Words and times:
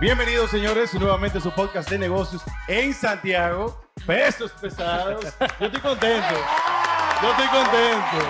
Bienvenidos, 0.00 0.50
señores, 0.50 0.94
nuevamente 0.94 1.38
a 1.38 1.40
su 1.40 1.50
podcast 1.50 1.90
de 1.90 1.98
negocios 1.98 2.42
en 2.68 2.94
Santiago. 2.94 3.80
Pesos 4.06 4.52
pesados. 4.52 5.24
Yo 5.58 5.66
estoy 5.66 5.80
contento. 5.80 6.34
Yo 7.20 7.30
estoy 7.30 7.46
contento. 7.48 8.26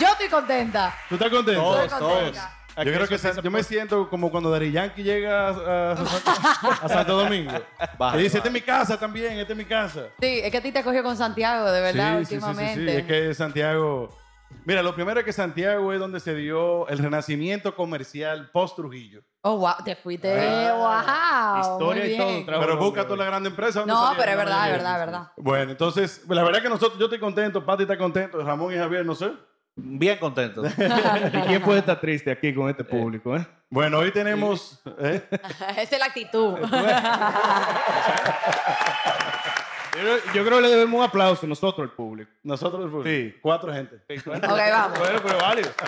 Yo 0.00 0.06
estoy 0.08 0.28
contenta. 0.28 0.94
¿Tú 1.08 1.14
estás 1.16 1.30
contento? 1.30 1.82
Estoy 1.82 1.98
contenta. 2.00 2.56
Yo 2.78 2.84
creo 2.84 3.06
que 3.08 3.18
yo 3.42 3.50
me 3.50 3.62
siento 3.62 4.08
como 4.08 4.30
cuando 4.30 4.48
Dari 4.50 4.72
Yankee 4.72 5.02
llega 5.02 5.48
a, 5.48 5.92
a- 5.92 6.78
a 6.82 6.88
Santo 6.88 7.16
Domingo. 7.18 7.52
Vale, 7.98 8.20
y 8.20 8.22
dice, 8.24 8.38
vale. 8.38 8.38
esta 8.38 8.48
es 8.48 8.52
mi 8.54 8.60
casa 8.62 8.98
también, 8.98 9.38
esta 9.38 9.52
es 9.52 9.56
mi 9.58 9.66
casa. 9.66 10.04
Sí, 10.18 10.40
es 10.42 10.50
que 10.50 10.56
a 10.56 10.62
ti 10.62 10.72
te 10.72 10.82
cogió 10.82 11.02
con 11.02 11.14
Santiago, 11.16 11.70
de 11.70 11.80
verdad, 11.82 12.20
sí, 12.20 12.24
sí, 12.24 12.24
sí, 12.24 12.30
sí, 12.30 12.34
últimamente. 12.46 12.92
sí. 12.92 12.98
Es 13.00 13.04
que 13.06 13.34
Santiago... 13.34 14.16
Mira, 14.64 14.82
lo 14.82 14.94
primero 14.94 15.20
es 15.20 15.26
que 15.26 15.32
Santiago 15.32 15.92
es 15.92 15.98
donde 15.98 16.20
se 16.20 16.34
dio 16.34 16.86
el 16.88 16.98
renacimiento 16.98 17.74
comercial 17.74 18.50
post-Trujillo. 18.52 19.22
Oh, 19.42 19.56
wow, 19.56 19.72
te 19.84 19.96
fuiste. 19.96 20.30
Ah, 20.32 21.62
wow. 21.62 21.72
historia 21.72 22.04
muy 22.04 22.12
y 22.12 22.18
todo, 22.18 22.44
trabajo. 22.44 22.66
Pero 22.66 22.78
busca 22.78 23.04
toda 23.04 23.16
la 23.16 23.24
gran 23.24 23.46
empresa. 23.46 23.78
¿dónde 23.80 23.94
No, 23.94 24.12
pero 24.18 24.32
es 24.32 24.36
verdad, 24.36 24.66
es 24.66 24.72
verdad, 24.72 24.92
es 24.92 24.98
verdad. 25.06 25.32
Bueno, 25.36 25.70
entonces, 25.72 26.22
la 26.28 26.42
verdad 26.42 26.60
que 26.60 26.68
nosotros, 26.68 26.98
yo 26.98 27.06
estoy 27.06 27.18
contento, 27.18 27.64
Pati 27.64 27.84
está 27.84 27.96
contento, 27.96 28.42
Ramón 28.42 28.74
y 28.74 28.76
Javier, 28.76 29.06
no 29.06 29.14
sé. 29.14 29.32
Bien 29.76 30.18
contento. 30.18 30.62
¿Y 30.66 31.40
quién 31.46 31.62
puede 31.62 31.78
estar 31.78 31.98
triste 31.98 32.30
aquí 32.30 32.54
con 32.54 32.68
este 32.68 32.84
público? 32.84 33.34
Eh? 33.36 33.46
Bueno, 33.70 33.98
hoy 33.98 34.12
tenemos... 34.12 34.82
¿eh? 34.98 35.26
Esa 35.76 35.82
es 35.82 35.98
la 35.98 36.06
actitud. 36.06 36.58
Yo, 39.96 40.32
yo 40.34 40.44
creo 40.44 40.56
que 40.58 40.62
le 40.62 40.68
debemos 40.68 40.98
un 40.98 41.04
aplauso 41.04 41.46
nosotros, 41.46 41.84
el 41.84 41.94
público. 41.94 42.30
Nosotros, 42.42 42.90
Sí. 43.04 43.34
cuatro 43.42 43.72
gente. 43.72 43.96
ok, 44.26 44.26
vamos. 44.26 44.98
Bueno, 44.98 45.20
pero 45.24 45.38
válido. 45.38 45.70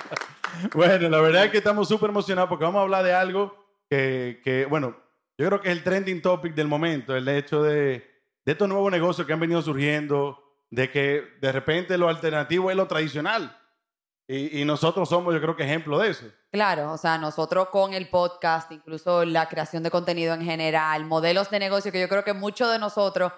Bueno, 0.75 1.09
la 1.09 1.21
verdad 1.23 1.47
es 1.47 1.51
que 1.51 1.57
estamos 1.59 1.89
súper 1.89 2.11
emocionados 2.11 2.49
porque 2.51 2.65
vamos 2.65 2.81
a 2.81 2.83
hablar 2.83 3.03
de 3.05 3.15
algo 3.15 3.57
que, 3.89 4.43
que, 4.45 4.67
bueno, 4.67 4.95
yo 5.39 5.47
creo 5.47 5.61
que 5.63 5.71
es 5.71 5.77
el 5.79 5.83
trending 5.83 6.21
topic 6.21 6.55
del 6.55 6.69
momento, 6.69 7.17
el 7.17 7.27
hecho 7.27 7.63
de, 7.63 8.05
de 8.45 8.53
estos 8.53 8.69
nuevos 8.69 8.93
negocios 8.93 9.27
que 9.27 9.33
han 9.33 9.41
venido 9.41 9.63
surgiendo, 9.63 10.39
de 10.71 10.91
que 10.91 11.25
de 11.41 11.53
repente 11.53 11.97
lo 11.97 12.09
alternativo 12.11 12.71
es 12.71 12.77
lo 12.77 12.87
tradicional. 12.87 13.59
Y, 14.29 14.61
y 14.61 14.65
nosotros 14.67 15.09
somos, 15.09 15.33
yo 15.33 15.41
creo 15.41 15.57
que 15.57 15.65
ejemplo 15.65 15.99
de 15.99 16.11
eso. 16.11 16.27
Claro, 16.51 16.93
o 16.93 16.99
sea, 16.99 17.17
nosotros 17.17 17.69
con 17.71 17.95
el 17.95 18.11
podcast, 18.11 18.71
incluso 18.73 19.25
la 19.25 19.49
creación 19.49 19.83
de 19.83 19.91
contenido 19.91 20.35
en 20.35 20.43
general, 20.43 21.07
modelos 21.07 21.49
de 21.51 21.59
negocio 21.61 21.91
que 21.91 22.01
yo 22.01 22.09
creo 22.11 22.25
que 22.25 22.35
muchos 22.35 22.71
de 22.71 22.79
nosotros, 22.79 23.33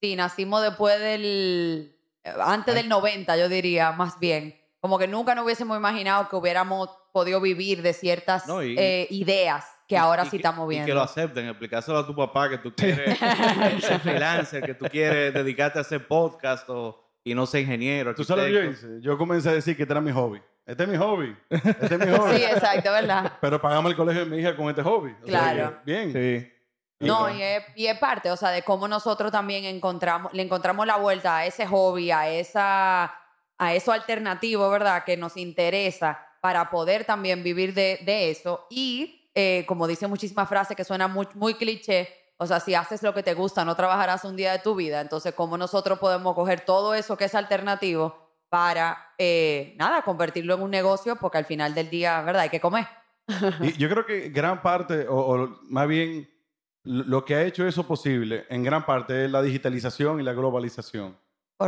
sí, 0.00 0.16
nacimos 0.16 0.62
después 0.62 0.98
del, 1.00 1.96
eh, 2.24 2.32
antes 2.40 2.74
del 2.74 2.88
90, 2.88 3.36
yo 3.36 3.48
diría, 3.48 3.92
más 3.92 4.18
bien, 4.20 4.58
como 4.80 4.98
que 4.98 5.08
nunca 5.08 5.34
nos 5.34 5.44
hubiésemos 5.44 5.76
imaginado 5.76 6.28
que 6.28 6.36
hubiéramos 6.36 6.90
podido 7.12 7.40
vivir 7.40 7.82
de 7.82 7.92
ciertas 7.92 8.46
No, 8.46 8.62
y- 8.62 8.76
eh, 8.78 9.06
ideas 9.10 9.64
que 9.88 9.96
ahora 9.96 10.24
Y 10.24 10.30
sí 10.30 10.36
estamos 10.36 10.66
Y 10.72 10.74
que 10.76 10.80
lo 10.80 10.84
viendo. 10.86 11.02
acepten, 11.02 11.46
explicárselo 11.46 11.98
a 11.98 12.06
tu 12.06 12.14
papá 12.14 12.48
que 12.50 12.58
tú 12.58 12.74
quieres 12.74 13.18
ser 13.80 14.00
freelancer, 14.00 14.62
que 14.64 14.74
tú 14.74 14.86
quieres 14.90 15.32
dedicarte 15.32 15.78
a 15.78 15.82
hacer 15.82 16.06
podcast 16.06 16.68
o, 16.68 17.02
y 17.24 17.34
no 17.34 17.46
ser 17.46 17.62
ingeniero. 17.62 18.14
¿Tú 18.14 18.24
sabes 18.24 18.44
lo 18.44 18.48
que 18.48 18.52
yo 18.54 18.60
arquitecto. 18.70 18.94
hice? 18.96 19.02
Yo 19.02 19.16
comencé 19.18 19.48
a 19.48 19.52
decir 19.52 19.76
que 19.76 19.82
este 19.84 19.92
era 19.92 20.00
mi 20.00 20.12
hobby. 20.12 20.40
Este 20.66 20.82
es 20.82 20.88
mi 20.88 20.96
hobby. 20.96 21.36
Este 21.48 21.94
es 21.94 21.98
mi 21.98 22.06
hobby. 22.18 22.36
Sí, 22.36 22.42
exacto, 22.44 22.90
¿verdad? 22.90 23.32
Pero 23.40 23.60
pagamos 23.60 23.90
el 23.92 23.96
colegio 23.96 24.24
de 24.24 24.30
mi 24.30 24.38
hija 24.38 24.56
con 24.56 24.68
este 24.68 24.82
hobby. 24.82 25.12
O 25.22 25.26
sea 25.26 25.52
Claro. 25.52 25.80
bien. 25.84 26.12
Sí. 26.12 26.52
No, 26.98 27.30
y 27.30 27.42
es, 27.42 27.62
y 27.74 27.86
es 27.86 27.98
parte, 27.98 28.30
o 28.30 28.36
sea, 28.36 28.50
de 28.50 28.62
cómo 28.62 28.88
nosotros 28.88 29.30
también 29.30 29.64
encontramos, 29.64 30.32
le 30.32 30.42
encontramos 30.42 30.86
la 30.86 30.96
vuelta 30.96 31.38
a 31.38 31.46
ese 31.46 31.66
hobby, 31.66 32.10
a 32.10 32.28
esa, 32.28 33.14
a 33.58 33.74
eso 33.74 33.92
alternativo, 33.92 34.70
¿verdad? 34.70 35.04
Que 35.04 35.16
nos 35.16 35.36
interesa 35.36 36.18
para 36.40 36.70
poder 36.70 37.04
también 37.04 37.42
vivir 37.42 37.74
de, 37.74 38.00
de 38.02 38.30
eso. 38.30 38.66
Y 38.70 39.30
eh, 39.34 39.64
como 39.66 39.86
dice 39.86 40.06
muchísimas 40.06 40.48
frases 40.48 40.74
que 40.74 40.84
suenan 40.84 41.12
muy, 41.12 41.28
muy 41.34 41.54
cliché, 41.54 42.08
o 42.38 42.46
sea, 42.46 42.60
si 42.60 42.74
haces 42.74 43.02
lo 43.02 43.12
que 43.12 43.22
te 43.22 43.34
gusta, 43.34 43.64
no 43.64 43.76
trabajarás 43.76 44.24
un 44.24 44.36
día 44.36 44.52
de 44.52 44.58
tu 44.58 44.74
vida. 44.74 45.00
Entonces, 45.02 45.34
¿cómo 45.34 45.58
nosotros 45.58 45.98
podemos 45.98 46.34
coger 46.34 46.62
todo 46.62 46.94
eso 46.94 47.16
que 47.16 47.24
es 47.26 47.34
alternativo 47.34 48.30
para, 48.48 49.12
eh, 49.18 49.74
nada, 49.76 50.02
convertirlo 50.02 50.54
en 50.54 50.62
un 50.62 50.70
negocio? 50.70 51.16
Porque 51.16 51.38
al 51.38 51.44
final 51.44 51.74
del 51.74 51.90
día, 51.90 52.22
¿verdad? 52.22 52.42
Hay 52.42 52.50
que 52.50 52.60
comer. 52.60 52.86
Y 53.60 53.72
yo 53.76 53.88
creo 53.90 54.06
que 54.06 54.28
gran 54.30 54.62
parte, 54.62 55.08
o, 55.08 55.16
o 55.16 55.58
más 55.64 55.88
bien 55.88 56.30
lo 56.86 57.24
que 57.24 57.34
ha 57.34 57.42
hecho 57.42 57.66
eso 57.66 57.86
posible, 57.86 58.46
en 58.48 58.62
gran 58.62 58.86
parte 58.86 59.24
es 59.24 59.30
la 59.30 59.42
digitalización 59.42 60.20
y 60.20 60.22
la 60.22 60.32
globalización. 60.32 61.16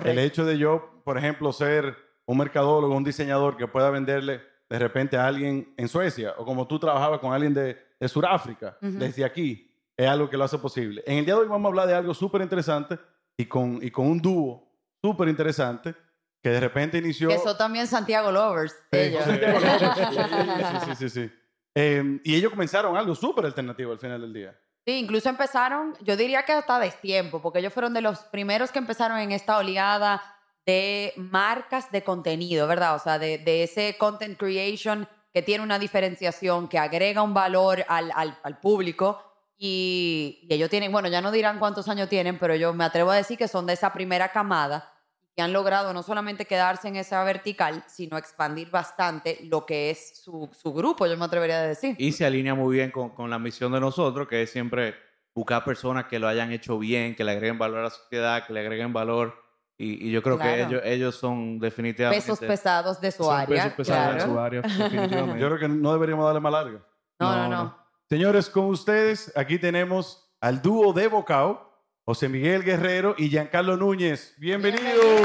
El 0.04 0.18
hecho 0.18 0.44
de 0.44 0.58
yo, 0.58 1.02
por 1.04 1.18
ejemplo, 1.18 1.52
ser 1.52 1.96
un 2.26 2.38
mercadólogo, 2.38 2.94
un 2.94 3.04
diseñador 3.04 3.56
que 3.56 3.66
pueda 3.66 3.90
venderle 3.90 4.42
de 4.68 4.78
repente 4.78 5.16
a 5.16 5.26
alguien 5.26 5.72
en 5.76 5.88
Suecia, 5.88 6.34
o 6.36 6.44
como 6.44 6.66
tú 6.66 6.78
trabajabas 6.78 7.20
con 7.20 7.32
alguien 7.32 7.54
de, 7.54 7.76
de 7.98 8.08
Sudáfrica, 8.08 8.76
Ujú. 8.82 8.98
desde 8.98 9.24
aquí, 9.24 9.74
es 9.96 10.06
algo 10.06 10.28
que 10.28 10.36
lo 10.36 10.44
hace 10.44 10.58
posible. 10.58 11.02
En 11.06 11.18
el 11.18 11.24
día 11.24 11.34
de 11.34 11.40
hoy 11.40 11.48
vamos 11.48 11.64
a 11.66 11.68
hablar 11.70 11.86
de 11.88 11.94
algo 11.94 12.12
súper 12.14 12.42
interesante 12.42 12.98
y 13.36 13.46
con, 13.46 13.80
y 13.82 13.90
con 13.90 14.06
un 14.06 14.20
dúo 14.20 14.70
súper 15.02 15.28
interesante 15.28 15.94
que 16.42 16.50
de 16.50 16.60
repente 16.60 16.98
inició... 16.98 17.28
Que 17.28 17.38
son 17.38 17.56
también 17.56 17.86
Santiago 17.86 18.30
Lovers, 18.30 18.72
Sí, 18.92 18.98
ellos. 18.98 19.24
sí, 19.26 19.32
sí, 19.34 20.94
sí, 20.94 20.94
sí, 20.96 21.08
sí. 21.08 21.32
Eh, 21.74 22.20
y 22.24 22.34
ellos 22.34 22.50
comenzaron 22.50 22.96
algo 22.96 23.14
súper 23.14 23.46
alternativo 23.46 23.92
al 23.92 23.98
final 23.98 24.20
del 24.20 24.32
día. 24.32 24.58
Sí, 24.88 24.96
incluso 25.00 25.28
empezaron, 25.28 25.94
yo 26.00 26.16
diría 26.16 26.44
que 26.44 26.52
hasta 26.52 26.78
destiempo, 26.78 27.42
porque 27.42 27.58
ellos 27.58 27.74
fueron 27.74 27.92
de 27.92 28.00
los 28.00 28.20
primeros 28.20 28.72
que 28.72 28.78
empezaron 28.78 29.18
en 29.18 29.32
esta 29.32 29.58
oleada 29.58 30.22
de 30.64 31.12
marcas 31.16 31.92
de 31.92 32.02
contenido, 32.02 32.66
¿verdad? 32.66 32.94
O 32.94 32.98
sea, 32.98 33.18
de, 33.18 33.36
de 33.36 33.64
ese 33.64 33.98
content 33.98 34.38
creation 34.38 35.06
que 35.34 35.42
tiene 35.42 35.62
una 35.62 35.78
diferenciación, 35.78 36.68
que 36.70 36.78
agrega 36.78 37.20
un 37.22 37.34
valor 37.34 37.84
al, 37.86 38.10
al- 38.14 38.38
al 38.42 38.60
público. 38.60 39.22
Y, 39.58 40.46
y 40.48 40.54
ellos 40.54 40.70
tienen, 40.70 40.90
bueno, 40.90 41.08
ya 41.08 41.20
no 41.20 41.32
dirán 41.32 41.58
cuántos 41.58 41.86
años 41.90 42.08
tienen, 42.08 42.38
pero 42.38 42.54
yo 42.54 42.72
me 42.72 42.84
atrevo 42.84 43.10
a 43.10 43.16
decir 43.16 43.36
que 43.36 43.46
son 43.46 43.66
de 43.66 43.74
esa 43.74 43.92
primera 43.92 44.30
camada 44.32 44.90
que 45.38 45.42
han 45.42 45.52
logrado 45.52 45.92
no 45.92 46.02
solamente 46.02 46.46
quedarse 46.46 46.88
en 46.88 46.96
esa 46.96 47.22
vertical, 47.22 47.84
sino 47.86 48.18
expandir 48.18 48.72
bastante 48.72 49.38
lo 49.44 49.64
que 49.64 49.90
es 49.90 50.20
su, 50.20 50.50
su 50.52 50.72
grupo, 50.74 51.06
yo 51.06 51.16
me 51.16 51.26
atrevería 51.26 51.60
a 51.60 51.62
decir. 51.62 51.94
Y 51.96 52.10
se 52.10 52.26
alinea 52.26 52.56
muy 52.56 52.74
bien 52.74 52.90
con, 52.90 53.10
con 53.10 53.30
la 53.30 53.38
misión 53.38 53.70
de 53.70 53.78
nosotros, 53.78 54.26
que 54.26 54.42
es 54.42 54.50
siempre 54.50 54.96
buscar 55.32 55.62
personas 55.62 56.06
que 56.06 56.18
lo 56.18 56.26
hayan 56.26 56.50
hecho 56.50 56.76
bien, 56.76 57.14
que 57.14 57.22
le 57.22 57.30
agreguen 57.30 57.56
valor 57.56 57.78
a 57.78 57.82
la 57.84 57.90
sociedad, 57.90 58.44
que 58.48 58.52
le 58.52 58.58
agreguen 58.58 58.92
valor. 58.92 59.36
Y, 59.78 60.08
y 60.08 60.10
yo 60.10 60.24
creo 60.24 60.38
que 60.38 60.42
Claro. 60.42 60.66
ellos, 60.70 60.82
ellos 60.84 61.14
son 61.14 61.60
definitivamente... 61.60 62.20
pesos 62.20 62.40
pesados 62.40 63.00
de 63.00 63.12
su 63.12 63.22
Son 63.22 63.36
área. 63.38 63.62
pesos 63.62 63.72
pesados 63.76 64.16
claro. 64.16 64.32
su 64.32 64.38
área, 64.40 64.60
definitivamente. 64.62 65.40
Yo 65.40 65.46
creo 65.46 65.58
que 65.60 65.68
no 65.68 65.92
deberíamos 65.92 66.24
darle 66.26 66.40
más 66.40 66.50
larga. 66.52 66.84
No, 67.20 67.30
no, 67.30 67.36
No, 67.36 67.48
no. 67.48 67.62
no. 67.62 67.78
Señores, 68.08 68.50
con 68.50 68.64
ustedes, 68.64 69.32
aquí 69.36 69.56
tenemos 69.60 70.34
al 70.40 70.60
dúo 70.60 70.92
de 70.92 71.06
Bocao, 71.06 71.67
José 72.08 72.30
Miguel 72.30 72.64
Guerrero 72.64 73.14
y 73.18 73.28
Giancarlo 73.28 73.76
Núñez. 73.76 74.32
Bienvenidos. 74.38 75.20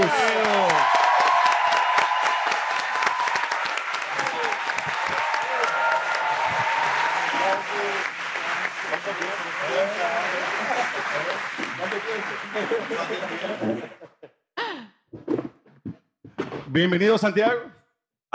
Bienvenido, 16.68 17.18
Santiago. 17.18 17.73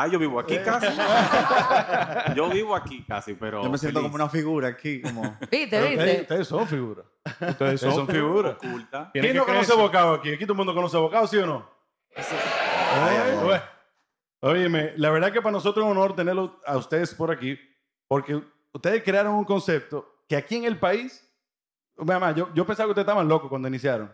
Ah, 0.01 0.07
yo 0.07 0.17
vivo 0.17 0.39
aquí 0.39 0.57
casi. 0.59 0.87
yo 2.37 2.49
vivo 2.49 2.77
aquí 2.77 3.03
casi, 3.03 3.35
pero. 3.35 3.65
Yo 3.65 3.69
me 3.69 3.79
siento 3.79 3.99
feliz. 3.99 4.13
como 4.13 4.15
una 4.15 4.31
figura 4.31 4.69
aquí, 4.69 5.03
como... 5.03 5.37
¿Viste, 5.51 5.65
ustedes, 5.65 5.91
viste? 5.91 6.21
ustedes 6.23 6.47
son 6.47 6.69
figuras. 6.69 7.05
Ustedes 7.25 7.51
Ustedes 7.51 7.81
son, 7.81 7.95
son 7.95 8.07
figuras. 8.07 8.55
Oculta. 8.55 9.11
¿Quién 9.13 9.35
no 9.35 9.45
conoce. 9.45 9.75
Bocao 9.75 10.15
aquí? 10.15 10.31
Aquí 10.31 10.45
todo 10.45 10.53
el 10.53 10.59
mundo 10.59 10.73
conoce 10.73 10.97
Bocao, 10.99 11.27
¿sí 11.27 11.39
o 11.39 11.47
no? 11.47 11.69
Bueno. 13.43 13.63
Óyeme, 14.41 14.93
la 14.99 15.11
verdad 15.11 15.33
que 15.33 15.43
para 15.43 15.51
nosotros 15.51 15.85
es 15.85 15.91
un 15.91 15.99
honor 15.99 16.15
tenerlo 16.15 16.61
a 16.65 16.77
ustedes 16.77 17.13
por 17.13 17.33
aquí, 17.33 17.59
porque 18.07 18.41
ustedes 18.73 19.03
crearon 19.03 19.35
un 19.35 19.45
concepto 19.45 20.23
que 20.29 20.37
aquí 20.37 20.55
en 20.55 20.65
el 20.65 20.79
país, 20.79 21.29
mamá, 21.97 22.33
yo, 22.37 22.55
yo 22.55 22.65
pensaba 22.65 22.87
que 22.87 22.91
ustedes 22.93 23.05
estaban 23.05 23.27
locos 23.27 23.49
cuando 23.49 23.67
iniciaron, 23.67 24.13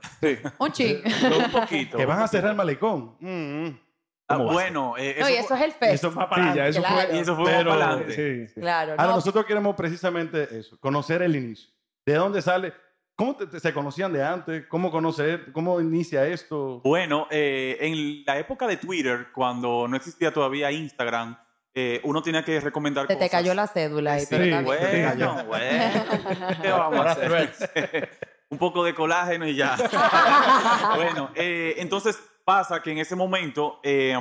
Un 0.57 0.73
ching. 0.73 1.03
Un 1.45 1.53
poquito. 1.53 1.99
que 1.99 2.07
van 2.07 2.23
a 2.23 2.29
cerrar 2.29 2.53
el 2.53 2.57
malecón. 2.57 3.17
Mm, 3.21 3.67
mm. 3.67 3.84
Ah, 4.26 4.37
¿Cómo 4.37 4.47
va 4.47 4.50
a 4.53 4.55
bueno, 4.55 4.94
eh, 4.97 5.17
No, 5.21 5.29
y 5.29 5.35
eso 5.35 5.55
es 5.55 5.61
el 5.62 5.73
fest. 5.73 5.93
Eso 5.94 6.09
es 6.09 6.15
más 6.15 6.29
Sí, 6.29 6.35
para 6.35 6.55
ya 6.55 6.67
eso 6.67 6.81
Claro. 6.81 7.03
y 7.03 7.11
fue. 7.12 7.21
eso 7.21 7.37
fue 7.37 7.44
pero- 7.50 7.71
para 7.71 7.87
adelante. 7.91 8.15
Sí, 8.47 8.55
sí. 8.55 8.61
Claro. 8.61 8.93
Ahora, 8.93 9.05
no. 9.06 9.15
nosotros 9.17 9.44
queremos 9.44 9.76
precisamente 9.76 10.49
eso, 10.59 10.79
conocer 10.81 11.21
el 11.23 11.37
inicio. 11.37 11.69
¿De 12.06 12.15
dónde 12.15 12.41
sale? 12.41 12.73
¿Cómo 13.17 13.37
te- 13.37 13.47
te- 13.47 13.61
se 13.61 13.73
conocían 13.73 14.12
de 14.12 14.25
antes? 14.25 14.67
¿Cómo 14.67 14.91
conocer? 14.91 15.53
¿Cómo 15.53 15.81
inicia 15.81 16.26
esto? 16.26 16.81
Bueno, 16.82 17.26
eh, 17.31 17.76
en 17.81 18.25
la 18.25 18.38
época 18.38 18.67
de 18.67 18.76
Twitter, 18.79 19.29
cuando 19.32 19.87
no 19.87 19.97
existía 19.97 20.32
todavía 20.32 20.73
Instagram, 20.73 21.38
eh, 21.75 22.00
uno 22.05 22.23
tenía 22.23 22.44
que 22.44 22.59
recomendar 22.61 23.06
Se 23.06 23.15
te 23.15 23.19
cosas. 23.19 23.31
cayó 23.31 23.53
la 23.55 23.67
cédula 23.67 24.15
ahí, 24.15 24.20
Sí, 24.20 24.27
pero 24.31 24.44
bien. 24.44 24.65
Bueno, 24.65 25.44
bueno. 25.44 25.49
¿Qué 26.62 26.70
vamos 26.70 27.06
a 27.06 27.11
hacer? 27.12 28.11
Un 28.50 28.59
poco 28.59 28.85
de 28.85 28.94
colágeno 28.94 29.47
y 29.47 29.55
ya. 29.56 29.77
bueno, 30.97 31.31
eh, 31.35 31.75
entonces 31.79 32.19
pasa 32.44 32.82
que 32.82 32.93
en 32.93 32.99
ese 32.99 33.17
momento 33.17 33.81
eh, 33.82 34.17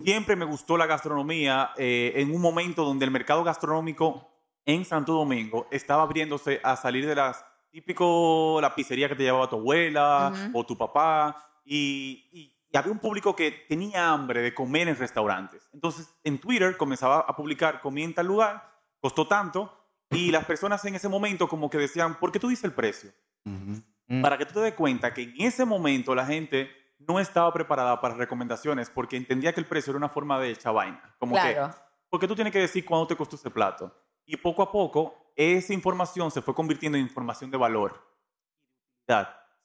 siempre 0.00 0.36
me 0.36 0.44
gustó 0.44 0.76
la 0.76 0.86
gastronomía. 0.86 1.70
eh, 1.76 2.12
en 2.16 2.34
un 2.34 2.40
momento 2.40 2.84
donde 2.84 3.04
el 3.04 3.10
mercado 3.10 3.42
gastronómico 3.44 4.28
en 4.64 4.84
Santo 4.84 5.12
Domingo 5.12 5.66
estaba 5.70 6.02
abriéndose 6.02 6.60
a 6.62 6.76
salir 6.76 7.06
de 7.06 7.14
las 7.14 7.44
típico 7.70 8.58
la 8.60 8.74
pizzería 8.74 9.08
que 9.08 9.16
te 9.16 9.22
llevaba 9.22 9.48
tu 9.48 9.56
abuela 9.56 10.30
o 10.52 10.64
tu 10.66 10.76
papá 10.76 11.36
y, 11.64 12.28
y- 12.30 12.52
y 12.70 12.76
había 12.76 12.92
un 12.92 12.98
público 12.98 13.34
que 13.34 13.50
tenía 13.68 14.10
hambre 14.10 14.40
de 14.42 14.52
comer 14.54 14.88
en 14.88 14.96
restaurantes. 14.96 15.68
Entonces 15.72 16.14
en 16.22 16.38
Twitter 16.38 16.76
comenzaba 16.76 17.20
a 17.20 17.34
publicar 17.34 17.80
comí 17.80 18.02
en 18.02 18.14
tal 18.14 18.26
lugar, 18.26 18.70
costó 19.00 19.26
tanto 19.26 19.72
y 20.10 20.30
las 20.30 20.44
personas 20.44 20.84
en 20.84 20.94
ese 20.94 21.08
momento 21.08 21.48
como 21.48 21.70
que 21.70 21.78
decían, 21.78 22.18
¿por 22.18 22.30
qué 22.30 22.38
tú 22.38 22.48
dices 22.48 22.64
el 22.64 22.72
precio? 22.72 23.10
Mm. 24.08 24.20
Para 24.22 24.36
que 24.36 24.44
tú 24.46 24.52
te 24.54 24.60
des 24.60 24.74
cuenta 24.74 25.12
que 25.14 25.22
en 25.22 25.34
ese 25.40 25.64
momento 25.64 26.14
la 26.14 26.26
gente 26.26 26.70
no 27.08 27.18
estaba 27.20 27.52
preparada 27.52 28.00
para 28.00 28.14
recomendaciones 28.14 28.90
porque 28.90 29.16
entendía 29.16 29.52
que 29.52 29.60
el 29.60 29.66
precio 29.66 29.90
era 29.90 29.98
una 29.98 30.08
forma 30.08 30.38
de 30.38 30.50
echar 30.50 30.74
vaina. 30.74 31.14
Como 31.18 31.34
que, 31.34 31.54
Claro. 31.54 31.74
porque 32.08 32.28
tú 32.28 32.34
tienes 32.34 32.52
que 32.52 32.60
decir 32.60 32.84
cuánto 32.84 33.08
te 33.08 33.16
costó 33.16 33.36
ese 33.36 33.50
plato. 33.50 33.94
Y 34.24 34.36
poco 34.36 34.62
a 34.62 34.70
poco, 34.70 35.14
esa 35.36 35.72
información 35.74 36.30
se 36.30 36.42
fue 36.42 36.54
convirtiendo 36.54 36.96
en 36.98 37.04
información 37.04 37.50
de 37.50 37.56
valor. 37.58 38.00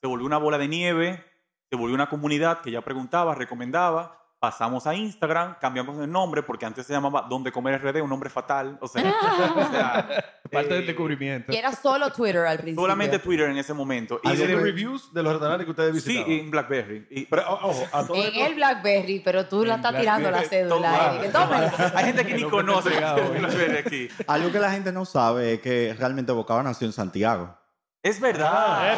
Se 0.02 0.08
volvió 0.08 0.26
una 0.26 0.38
bola 0.38 0.58
de 0.58 0.68
nieve, 0.68 1.24
se 1.70 1.76
volvió 1.76 1.96
una 1.96 2.10
comunidad 2.10 2.62
que 2.62 2.72
ya 2.72 2.82
preguntaba, 2.82 3.36
recomendaba. 3.36 4.20
Pasamos 4.40 4.86
a 4.86 4.94
Instagram, 4.94 5.56
cambiamos 5.60 5.98
el 6.00 6.12
nombre 6.12 6.44
porque 6.44 6.64
antes 6.64 6.86
se 6.86 6.94
llamaba 6.94 7.26
Donde 7.28 7.52
Comer 7.52 7.82
RD, 7.82 8.04
un 8.04 8.10
nombre 8.10 8.30
fatal. 8.30 8.78
O 8.82 8.88
sea, 8.88 9.02
o 9.56 9.72
sea, 9.72 10.08
Parte 10.52 10.76
del 10.76 10.84
eh, 10.84 10.86
descubrimiento. 10.86 11.52
Y 11.52 11.56
era 11.56 11.72
solo 11.72 12.12
Twitter 12.12 12.46
al 12.46 12.58
principio. 12.60 12.84
solamente 12.84 13.18
Twitter 13.18 13.50
en 13.50 13.58
ese 13.58 13.74
momento. 13.74 14.20
Y 14.24 14.28
¿Algo 14.30 14.46
de 14.46 14.56
reviews 14.56 15.12
de 15.12 15.24
los 15.24 15.34
restaurantes 15.34 15.66
que 15.66 15.72
ustedes 15.72 16.04
sí, 16.04 16.10
visitaban? 16.10 16.32
en 16.40 16.52
BlackBerry. 16.52 17.08
Y- 17.10 17.26
Pero, 17.26 17.50
ojo, 17.50 17.88
a 17.92 18.06
todo 18.06 18.16
En 18.16 18.36
el 18.46 18.54
BlackBerry, 18.54 19.22
pero 19.26 19.48
tú 19.48 19.66
la 19.66 19.78
estás 19.78 19.98
tirando 19.98 20.30
la 20.30 20.38
BlackBerry, 20.38 20.70
cédula. 20.70 20.92
toma. 20.92 21.26
eh, 21.26 21.30
tómala. 21.32 21.92
Hay 21.96 22.06
gente 22.06 22.26
que 22.28 22.34
ni 22.36 22.44
conoce 22.44 22.90
BlackBerry 22.92 23.78
aquí. 23.86 24.08
Algo 24.28 24.52
que 24.52 24.60
la 24.60 24.70
gente 24.70 24.92
no 24.92 25.06
sabe 25.06 25.54
es 25.54 25.62
que 25.62 25.96
realmente 25.98 26.32
Bocado 26.32 26.62
nació 26.62 26.86
en 26.86 26.94
Santiago. 26.94 27.58
Es 28.04 28.20
verdad. 28.22 28.98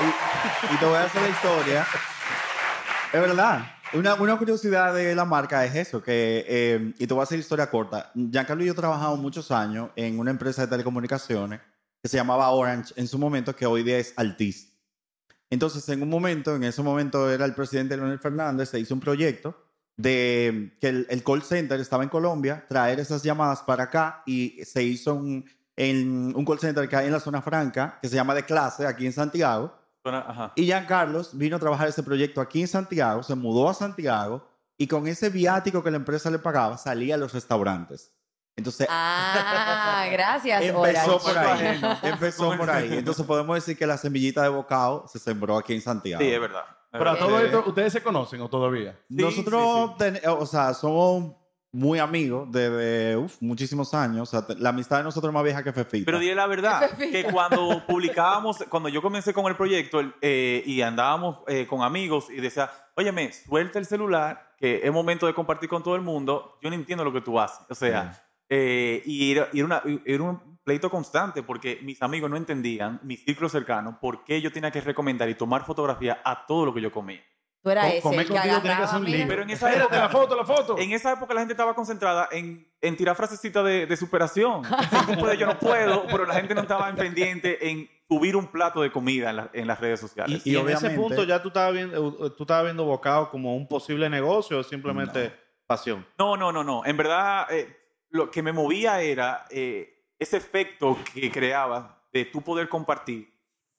Y, 0.00 0.74
y 0.74 0.76
te 0.78 0.84
voy 0.84 0.96
a 0.96 1.04
hacer 1.04 1.22
la 1.22 1.28
historia. 1.28 1.86
Es 3.14 3.20
verdad. 3.20 3.64
Una, 3.92 4.14
una 4.14 4.36
curiosidad 4.36 4.92
de 4.92 5.14
la 5.14 5.24
marca 5.24 5.64
es 5.64 5.76
eso, 5.76 6.02
que, 6.02 6.44
eh, 6.48 6.94
y 6.98 7.06
te 7.06 7.14
voy 7.14 7.20
a 7.20 7.22
hacer 7.22 7.38
historia 7.38 7.70
corta. 7.70 8.10
Giancarlo 8.12 8.64
y 8.64 8.66
yo 8.66 8.74
trabajamos 8.74 9.20
muchos 9.20 9.52
años 9.52 9.90
en 9.94 10.18
una 10.18 10.32
empresa 10.32 10.62
de 10.62 10.66
telecomunicaciones 10.66 11.60
que 12.02 12.08
se 12.08 12.16
llamaba 12.16 12.50
Orange 12.50 12.92
en 12.96 13.06
su 13.06 13.16
momento, 13.16 13.54
que 13.54 13.66
hoy 13.66 13.84
día 13.84 13.98
es 13.98 14.14
Altis. 14.16 14.72
Entonces, 15.48 15.88
en 15.90 16.02
un 16.02 16.08
momento, 16.08 16.56
en 16.56 16.64
ese 16.64 16.82
momento 16.82 17.30
era 17.30 17.44
el 17.44 17.54
presidente 17.54 17.96
Leonel 17.96 18.18
Fernández, 18.18 18.70
se 18.70 18.80
hizo 18.80 18.94
un 18.94 19.00
proyecto 19.00 19.56
de 19.96 20.76
que 20.80 20.88
el, 20.88 21.06
el 21.08 21.22
call 21.22 21.44
center 21.44 21.78
estaba 21.78 22.02
en 22.02 22.08
Colombia, 22.08 22.66
traer 22.68 22.98
esas 22.98 23.22
llamadas 23.22 23.62
para 23.62 23.84
acá 23.84 24.24
y 24.26 24.58
se 24.64 24.82
hizo 24.82 25.14
un, 25.14 25.44
en 25.76 26.34
un 26.34 26.44
call 26.44 26.58
center 26.58 26.88
que 26.88 26.96
hay 26.96 27.06
en 27.06 27.12
la 27.12 27.20
zona 27.20 27.40
franca, 27.42 27.96
que 28.02 28.08
se 28.08 28.16
llama 28.16 28.34
de 28.34 28.44
clase, 28.44 28.88
aquí 28.88 29.06
en 29.06 29.12
Santiago. 29.12 29.83
Ajá. 30.04 30.52
Y 30.54 30.66
Jean 30.66 30.84
Carlos 30.86 31.30
vino 31.36 31.56
a 31.56 31.58
trabajar 31.58 31.88
ese 31.88 32.02
proyecto 32.02 32.40
aquí 32.40 32.60
en 32.60 32.68
Santiago, 32.68 33.22
se 33.22 33.34
mudó 33.34 33.68
a 33.70 33.74
Santiago 33.74 34.46
y 34.76 34.86
con 34.86 35.06
ese 35.06 35.30
viático 35.30 35.82
que 35.82 35.90
la 35.90 35.96
empresa 35.96 36.30
le 36.30 36.38
pagaba 36.38 36.76
salía 36.76 37.14
a 37.14 37.18
los 37.18 37.32
restaurantes. 37.32 38.12
Entonces 38.56 38.86
Ah, 38.90 40.06
gracias, 40.12 40.62
empezó 40.62 41.18
por 41.18 41.38
ahí. 41.38 41.80
Empezó 42.02 42.56
por 42.56 42.70
ahí. 42.70 42.98
Entonces 42.98 43.24
podemos 43.26 43.54
decir 43.56 43.76
que 43.78 43.86
la 43.86 43.96
semillita 43.96 44.42
de 44.42 44.48
bocado 44.50 45.06
se 45.08 45.18
sembró 45.18 45.56
aquí 45.56 45.74
en 45.74 45.80
Santiago. 45.80 46.22
Sí, 46.22 46.30
es 46.30 46.40
verdad. 46.40 46.62
Es 46.92 46.98
Pero 46.98 47.10
a 47.10 47.18
todo 47.18 47.38
Sí. 47.40 47.44
esto, 47.46 47.64
¿ustedes 47.66 47.92
se 47.92 48.02
conocen 48.02 48.40
o 48.42 48.48
todavía? 48.48 48.92
Sí, 49.08 49.16
Nosotros, 49.16 49.90
sí, 49.90 49.94
ten- 49.98 50.20
o 50.28 50.46
sea, 50.46 50.72
somos 50.74 51.34
muy 51.74 51.98
amigos 51.98 52.50
desde 52.50 53.16
uf, 53.16 53.36
muchísimos 53.40 53.92
años. 53.94 54.22
O 54.28 54.30
sea, 54.30 54.46
te- 54.46 54.54
la 54.56 54.70
amistad 54.70 54.98
de 54.98 55.04
nosotros 55.04 55.30
es 55.30 55.34
más 55.34 55.44
vieja 55.44 55.62
que 55.62 55.72
Fefita. 55.72 56.04
Pero 56.06 56.18
dile 56.18 56.34
la 56.34 56.46
verdad, 56.46 56.88
Fefita. 56.90 57.10
que 57.10 57.32
cuando 57.32 57.82
publicábamos, 57.86 58.64
cuando 58.68 58.88
yo 58.88 59.02
comencé 59.02 59.32
con 59.34 59.46
el 59.46 59.56
proyecto 59.56 60.00
el- 60.00 60.14
eh, 60.22 60.62
y 60.66 60.80
andábamos 60.82 61.38
eh, 61.48 61.66
con 61.66 61.82
amigos 61.82 62.28
y 62.30 62.36
decía, 62.40 62.70
óyeme, 62.94 63.32
suelta 63.32 63.78
el 63.78 63.86
celular, 63.86 64.54
que 64.56 64.80
es 64.84 64.92
momento 64.92 65.26
de 65.26 65.34
compartir 65.34 65.68
con 65.68 65.82
todo 65.82 65.96
el 65.96 66.02
mundo, 66.02 66.58
yo 66.62 66.70
no 66.70 66.76
entiendo 66.76 67.04
lo 67.04 67.12
que 67.12 67.20
tú 67.20 67.38
haces. 67.40 67.66
O 67.68 67.74
sea, 67.74 68.24
eh, 68.48 69.02
y 69.04 69.32
era, 69.32 69.48
era 69.52 69.64
una- 69.64 69.82
era 70.04 70.22
un 70.22 70.54
pleito 70.62 70.88
constante 70.88 71.42
porque 71.42 71.80
mis 71.82 72.00
amigos 72.02 72.30
no 72.30 72.36
entendían, 72.36 73.00
mi 73.02 73.16
círculo 73.16 73.48
cercano, 73.48 73.98
por 74.00 74.24
qué 74.24 74.40
yo 74.40 74.50
tenía 74.52 74.70
que 74.70 74.80
recomendar 74.80 75.28
y 75.28 75.34
tomar 75.34 75.64
fotografía 75.66 76.20
a 76.24 76.46
todo 76.46 76.64
lo 76.66 76.72
que 76.72 76.80
yo 76.80 76.90
comía. 76.92 77.20
Tú 77.64 77.70
eras 77.70 77.86
ese, 77.94 78.02
comer 78.02 78.26
que 78.26 78.32
contigo 78.34 78.60
tiene 78.60 78.76
que 78.76 78.86
ser 78.86 78.98
un 78.98 79.04
lío. 79.10 79.24
Pero 79.26 79.42
en 79.42 79.50
esa 79.50 79.68
Espérate, 79.70 79.94
época- 79.96 80.02
la 80.02 80.08
foto, 80.10 80.36
la 80.36 80.44
foto. 80.44 80.78
En 80.78 80.92
esa 80.92 81.12
época 81.14 81.32
la 81.34 81.40
gente 81.40 81.54
estaba 81.54 81.74
concentrada 81.74 82.28
en, 82.30 82.68
en 82.82 82.96
tirar 82.96 83.16
frasecitas 83.16 83.64
de, 83.64 83.86
de 83.86 83.96
superación. 83.96 84.62
Si 84.90 85.06
tú 85.14 85.18
puedes, 85.18 85.38
yo 85.38 85.46
no 85.46 85.58
puedo, 85.58 86.06
pero 86.06 86.26
la 86.26 86.34
gente 86.34 86.54
no 86.54 86.60
estaba 86.60 86.88
en 86.90 86.96
pendiente 86.96 87.70
en 87.70 87.88
subir 88.06 88.36
un 88.36 88.46
plato 88.48 88.82
de 88.82 88.92
comida 88.92 89.30
en, 89.30 89.36
la- 89.36 89.50
en 89.54 89.66
las 89.66 89.80
redes 89.80 89.98
Y, 90.00 90.02
sociales. 90.02 90.42
Y 90.46 90.52
y 90.52 90.56
en 90.56 90.68
ese 90.68 90.90
punto 90.90 91.24
ya 91.24 91.40
tú 91.42 91.48
estabas 91.48 91.72
viendo, 91.72 92.32
tú 92.34 92.42
estabas 92.44 92.64
viendo 92.64 92.84
Bocado 92.84 93.30
como 93.30 93.56
un 93.56 93.66
posible 93.66 94.08
negocio 94.10 94.58
o 94.58 94.62
simplemente 94.62 95.32
pasión. 95.66 96.06
No, 96.18 96.36
no, 96.36 96.52
no, 96.52 96.62
no. 96.62 96.84
En 96.84 96.96
verdad, 96.98 97.46
eh, 97.50 97.74
lo 98.10 98.30
que 98.30 98.42
me 98.42 98.52
movía 98.52 99.00
era 99.00 99.46
eh, 99.50 100.04
ese 100.18 100.36
efecto 100.36 100.98
que 101.14 101.30
creaba 101.32 101.98
de 102.12 102.26
tú 102.26 102.42
poder 102.42 102.68
compartir 102.68 103.32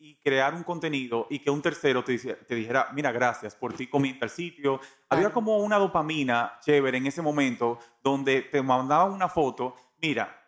y 0.06 0.16
crear 0.18 0.54
un 0.54 0.62
contenido 0.64 1.26
y 1.32 1.40
que 1.40 1.50
un 1.50 1.64
tercero 1.64 2.04
te, 2.04 2.16
te 2.20 2.54
dijera, 2.54 2.90
mira, 2.94 3.12
gracias 3.12 3.56
por 3.56 3.74
ti 3.74 3.88
comí 3.88 4.10
en 4.10 4.20
tal 4.20 4.30
sitio. 4.30 4.80
Había 5.10 5.24
Claro. 5.24 5.34
como 5.34 5.58
una 5.58 5.78
dopamina 5.80 6.60
chévere 6.62 7.00
en 7.00 7.08
ese 7.08 7.24
momento 7.24 7.80
donde 8.04 8.44
te 8.44 8.62
mandaban 8.62 9.12
una 9.12 9.28
foto, 9.28 9.76
mira, 10.00 10.40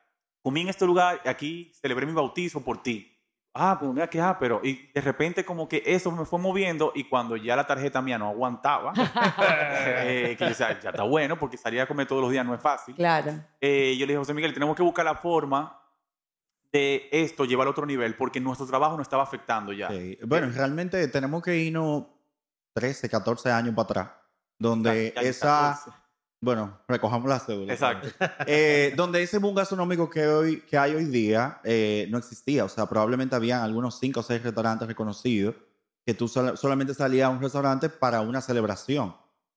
comí 0.43 0.61
en 0.61 0.69
este 0.69 0.85
lugar 0.85 1.21
y 1.25 1.27
aquí 1.29 1.71
celebré 1.73 2.05
mi 2.05 2.13
bautizo 2.13 2.61
por 2.63 2.83
ti. 2.83 3.11
Ah, 3.59 3.75
pero 3.79 3.91
mira 3.91 4.07
que 4.07 4.21
ah, 4.21 4.37
pero 4.39 4.61
y 4.63 4.91
de 4.93 5.01
repente 5.01 5.43
como 5.43 5.67
que 5.67 5.81
eso 5.83 6.11
me 6.11 6.23
fue 6.25 6.37
moviendo 6.37 6.91
y 6.93 7.05
cuando 7.05 7.35
ya 7.35 7.55
la 7.55 7.65
tarjeta 7.65 7.99
mía 8.03 8.19
no 8.19 8.27
aguantaba, 8.29 8.93
eh, 10.03 10.35
que 10.37 10.43
yo 10.43 10.49
decía, 10.49 10.79
ya 10.79 10.91
está 10.91 11.01
bueno 11.03 11.39
porque 11.39 11.57
salir 11.57 11.81
a 11.81 11.87
comer 11.87 12.05
todos 12.07 12.21
los 12.21 12.31
días 12.31 12.45
no 12.45 12.53
es 12.53 12.61
fácil. 12.61 12.93
Claro. 12.93 13.31
Eh, 13.59 13.95
yo 13.97 14.05
le 14.05 14.11
dije, 14.13 14.17
José 14.19 14.35
Miguel, 14.35 14.53
tenemos 14.53 14.75
que 14.75 14.83
buscar 14.83 15.05
la 15.05 15.15
forma 15.15 15.81
de 16.71 17.07
esto 17.11 17.45
llevar 17.45 17.67
a 17.67 17.71
otro 17.71 17.85
nivel 17.85 18.15
porque 18.15 18.39
nuestro 18.39 18.67
trabajo 18.67 18.97
nos 18.97 19.05
estaba 19.05 19.23
afectando 19.23 19.71
ya. 19.73 19.89
Sí. 19.89 20.17
Bueno, 20.25 20.49
realmente 20.53 21.07
tenemos 21.07 21.41
que 21.41 21.57
irnos 21.57 22.05
13, 22.73 23.09
14 23.09 23.51
años 23.51 23.73
para 23.73 23.83
atrás, 23.85 24.09
donde 24.59 25.13
Ya- 25.15 25.21
ya 25.21 25.29
esa, 25.29 25.45
14. 25.79 25.91
bueno, 26.41 26.79
recojamos 26.87 27.27
la 27.29 27.39
cédula. 27.39 27.73
Exacto. 27.73 28.09
Eh, 28.45 28.93
donde 28.95 29.23
ese 29.23 29.39
boom 29.39 29.55
gastronómico 29.55 30.09
que, 30.09 30.27
hoy, 30.27 30.61
que 30.61 30.77
hay 30.77 30.93
hoy 30.95 31.05
día 31.05 31.59
eh, 31.63 32.07
no 32.09 32.17
existía. 32.17 32.65
O 32.65 32.69
sea, 32.69 32.85
probablemente 32.87 33.35
habían 33.35 33.61
algunos 33.61 33.97
5 33.99 34.19
o 34.19 34.23
6 34.23 34.43
restaurantes 34.43 34.87
reconocidos 34.87 35.55
que 36.05 36.13
tú 36.13 36.27
sola- 36.27 36.55
solamente 36.55 36.93
salías 36.93 37.27
a 37.27 37.29
un 37.29 37.41
restaurante 37.41 37.89
para 37.89 38.21
una 38.21 38.41
celebración 38.41 39.15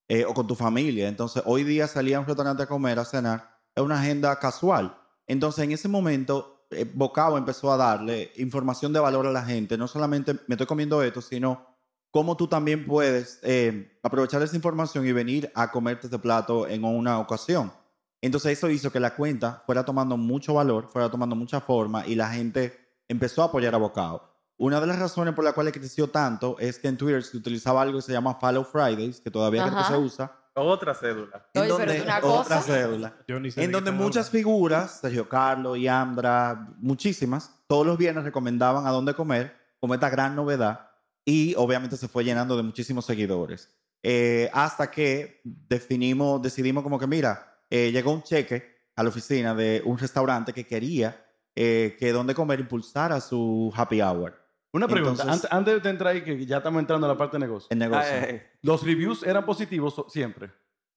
eh, 0.08 0.24
o 0.24 0.34
con 0.34 0.46
tu 0.46 0.54
familia. 0.56 1.06
Entonces, 1.08 1.42
hoy 1.46 1.62
día 1.64 1.86
salía 1.86 2.16
a 2.16 2.20
un 2.20 2.26
restaurante 2.26 2.62
a 2.62 2.66
comer, 2.66 2.98
a 2.98 3.04
cenar, 3.04 3.58
es 3.74 3.82
una 3.82 4.00
agenda 4.00 4.36
casual. 4.40 4.96
Entonces, 5.28 5.62
en 5.64 5.70
ese 5.72 5.86
momento, 5.86 6.59
Bocao 6.94 7.36
empezó 7.36 7.72
a 7.72 7.76
darle 7.76 8.32
información 8.36 8.92
de 8.92 9.00
valor 9.00 9.26
a 9.26 9.32
la 9.32 9.44
gente. 9.44 9.76
No 9.76 9.88
solamente 9.88 10.34
me 10.46 10.54
estoy 10.54 10.66
comiendo 10.66 11.02
esto, 11.02 11.20
sino 11.20 11.66
cómo 12.10 12.36
tú 12.36 12.48
también 12.48 12.86
puedes 12.86 13.38
eh, 13.42 13.98
aprovechar 14.02 14.42
esa 14.42 14.56
información 14.56 15.06
y 15.06 15.12
venir 15.12 15.50
a 15.54 15.70
comerte 15.70 16.06
este 16.06 16.18
plato 16.18 16.66
en 16.68 16.84
una 16.84 17.18
ocasión. 17.18 17.72
Entonces 18.20 18.58
eso 18.58 18.68
hizo 18.68 18.92
que 18.92 19.00
la 19.00 19.14
cuenta 19.16 19.62
fuera 19.66 19.84
tomando 19.84 20.16
mucho 20.16 20.54
valor, 20.54 20.88
fuera 20.88 21.10
tomando 21.10 21.34
mucha 21.34 21.60
forma 21.60 22.06
y 22.06 22.14
la 22.14 22.28
gente 22.30 22.78
empezó 23.08 23.42
a 23.42 23.46
apoyar 23.46 23.74
a 23.74 23.78
Bocado. 23.78 24.30
Una 24.58 24.78
de 24.78 24.86
las 24.86 24.98
razones 24.98 25.34
por 25.34 25.42
las 25.42 25.54
cuales 25.54 25.72
creció 25.72 26.10
tanto 26.10 26.56
es 26.58 26.78
que 26.78 26.88
en 26.88 26.98
Twitter 26.98 27.22
se 27.22 27.36
utilizaba 27.36 27.80
algo 27.80 27.98
que 27.98 28.02
se 28.02 28.12
llama 28.12 28.34
Follow 28.34 28.62
Fridays, 28.62 29.20
que 29.20 29.30
todavía 29.30 29.64
creo 29.64 29.78
que 29.78 29.84
se 29.84 29.96
usa. 29.96 30.39
Otra 30.54 30.94
cédula. 30.94 31.48
En 31.54 31.62
Oye, 31.62 31.72
pero 31.72 31.78
donde, 31.78 31.96
es 31.96 32.02
una 32.02 32.18
otra 32.18 32.56
cosa. 32.56 32.62
cédula. 32.62 33.16
Yo 33.28 33.40
ni 33.40 33.50
sé 33.50 33.60
de 33.60 33.66
En 33.66 33.72
donde 33.72 33.92
muchas 33.92 34.30
figuras, 34.30 35.00
Sergio 35.00 35.28
Carlos, 35.28 35.78
Yandra, 35.80 36.68
muchísimas, 36.78 37.54
todos 37.66 37.86
los 37.86 37.96
viernes 37.96 38.24
recomendaban 38.24 38.86
a 38.86 38.90
dónde 38.90 39.14
comer, 39.14 39.56
como 39.78 39.94
esta 39.94 40.10
gran 40.10 40.34
novedad, 40.34 40.90
y 41.24 41.54
obviamente 41.56 41.96
se 41.96 42.08
fue 42.08 42.24
llenando 42.24 42.56
de 42.56 42.62
muchísimos 42.62 43.04
seguidores. 43.04 43.70
Eh, 44.02 44.50
hasta 44.52 44.90
que 44.90 45.40
definimos, 45.44 46.40
decidimos 46.42 46.82
como 46.82 46.98
que, 46.98 47.06
mira, 47.06 47.60
eh, 47.68 47.92
llegó 47.92 48.12
un 48.12 48.22
cheque 48.22 48.80
a 48.96 49.02
la 49.02 49.10
oficina 49.10 49.54
de 49.54 49.82
un 49.84 49.98
restaurante 49.98 50.52
que 50.52 50.66
quería 50.66 51.24
eh, 51.54 51.96
que 51.98 52.12
donde 52.12 52.34
comer 52.34 52.60
impulsara 52.60 53.20
su 53.20 53.72
happy 53.76 54.00
hour, 54.00 54.39
Una 54.72 54.86
pregunta, 54.86 55.22
Entonces- 55.22 55.44
antes, 55.50 55.52
antes 55.52 55.82
de 55.82 55.90
entrar 55.90 56.12
ahí, 56.14 56.22
que 56.22 56.46
ya 56.46 56.58
estamos 56.58 56.80
entrando 56.80 57.06
a 57.06 57.10
la 57.10 57.16
parte 57.18 57.36
de 57.36 57.40
negocio. 57.40 57.66
el 57.70 57.78
negocio. 57.78 58.02
Ah, 58.12 58.24
eh, 58.24 58.50
¿Los 58.62 58.84
reviews 58.84 59.22
eran 59.24 59.44
positivos 59.44 59.94
siempre? 60.08 60.50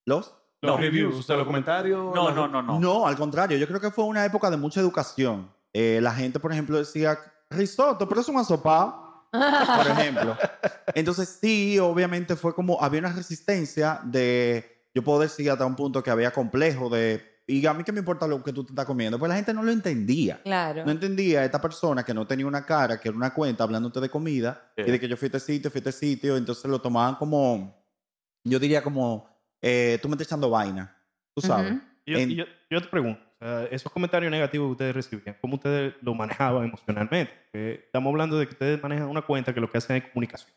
¿Los? 0.06 0.36
Los 0.62 0.76
No. 0.76 0.78
reviews, 0.78 1.16
o 1.16 1.24
sea, 1.24 1.36
los 1.38 1.46
comentarios. 1.46 2.14
no, 2.14 2.32
no, 2.32 2.48
no, 2.48 2.62
no. 2.62 2.80
No, 2.80 3.08
al 3.08 3.16
contrario, 3.18 3.58
yo 3.58 3.68
creo 3.68 3.80
que 3.82 3.92
fue 3.92 4.06
una 4.06 4.24
época 4.26 4.50
de 4.50 4.58
mucha 4.58 4.80
educación. 4.80 5.52
Eh, 5.74 6.00
la 6.02 6.14
gente, 6.14 6.40
por 6.40 6.52
ejemplo, 6.52 6.78
decía, 6.78 7.18
risotto, 7.50 8.08
pero 8.08 8.22
es 8.22 8.28
un 8.30 8.38
asopado, 8.38 9.28
por 9.32 9.88
ejemplo. 9.88 10.38
Entonces 10.94 11.38
sí, 11.42 11.80
obviamente 11.80 12.36
fue 12.36 12.54
como, 12.54 12.82
había 12.82 13.00
una 13.00 13.12
resistencia 13.14 14.00
de, 14.04 14.86
yo 14.94 15.04
puedo 15.04 15.20
decir 15.20 15.50
hasta 15.50 15.66
un 15.66 15.76
punto 15.76 16.04
que 16.04 16.12
había 16.12 16.32
complejo 16.32 16.90
de 16.90 17.33
y 17.46 17.66
a 17.66 17.74
mí 17.74 17.84
que 17.84 17.92
me 17.92 18.00
importa 18.00 18.26
lo 18.28 18.42
que 18.44 18.54
tú 18.54 18.64
te 18.64 18.72
estás 18.72 18.86
comiendo, 18.86 19.20
pues 19.20 19.30
la 19.30 19.36
gente 19.36 19.54
no 19.54 19.64
lo 19.64 19.72
entendía. 19.72 20.42
Claro. 20.44 20.86
No 20.86 20.92
entendía 20.92 21.42
a 21.42 21.46
esta 21.46 21.60
persona 21.62 22.04
que 22.04 22.14
no 22.14 22.26
tenía 22.26 22.46
una 22.48 22.66
cara, 22.66 23.00
que 23.00 23.10
era 23.10 23.18
una 23.18 23.34
cuenta 23.34 23.64
hablándote 23.64 24.00
de 24.00 24.10
comida 24.10 24.72
Sí. 24.78 24.84
y 24.88 24.92
de 24.92 25.00
que 25.00 25.08
yo 25.08 25.18
fui 25.18 25.26
a 25.26 25.28
este 25.28 25.40
sitio, 25.40 25.70
fui 25.70 25.80
a 25.80 25.82
este 25.82 25.92
sitio, 25.92 26.38
entonces 26.38 26.66
lo 26.72 26.80
tomaban 26.80 27.16
como, 27.16 27.84
yo 28.44 28.60
diría 28.60 28.82
como, 28.82 29.30
eh, 29.62 30.00
tú 30.02 30.08
me 30.10 30.14
estás 30.16 30.28
echando 30.28 30.50
vaina, 30.50 30.96
tú 31.36 31.42
sabes. 31.42 31.74
Ujú. 31.74 31.82
Y 32.06 32.12
yo, 32.14 32.18
En- 32.20 32.30
yo, 32.32 32.46
yo 32.70 32.82
te 32.82 32.88
pregunto, 32.88 33.22
sea, 33.40 33.66
esos 33.72 33.92
comentarios 33.92 34.32
negativos 34.32 34.68
que 34.68 34.72
ustedes 34.72 34.96
recibían, 34.96 35.38
¿cómo 35.42 35.56
ustedes 35.56 35.94
lo 36.02 36.14
manejaban 36.14 36.64
emocionalmente? 36.66 37.32
Porque 37.52 37.74
estamos 37.86 38.10
hablando 38.12 38.38
de 38.40 38.46
que 38.48 38.54
ustedes 38.54 38.82
manejan 38.82 39.08
una 39.08 39.22
cuenta 39.22 39.54
que 39.54 39.60
lo 39.62 39.70
que 39.70 39.78
hacen 39.78 39.98
es 39.98 40.04
comunicación. 40.10 40.52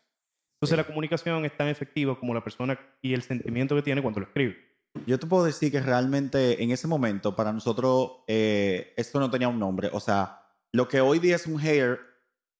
Entonces 0.55 0.75
la 0.77 0.85
comunicación 0.85 1.45
es 1.45 1.55
tan 1.55 1.67
efectiva 1.67 2.17
como 2.19 2.33
la 2.33 2.41
persona 2.43 2.79
y 3.01 3.13
el 3.13 3.21
sentimiento 3.21 3.75
que 3.75 3.81
tiene 3.83 4.01
cuando 4.01 4.19
lo 4.21 4.25
escribe. 4.25 4.57
Yo 5.05 5.19
te 5.19 5.27
puedo 5.27 5.43
decir 5.43 5.71
que 5.71 5.81
realmente 5.81 6.63
en 6.63 6.71
ese 6.71 6.87
momento 6.87 7.35
para 7.35 7.53
nosotros 7.53 8.23
eh, 8.27 8.93
esto 8.97 9.19
no 9.19 9.29
tenía 9.29 9.47
un 9.47 9.59
nombre. 9.59 9.89
O 9.93 9.99
sea, 9.99 10.41
lo 10.71 10.87
que 10.87 11.01
hoy 11.01 11.19
día 11.19 11.35
es 11.35 11.47
un 11.47 11.59
hair 11.59 11.99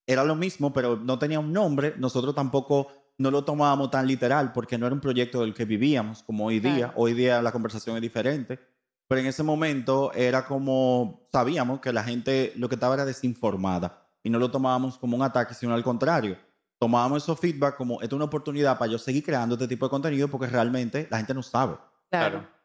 era 0.05 0.23
lo 0.23 0.35
mismo, 0.35 0.73
pero 0.73 0.97
no 0.97 1.19
tenía 1.19 1.39
un 1.39 1.51
nombre. 1.51 1.93
Nosotros 1.97 2.35
tampoco 2.35 2.87
no 3.17 3.31
lo 3.31 3.43
tomábamos 3.43 3.91
tan 3.91 4.07
literal 4.07 4.53
porque 4.53 4.77
no 4.77 4.85
era 4.85 4.93
un 4.93 5.01
proyecto 5.01 5.41
del 5.41 5.53
que 5.53 5.65
vivíamos 5.65 6.23
como 6.23 6.45
hoy 6.45 6.59
día. 6.59 6.75
Claro. 6.75 6.93
Hoy 6.95 7.13
día 7.13 7.41
la 7.41 7.51
conversación 7.51 7.95
es 7.95 8.01
diferente. 8.01 8.59
Pero 9.07 9.21
en 9.21 9.27
ese 9.27 9.43
momento 9.43 10.11
era 10.13 10.45
como, 10.45 11.27
sabíamos 11.31 11.79
que 11.79 11.93
la 11.93 12.03
gente 12.03 12.51
lo 12.57 12.67
que 12.67 12.75
estaba 12.75 12.95
era 12.95 13.05
desinformada 13.05 14.05
y 14.21 14.29
no 14.29 14.37
lo 14.37 14.51
tomábamos 14.51 14.97
como 14.97 15.15
un 15.15 15.23
ataque, 15.23 15.53
sino 15.53 15.73
al 15.73 15.83
contrario. 15.83 16.37
Tomábamos 16.77 17.23
esos 17.23 17.39
feedback 17.39 17.77
como, 17.77 17.95
esta 17.95 18.07
es 18.07 18.13
una 18.13 18.25
oportunidad 18.25 18.77
para 18.77 18.91
yo 18.91 18.97
seguir 18.97 19.23
creando 19.23 19.55
este 19.55 19.67
tipo 19.67 19.85
de 19.85 19.89
contenido 19.89 20.27
porque 20.27 20.47
realmente 20.47 21.07
la 21.09 21.17
gente 21.17 21.33
no 21.33 21.41
sabe. 21.41 21.77
Claro. 22.09 22.39
Claro. 22.39 22.57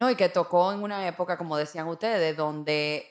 No, 0.00 0.10
y 0.10 0.14
que 0.14 0.28
tocó 0.28 0.72
en 0.72 0.82
una 0.82 1.06
época, 1.08 1.36
como 1.36 1.56
decían 1.56 1.88
ustedes, 1.88 2.36
donde 2.36 3.06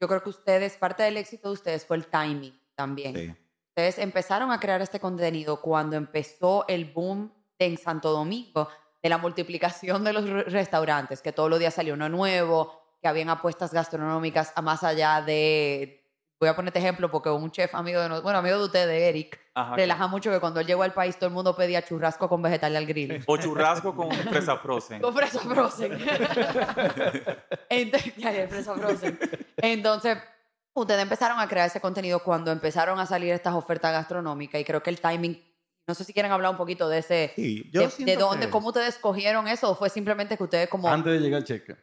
yo 0.00 0.08
creo 0.08 0.22
que 0.22 0.30
ustedes, 0.30 0.76
parte 0.76 1.02
del 1.04 1.16
éxito 1.16 1.48
de 1.48 1.54
ustedes 1.54 1.86
fue 1.86 1.96
el 1.96 2.06
timing 2.06 2.58
también. 2.74 3.14
Sí. 3.14 3.34
Ustedes 3.68 3.98
empezaron 3.98 4.50
a 4.50 4.58
crear 4.58 4.80
este 4.82 4.98
contenido 4.98 5.60
cuando 5.60 5.96
empezó 5.96 6.64
el 6.66 6.86
boom 6.86 7.32
en 7.58 7.78
Santo 7.78 8.10
Domingo 8.10 8.68
de 9.02 9.08
la 9.08 9.18
multiplicación 9.18 10.02
de 10.02 10.12
los 10.12 10.28
re- 10.28 10.42
restaurantes, 10.44 11.22
que 11.22 11.32
todos 11.32 11.48
los 11.48 11.58
días 11.58 11.74
salió 11.74 11.94
uno 11.94 12.08
nuevo, 12.08 12.80
que 13.00 13.06
habían 13.08 13.28
apuestas 13.28 13.72
gastronómicas 13.72 14.52
a 14.56 14.62
más 14.62 14.82
allá 14.82 15.22
de... 15.22 16.05
Voy 16.38 16.50
a 16.50 16.54
poner 16.54 16.68
este 16.68 16.80
ejemplo 16.80 17.10
porque 17.10 17.30
un 17.30 17.50
chef 17.50 17.74
amigo 17.74 17.98
de 17.98 18.08
nosotros, 18.08 18.24
bueno, 18.24 18.38
amigo 18.40 18.58
de 18.58 18.64
ustedes, 18.64 19.02
Eric, 19.02 19.40
Ajá, 19.54 19.74
relaja 19.74 20.06
mucho 20.06 20.30
que 20.30 20.38
cuando 20.38 20.60
él 20.60 20.66
llegó 20.66 20.82
al 20.82 20.92
país 20.92 21.16
todo 21.16 21.28
el 21.28 21.32
mundo 21.34 21.56
pedía 21.56 21.82
churrasco 21.82 22.28
con 22.28 22.42
vegetal 22.42 22.76
al 22.76 22.84
grill. 22.84 23.24
O 23.26 23.36
churrasco 23.38 23.94
con 23.96 24.10
fresa 24.12 24.58
frozen. 24.58 25.00
Con 25.00 25.14
fresa 25.14 25.40
frozen. 25.40 25.92
Entonces, 27.70 28.14
ya, 28.16 28.32
ya, 28.32 28.48
fresa 28.48 28.74
frozen. 28.74 29.18
Entonces, 29.56 30.18
ustedes 30.74 31.02
empezaron 31.02 31.38
a 31.40 31.48
crear 31.48 31.68
ese 31.68 31.80
contenido 31.80 32.18
cuando 32.20 32.52
empezaron 32.52 32.98
a 33.00 33.06
salir 33.06 33.32
estas 33.32 33.54
ofertas 33.54 33.92
gastronómicas 33.92 34.60
y 34.60 34.64
creo 34.64 34.82
que 34.82 34.90
el 34.90 35.00
timing, 35.00 35.42
no 35.86 35.94
sé 35.94 36.04
si 36.04 36.12
quieren 36.12 36.32
hablar 36.32 36.50
un 36.50 36.58
poquito 36.58 36.86
de 36.90 36.98
ese, 36.98 37.32
Sí, 37.34 37.70
yo 37.72 37.88
de, 37.98 38.16
dónde, 38.16 38.46
que- 38.46 38.50
cómo 38.52 38.68
ustedes 38.68 38.98
cogieron 38.98 39.48
eso 39.48 39.70
o 39.70 39.74
fue 39.74 39.88
simplemente 39.88 40.36
que 40.36 40.42
ustedes 40.44 40.68
como 40.68 40.88
Antes 40.90 41.14
de 41.14 41.20
llegar 41.20 41.38
al 41.38 41.44
cheque. 41.44 41.76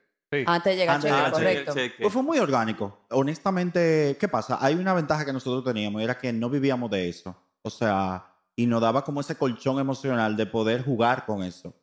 Antes 0.45 0.73
de 0.73 0.75
llegar 0.75 0.95
Antes 0.95 1.11
a 1.11 1.15
de 1.15 1.19
llegar 1.21 1.31
correcto. 1.33 1.73
cheque. 1.73 2.01
Pues 2.01 2.13
fue 2.13 2.23
muy 2.23 2.39
orgánico. 2.39 2.99
Honestamente, 3.09 4.17
¿qué 4.19 4.27
pasa? 4.27 4.57
Hay 4.61 4.75
una 4.75 4.93
ventaja 4.93 5.25
que 5.25 5.33
nosotros 5.33 5.63
teníamos 5.63 6.01
y 6.01 6.03
era 6.03 6.17
que 6.17 6.31
no 6.33 6.49
vivíamos 6.49 6.89
de 6.91 7.09
eso. 7.09 7.35
O 7.61 7.69
sea, 7.69 8.25
y 8.55 8.65
nos 8.65 8.81
daba 8.81 9.03
como 9.03 9.21
ese 9.21 9.35
colchón 9.35 9.79
emocional 9.79 10.35
de 10.35 10.45
poder 10.45 10.83
jugar 10.83 11.25
con 11.25 11.43
eso. 11.43 11.73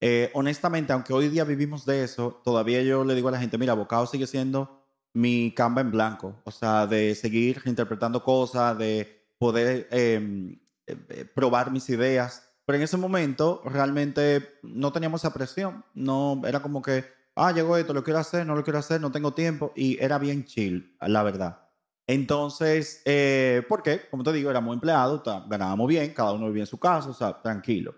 Eh, 0.00 0.30
honestamente, 0.34 0.92
aunque 0.92 1.12
hoy 1.12 1.28
día 1.28 1.44
vivimos 1.44 1.84
de 1.84 2.04
eso, 2.04 2.40
todavía 2.42 2.82
yo 2.82 3.04
le 3.04 3.14
digo 3.14 3.28
a 3.28 3.32
la 3.32 3.40
gente, 3.40 3.58
mira, 3.58 3.74
Bocado 3.74 4.06
sigue 4.06 4.26
siendo 4.26 4.80
mi 5.12 5.52
camba 5.54 5.80
en 5.82 5.90
blanco. 5.90 6.36
O 6.44 6.50
sea, 6.50 6.86
de 6.86 7.14
seguir 7.14 7.62
interpretando 7.66 8.22
cosas, 8.22 8.78
de 8.78 9.24
poder 9.38 9.88
eh, 9.90 10.58
eh, 10.86 11.24
probar 11.34 11.70
mis 11.70 11.88
ideas. 11.90 12.46
Pero 12.64 12.76
en 12.76 12.82
ese 12.82 12.96
momento 12.96 13.62
realmente 13.64 14.58
no 14.62 14.92
teníamos 14.92 15.22
esa 15.22 15.34
presión. 15.34 15.84
No, 15.94 16.40
era 16.46 16.60
como 16.60 16.82
que, 16.82 17.04
ah, 17.42 17.52
llegó 17.52 17.76
esto, 17.76 17.92
lo 17.92 18.02
quiero 18.04 18.18
hacer, 18.20 18.46
no 18.46 18.54
lo 18.54 18.62
quiero 18.62 18.78
hacer, 18.78 19.00
no 19.00 19.10
tengo 19.10 19.32
tiempo. 19.34 19.72
Y 19.74 20.02
era 20.02 20.18
bien 20.18 20.44
chill, 20.44 20.96
la 21.00 21.22
verdad. 21.22 21.58
Entonces, 22.06 23.02
eh, 23.04 23.62
¿por 23.68 23.82
qué? 23.82 24.08
Como 24.10 24.24
te 24.24 24.32
digo, 24.32 24.50
éramos 24.50 24.74
empleados, 24.74 25.22
ganábamos 25.48 25.86
bien, 25.88 26.12
cada 26.12 26.32
uno 26.32 26.46
vivía 26.46 26.64
en 26.64 26.66
su 26.66 26.78
casa, 26.78 27.08
o 27.08 27.14
sea, 27.14 27.40
tranquilo. 27.40 27.94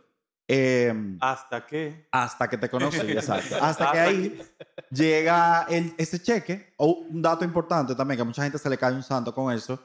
Eh, 0.46 0.92
Hasta 1.20 1.64
que. 1.64 2.08
hasta 2.11 2.49
que 2.49 2.58
te 2.58 2.68
conocí, 2.68 2.99
exacto. 2.99 3.54
Hasta 3.56 3.68
Hasta 3.68 3.92
que 3.92 3.99
ahí 4.00 4.42
llega 4.90 5.66
el, 5.70 5.94
ese 5.96 6.20
cheque. 6.20 6.75
O 6.76 7.06
un 7.08 7.22
dato 7.22 7.44
importante 7.44 7.94
también, 7.94 8.16
que 8.18 8.22
a 8.22 8.26
mucha 8.26 8.42
gente 8.42 8.58
se 8.58 8.68
le 8.68 8.76
cae 8.76 8.92
un 8.92 9.02
santo 9.02 9.34
con 9.34 9.52
eso. 9.52 9.80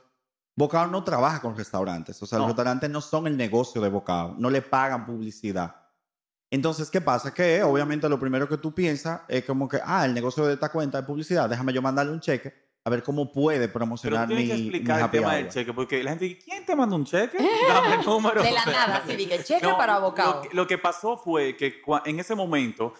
Bocao 0.57 0.87
no 0.87 1.03
trabaja 1.03 1.39
con 1.39 1.55
restaurantes. 1.55 2.21
O 2.21 2.25
sea, 2.25 2.39
los 2.39 2.47
No. 2.47 2.49
restaurantes 2.49 2.89
no 2.89 2.99
son 2.99 3.27
el 3.27 3.37
negocio 3.37 3.79
de 3.79 3.89
Bocao. 3.89 4.35
No 4.37 4.49
le 4.49 4.61
pagan 4.61 5.05
publicidad. 5.05 5.75
Entonces, 6.49 6.89
¿qué 6.89 7.01
pasa? 7.01 7.33
Que 7.33 7.61
obviamente 7.63 8.07
lo 8.07 8.19
primero 8.19 8.47
que 8.47 8.57
tú 8.57 8.73
piensas 8.73 9.21
es 9.27 9.43
como 9.43 9.67
que, 9.67 9.79
ah, 9.83 10.05
el 10.05 10.13
negocio 10.13 10.45
de 10.45 10.53
esta 10.53 10.69
cuenta 10.69 11.01
de 11.01 11.07
publicidad, 11.07 11.49
déjame 11.49 11.73
yo 11.73 11.81
mandarle 11.81 12.13
un 12.13 12.21
cheque 12.21 12.53
a 12.85 12.89
ver 12.89 13.03
cómo 13.03 13.29
puede 13.29 13.59
Pero 13.67 13.73
promocionar 13.73 14.29
tú 14.29 14.35
tienes 14.35 14.45
mi, 14.45 14.49
que 14.55 14.61
explicar 14.61 15.01
el 15.01 15.11
tema 15.11 15.27
hour. 15.27 15.35
del 15.35 15.49
cheque, 15.49 15.73
porque 15.73 16.01
la 16.03 16.11
gente 16.11 16.23
dice, 16.25 16.39
¿quién 16.45 16.65
te 16.65 16.73
manda 16.73 16.95
un 16.95 17.03
cheque? 17.03 17.37
Dame 17.67 17.95
el 17.95 18.05
número. 18.05 18.41
De 18.41 18.51
la 18.51 18.65
nada, 18.65 19.03
sí, 19.05 19.15
dije, 19.17 19.43
cheque 19.43 19.65
no, 19.67 19.77
para 19.77 19.99
bocado. 19.99 20.35
Lo 20.35 20.41
que, 20.49 20.55
lo 20.55 20.67
que 20.67 20.77
pasó 20.77 21.17
fue 21.17 21.57
que 21.57 21.81
en 22.05 22.19
ese 22.21 22.33
momento, 22.33 22.93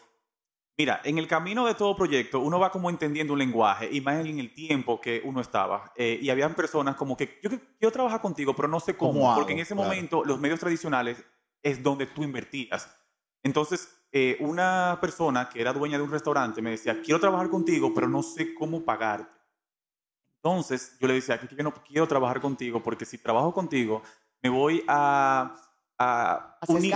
mira, 0.77 0.99
en 1.05 1.17
el 1.17 1.25
camino 1.29 1.65
de 1.65 1.73
todo 1.73 1.95
proyecto, 1.95 2.41
uno 2.41 2.59
va 2.59 2.69
como 2.69 2.89
entendiendo 2.89 3.31
un 3.31 3.39
lenguaje, 3.39 3.87
y 3.89 4.01
más 4.01 4.25
en 4.25 4.39
el 4.39 4.53
tiempo 4.53 4.99
que 4.99 5.21
uno 5.23 5.39
estaba. 5.39 5.93
Eh, 5.95 6.19
y 6.21 6.29
habían 6.29 6.53
personas 6.53 6.97
como 6.97 7.15
que, 7.15 7.39
yo 7.41 7.49
quiero 7.79 7.91
trabajar 7.93 8.19
contigo, 8.19 8.53
pero 8.53 8.67
no 8.67 8.81
sé 8.81 8.97
cómo, 8.97 9.13
¿Cómo 9.13 9.31
hago? 9.31 9.39
porque 9.39 9.53
en 9.53 9.59
ese 9.59 9.73
Claro. 9.73 9.87
momento 9.89 10.25
los 10.25 10.37
medios 10.37 10.59
tradicionales 10.59 11.23
es 11.63 11.81
donde 11.81 12.07
tú 12.07 12.23
invertías. 12.25 12.93
Entonces, 13.43 13.89
eh, 14.11 14.37
una 14.39 14.97
persona 15.01 15.49
que 15.49 15.61
era 15.61 15.73
dueña 15.73 15.97
de 15.97 16.03
un 16.03 16.11
restaurante 16.11 16.61
me 16.61 16.71
decía, 16.71 17.01
quiero 17.01 17.19
trabajar 17.19 17.49
contigo, 17.49 17.93
pero 17.93 18.07
no 18.07 18.23
sé 18.23 18.53
cómo 18.53 18.83
pagarte. 18.83 19.37
Entonces, 20.35 20.97
yo 20.99 21.07
le 21.07 21.15
decía 21.15 21.39
que 21.39 21.55
yo 21.55 21.63
no 21.63 21.73
quiero 21.73 22.07
trabajar 22.07 22.39
contigo 22.39 22.81
porque 22.81 23.05
si 23.05 23.17
trabajo 23.17 23.53
contigo, 23.53 24.01
me 24.41 24.49
voy 24.49 24.83
a... 24.87 25.55
A, 25.99 26.57
A 26.61 26.65
unir-. 26.67 26.93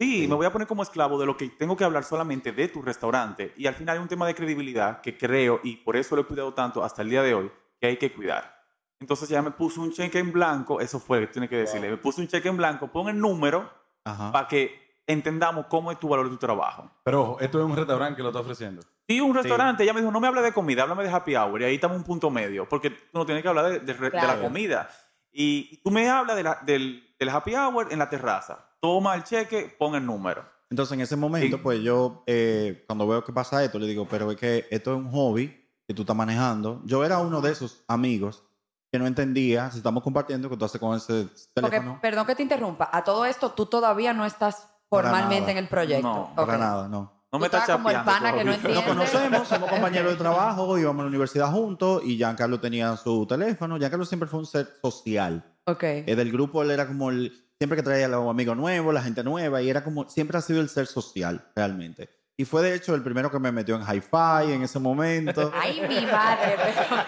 Sí, 0.00 0.26
me 0.26 0.34
voy 0.34 0.46
a 0.46 0.52
poner 0.52 0.66
como 0.66 0.82
esclavo 0.82 1.20
de 1.20 1.26
lo 1.26 1.36
que 1.36 1.50
tengo 1.50 1.76
que 1.76 1.84
hablar 1.84 2.04
solamente 2.04 2.52
de 2.52 2.68
tu 2.68 2.80
restaurante. 2.80 3.52
Y 3.58 3.66
al 3.66 3.74
final 3.74 3.96
hay 3.96 4.02
un 4.02 4.08
tema 4.08 4.26
de 4.26 4.34
credibilidad 4.34 5.02
que 5.02 5.18
creo, 5.18 5.60
y 5.62 5.76
por 5.76 5.94
eso 5.94 6.16
lo 6.16 6.22
he 6.22 6.24
cuidado 6.24 6.54
tanto 6.54 6.82
hasta 6.82 7.02
el 7.02 7.10
día 7.10 7.22
de 7.22 7.34
hoy, 7.34 7.50
que 7.78 7.86
hay 7.86 7.96
que 7.98 8.10
cuidar. 8.10 8.60
Entonces 8.98 9.28
ya 9.28 9.42
me 9.42 9.50
puso 9.50 9.82
un 9.82 9.92
cheque 9.92 10.18
en 10.18 10.32
blanco, 10.32 10.80
eso 10.80 10.98
fue 11.00 11.20
lo 11.20 11.26
que 11.26 11.32
tiene 11.34 11.48
que 11.50 11.56
decirle, 11.56 11.90
me 11.90 11.98
puso 11.98 12.22
un 12.22 12.28
cheque 12.28 12.48
en 12.48 12.56
blanco, 12.56 12.88
pon 12.88 13.08
el 13.08 13.18
número 13.18 13.70
para 14.02 14.48
que 14.48 14.89
entendamos 15.10 15.66
cómo 15.66 15.90
es 15.92 15.98
tu 15.98 16.08
valor 16.08 16.26
de 16.26 16.30
tu 16.32 16.38
trabajo. 16.38 16.90
Pero 17.04 17.22
ojo, 17.22 17.40
esto 17.40 17.58
es 17.58 17.64
un 17.64 17.76
restaurante 17.76 18.16
que 18.16 18.22
lo 18.22 18.28
está 18.28 18.40
ofreciendo. 18.40 18.82
Sí, 19.08 19.20
un 19.20 19.34
restaurante, 19.34 19.82
ella 19.82 19.92
me 19.92 20.00
dijo, 20.00 20.12
no 20.12 20.20
me 20.20 20.28
hable 20.28 20.40
de 20.42 20.52
comida, 20.52 20.82
háblame 20.82 21.02
de 21.04 21.10
happy 21.10 21.34
hour, 21.36 21.60
y 21.60 21.64
ahí 21.64 21.74
estamos 21.74 21.96
un 21.96 22.04
punto 22.04 22.30
medio, 22.30 22.68
porque 22.68 22.90
tú 22.90 23.18
no 23.18 23.26
tienes 23.26 23.42
que 23.42 23.48
hablar 23.48 23.64
de, 23.70 23.80
de 23.80 23.92
re- 23.92 24.10
de 24.10 24.16
la 24.26 24.40
comida. 24.40 24.88
Y, 25.32 25.68
y 25.72 25.76
tú 25.82 25.90
me 25.90 26.08
hablas 26.08 26.36
de 26.36 26.42
la- 26.44 26.58
del, 26.64 27.14
del 27.18 27.28
happy 27.28 27.54
hour 27.54 27.88
en 27.90 27.98
la 27.98 28.08
terraza, 28.08 28.68
toma 28.80 29.14
el 29.16 29.24
cheque, 29.24 29.74
pon 29.78 29.94
el 29.96 30.06
número. 30.06 30.44
Entonces, 30.70 30.92
en 30.94 31.00
ese 31.00 31.16
momento, 31.16 31.56
Sí. 31.56 31.62
pues 31.62 31.80
yo, 31.82 32.22
eh, 32.26 32.84
cuando 32.86 33.06
veo 33.08 33.24
que 33.24 33.32
pasa 33.32 33.64
esto, 33.64 33.78
le 33.80 33.86
digo, 33.88 34.06
pero 34.08 34.30
es 34.30 34.36
que 34.36 34.66
esto 34.70 34.92
es 34.92 34.98
un 34.98 35.10
hobby 35.10 35.48
que 35.88 35.92
tú 35.94 36.02
estás 36.02 36.14
manejando. 36.14 36.80
Yo 36.84 37.04
era 37.04 37.18
uno 37.18 37.40
de 37.40 37.50
esos 37.50 37.82
amigos 37.88 38.44
que 38.92 38.98
no 39.00 39.06
entendía 39.08 39.70
si 39.72 39.78
estamos 39.78 40.04
compartiendo 40.04 40.48
que 40.48 40.56
tú 40.56 40.64
haces 40.64 40.80
con 40.80 40.96
ese 40.96 41.26
Porque, 41.54 41.70
teléfono. 41.70 41.98
perdón 42.00 42.26
que 42.26 42.36
te 42.36 42.42
interrumpa, 42.44 42.88
a 42.92 43.02
todo 43.02 43.24
esto 43.24 43.50
tú 43.52 43.66
todavía 43.66 44.12
no 44.12 44.24
estás 44.24 44.68
formalmente 44.90 45.40
nada. 45.40 45.52
en 45.52 45.58
el 45.58 45.68
proyecto. 45.68 46.02
No, 46.02 46.34
Para 46.34 46.58
nada, 46.58 46.88
no. 46.88 47.20
No 47.32 47.38
me 47.38 47.46
estás 47.46 47.64
como 47.70 47.90
el 47.90 47.96
chapeando 47.96 48.22
pana 48.22 48.36
que 48.36 48.44
no. 48.44 48.74
Nos 48.74 48.84
conocemos, 48.84 49.48
somos 49.48 49.70
compañeros 49.70 50.12
de 50.12 50.18
trabajo, 50.18 50.76
íbamos 50.76 51.00
a 51.00 51.04
la 51.04 51.08
universidad 51.08 51.52
juntos 51.52 52.02
y 52.04 52.16
Giancarlo 52.16 52.58
tenía 52.58 52.96
su 52.96 53.24
teléfono. 53.24 53.78
Giancarlo 53.78 54.04
siempre 54.04 54.28
fue 54.28 54.40
un 54.40 54.46
ser 54.46 54.68
social. 54.82 55.44
Ok. 55.64 55.82
Eh, 55.84 56.16
del 56.16 56.32
grupo 56.32 56.62
él 56.62 56.72
era 56.72 56.88
como 56.88 57.10
el, 57.10 57.32
siempre 57.56 57.76
que 57.76 57.84
traía 57.84 58.06
a 58.06 58.08
los 58.08 58.28
amigos 58.28 58.56
nuevos, 58.56 58.92
la 58.92 59.02
gente 59.02 59.22
nueva, 59.22 59.62
y 59.62 59.70
era 59.70 59.84
como, 59.84 60.08
siempre 60.08 60.38
ha 60.38 60.40
sido 60.40 60.60
el 60.60 60.68
ser 60.68 60.88
social, 60.88 61.46
realmente. 61.54 62.19
Y 62.40 62.46
fue 62.46 62.62
de 62.62 62.74
hecho 62.74 62.94
el 62.94 63.02
primero 63.02 63.30
que 63.30 63.38
me 63.38 63.52
metió 63.52 63.76
en 63.76 63.82
hi-fi 63.82 64.50
en 64.54 64.62
ese 64.62 64.78
momento. 64.78 65.52
Ay, 65.62 65.82
mi 65.86 66.06
madre. 66.06 66.56
pero- 66.56 67.04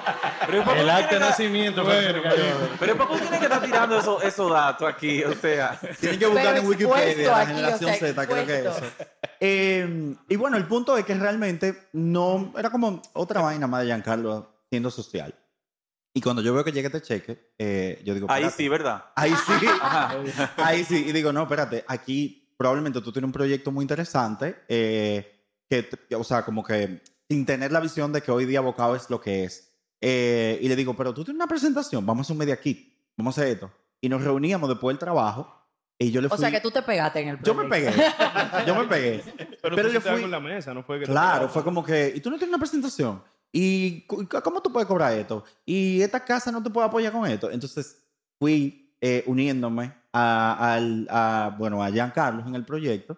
Pero 0.47 0.65
¿por 0.65 0.75
qué 0.75 0.81
El 0.81 0.87
tú 0.87 0.93
acta 0.93 1.15
de 1.15 1.21
nacimiento. 1.21 1.85
cayó. 1.87 2.23
Pero 2.79 2.99
¿por 2.99 3.09
qué 3.09 3.17
tienes 3.19 3.39
que 3.39 3.47
estar 3.47 3.63
tirando 3.63 3.99
esos 3.99 4.23
esos 4.23 4.51
datos 4.53 4.87
aquí? 4.87 5.25
O 5.25 5.33
sea, 5.35 5.81
Tienen 5.99 6.19
que 6.19 6.27
buscar 6.27 6.55
en 6.59 6.67
Wikipedia 6.67 7.29
la 7.31 7.41
aquí, 7.41 7.53
generación 7.55 7.91
o 7.91 7.95
sea, 7.95 8.09
Z, 8.13 8.27
creo 8.27 8.47
que 8.47 8.59
es 8.59 8.67
eso. 8.67 8.85
Eh, 9.41 10.15
y 10.29 10.37
bueno, 10.37 10.59
el 10.59 10.67
punto 10.67 10.99
es 10.99 11.07
que 11.07 11.15
realmente 11.15 11.89
no, 11.95 12.53
era 12.59 12.69
como 12.69 13.01
otra 13.15 13.41
vaina 13.41 13.67
más 13.67 13.81
de 13.81 13.87
Giancarlo 13.87 14.67
siendo 14.69 14.91
social. 14.91 15.35
Y 16.13 16.21
cuando 16.21 16.43
yo 16.43 16.53
veo 16.53 16.63
que 16.63 16.73
llega 16.73 16.89
este 16.89 17.01
cheque, 17.01 17.55
eh, 17.59 18.03
yo 18.05 18.13
digo, 18.13 18.27
ahí 18.29 18.51
sí, 18.55 18.69
¿verdad? 18.69 19.07
Ahí 19.17 19.33
sí. 19.47 19.67
Ajá. 19.81 20.15
Ahí 20.59 20.85
sí, 20.85 21.07
y 21.09 21.13
digo, 21.13 21.33
no, 21.33 21.45
espérate, 21.45 21.87
aquí 21.89 22.42
probablemente 22.63 23.01
tú 23.01 23.11
tienes 23.11 23.27
un 23.27 23.33
proyecto 23.33 23.73
muy 23.73 23.83
interesante, 23.83 24.55
eh, 24.69 25.29
que, 25.69 25.89
o 26.15 26.23
sea, 26.23 26.45
como 26.45 26.63
que 26.63 27.03
sin 27.29 27.45
tener 27.45 27.73
la 27.73 27.81
visión 27.81 28.13
de 28.13 28.23
que 28.23 28.31
hoy 28.31 28.45
día 28.45 28.61
Bocado 28.61 28.95
es 28.95 29.11
lo 29.11 29.21
que 29.21 29.43
es. 29.45 29.73
Eh, 30.01 30.61
y 30.63 30.69
le 30.69 30.77
digo, 30.77 30.95
pero 30.95 31.13
tú 31.13 31.25
tienes 31.25 31.39
una 31.39 31.49
presentación, 31.49 32.07
vamos 32.07 32.21
a 32.21 32.25
hacer 32.27 32.35
un 32.35 32.39
media 32.39 32.61
kit, 32.61 32.95
vamos 33.17 33.37
a 33.37 33.41
hacer 33.41 33.55
esto. 33.55 33.71
Y 34.01 34.09
nos 34.09 34.23
reuníamos 34.23 34.69
después 34.69 34.95
del 34.95 34.99
trabajo 35.01 35.53
y 35.99 36.13
yo 36.13 36.21
le 36.21 36.29
fui... 36.29 36.37
O 36.37 36.39
sea 36.39 36.53
que 36.53 36.61
tú 36.61 36.71
te 36.71 36.83
pegaste 36.83 37.21
en 37.21 37.29
el 37.31 37.43
Yo 37.43 37.53
me 37.55 37.65
proyecto. 37.65 37.97
pegué, 37.97 38.65
yo 38.67 38.75
me 38.77 38.85
pegué. 38.87 39.23
Pero, 39.37 39.57
Pero 39.77 39.89
tú 39.89 39.95
yo 39.95 40.01
fui- 40.01 40.23
en 40.23 40.31
la 40.31 40.41
mesa, 40.41 40.73
no 40.73 40.85
fue 40.85 41.01
que 41.01 41.07
Claro, 41.07 41.49
fue 41.49 41.65
como 41.65 41.83
que, 41.85 42.13
¿y 42.15 42.21
tú 42.21 42.31
no 42.31 42.37
tienes 42.37 42.51
una 42.55 42.59
presentación? 42.61 43.23
¿Y 43.53 44.03
cómo 44.07 44.63
tú 44.63 44.73
puedes 44.73 44.87
cobrar 44.87 45.13
esto? 45.19 45.45
¿Y 45.67 46.01
esta 46.01 46.25
casa 46.25 46.53
no 46.53 46.63
te 46.63 46.71
puede 46.71 46.87
apoyar 46.87 47.13
con 47.13 47.27
esto? 47.29 47.51
Entonces 47.51 47.99
fui 48.39 48.95
eh, 49.01 49.25
uniéndome 49.27 49.93
a, 50.13 50.75
al- 50.75 51.07
a, 51.11 51.55
bueno, 51.59 51.83
a 51.83 51.91
Giancarlo 51.91 52.47
en 52.47 52.55
el 52.55 52.65
proyecto. 52.65 53.17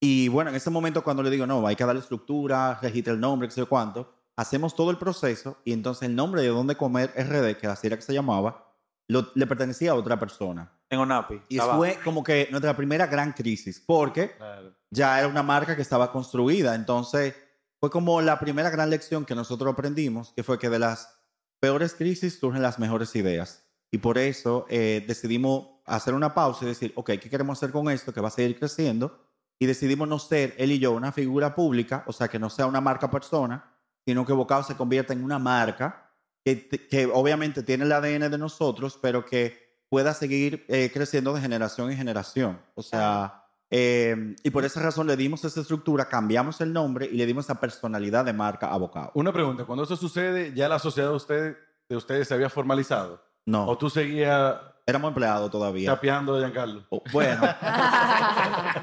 Y 0.00 0.28
bueno, 0.28 0.50
en 0.50 0.56
ese 0.56 0.70
momento 0.70 1.04
cuando 1.04 1.22
le 1.22 1.30
digo, 1.30 1.46
no, 1.46 1.64
hay 1.66 1.76
que 1.76 1.84
darle 1.84 2.00
estructura, 2.00 2.78
registra 2.82 3.12
el 3.12 3.20
nombre, 3.20 3.48
qué 3.48 3.54
sé 3.54 3.60
yo 3.60 3.68
cuánto, 3.68 4.12
hacemos 4.36 4.74
todo 4.74 4.90
el 4.90 4.98
proceso 4.98 5.58
y 5.64 5.72
entonces 5.72 6.08
el 6.08 6.16
nombre 6.16 6.42
de 6.42 6.48
Dónde 6.48 6.74
Comer 6.76 7.12
RD, 7.16 7.56
que 7.58 7.66
así 7.68 7.86
era 7.86 7.96
que 7.96 8.02
se 8.02 8.12
llamaba, 8.12 8.66
lo- 9.08 9.30
le 9.34 9.46
pertenecía 9.46 9.92
a 9.92 9.94
otra 9.94 10.18
persona. 10.18 10.72
En 10.90 10.98
Onapi. 10.98 11.40
Y 11.48 11.56
estaba- 11.58 11.76
fue 11.76 11.98
como 12.04 12.24
que 12.24 12.48
nuestra 12.50 12.76
primera 12.76 13.06
gran 13.06 13.32
crisis, 13.32 13.80
porque 13.86 14.32
Claro. 14.36 14.74
ya 14.90 15.18
era 15.18 15.28
una 15.28 15.42
marca 15.42 15.76
que 15.76 15.82
estaba 15.82 16.10
construida. 16.10 16.74
Entonces, 16.74 17.34
fue 17.80 17.90
como 17.90 18.20
la 18.20 18.38
primera 18.40 18.70
gran 18.70 18.90
lección 18.90 19.24
que 19.24 19.34
nosotros 19.34 19.72
aprendimos, 19.72 20.32
que 20.34 20.42
fue 20.42 20.58
que 20.58 20.68
de 20.68 20.78
las 20.80 21.16
peores 21.60 21.94
crisis 21.94 22.38
surgen 22.38 22.62
las 22.62 22.78
mejores 22.78 23.14
ideas. 23.16 23.61
Y 23.92 23.98
por 23.98 24.16
eso 24.16 24.64
eh, 24.70 25.04
decidimos 25.06 25.68
hacer 25.84 26.14
una 26.14 26.32
pausa 26.32 26.64
y 26.64 26.68
decir, 26.68 26.92
ok, 26.96 27.10
¿qué 27.20 27.28
queremos 27.28 27.58
hacer 27.58 27.70
con 27.70 27.90
esto 27.90 28.12
que 28.12 28.22
va 28.22 28.28
a 28.28 28.32
seguir 28.32 28.58
creciendo? 28.58 29.20
Y 29.58 29.66
decidimos 29.66 30.08
no 30.08 30.18
ser 30.18 30.54
él 30.56 30.72
y 30.72 30.78
yo 30.78 30.92
una 30.92 31.12
figura 31.12 31.54
pública, 31.54 32.02
o 32.06 32.12
sea, 32.12 32.28
que 32.28 32.38
no 32.38 32.48
sea 32.48 32.66
una 32.66 32.80
marca 32.80 33.10
persona, 33.10 33.70
sino 34.06 34.24
que 34.24 34.32
Bocado 34.32 34.62
se 34.62 34.76
convierta 34.76 35.12
en 35.12 35.22
una 35.22 35.38
marca 35.38 36.10
que, 36.42 36.68
que 36.68 37.06
obviamente 37.06 37.62
tiene 37.62 37.84
el 37.84 37.92
ADN 37.92 38.30
de 38.30 38.38
nosotros, 38.38 38.98
pero 39.00 39.26
que 39.26 39.62
pueda 39.90 40.14
seguir 40.14 40.64
eh, 40.68 40.90
creciendo 40.90 41.34
de 41.34 41.42
generación 41.42 41.90
en 41.90 41.98
generación. 41.98 42.58
O 42.74 42.82
sea, 42.82 43.44
eh, 43.70 44.34
y 44.42 44.48
por 44.48 44.64
esa 44.64 44.80
razón 44.80 45.06
le 45.06 45.18
dimos 45.18 45.44
esa 45.44 45.60
estructura, 45.60 46.08
cambiamos 46.08 46.62
el 46.62 46.72
nombre 46.72 47.10
y 47.12 47.16
le 47.18 47.26
dimos 47.26 47.44
esa 47.44 47.60
personalidad 47.60 48.24
de 48.24 48.32
marca 48.32 48.72
a 48.72 48.78
Bocado. 48.78 49.10
Una 49.12 49.34
pregunta, 49.34 49.66
cuando 49.66 49.84
eso 49.84 49.96
sucede, 49.96 50.54
¿ya 50.54 50.66
la 50.66 50.78
sociedad 50.78 51.10
de 51.10 51.96
ustedes 51.96 52.26
se 52.26 52.32
había 52.32 52.48
formalizado? 52.48 53.31
No, 53.46 53.66
¿O 53.66 53.76
tú 53.76 53.90
seguías 53.90 54.56
éramos 54.86 55.08
empleados 55.08 55.50
todavía. 55.50 55.90
chapeando 55.90 56.36
a 56.36 56.40
Giancarlo? 56.40 56.84
Bueno, 57.12 57.42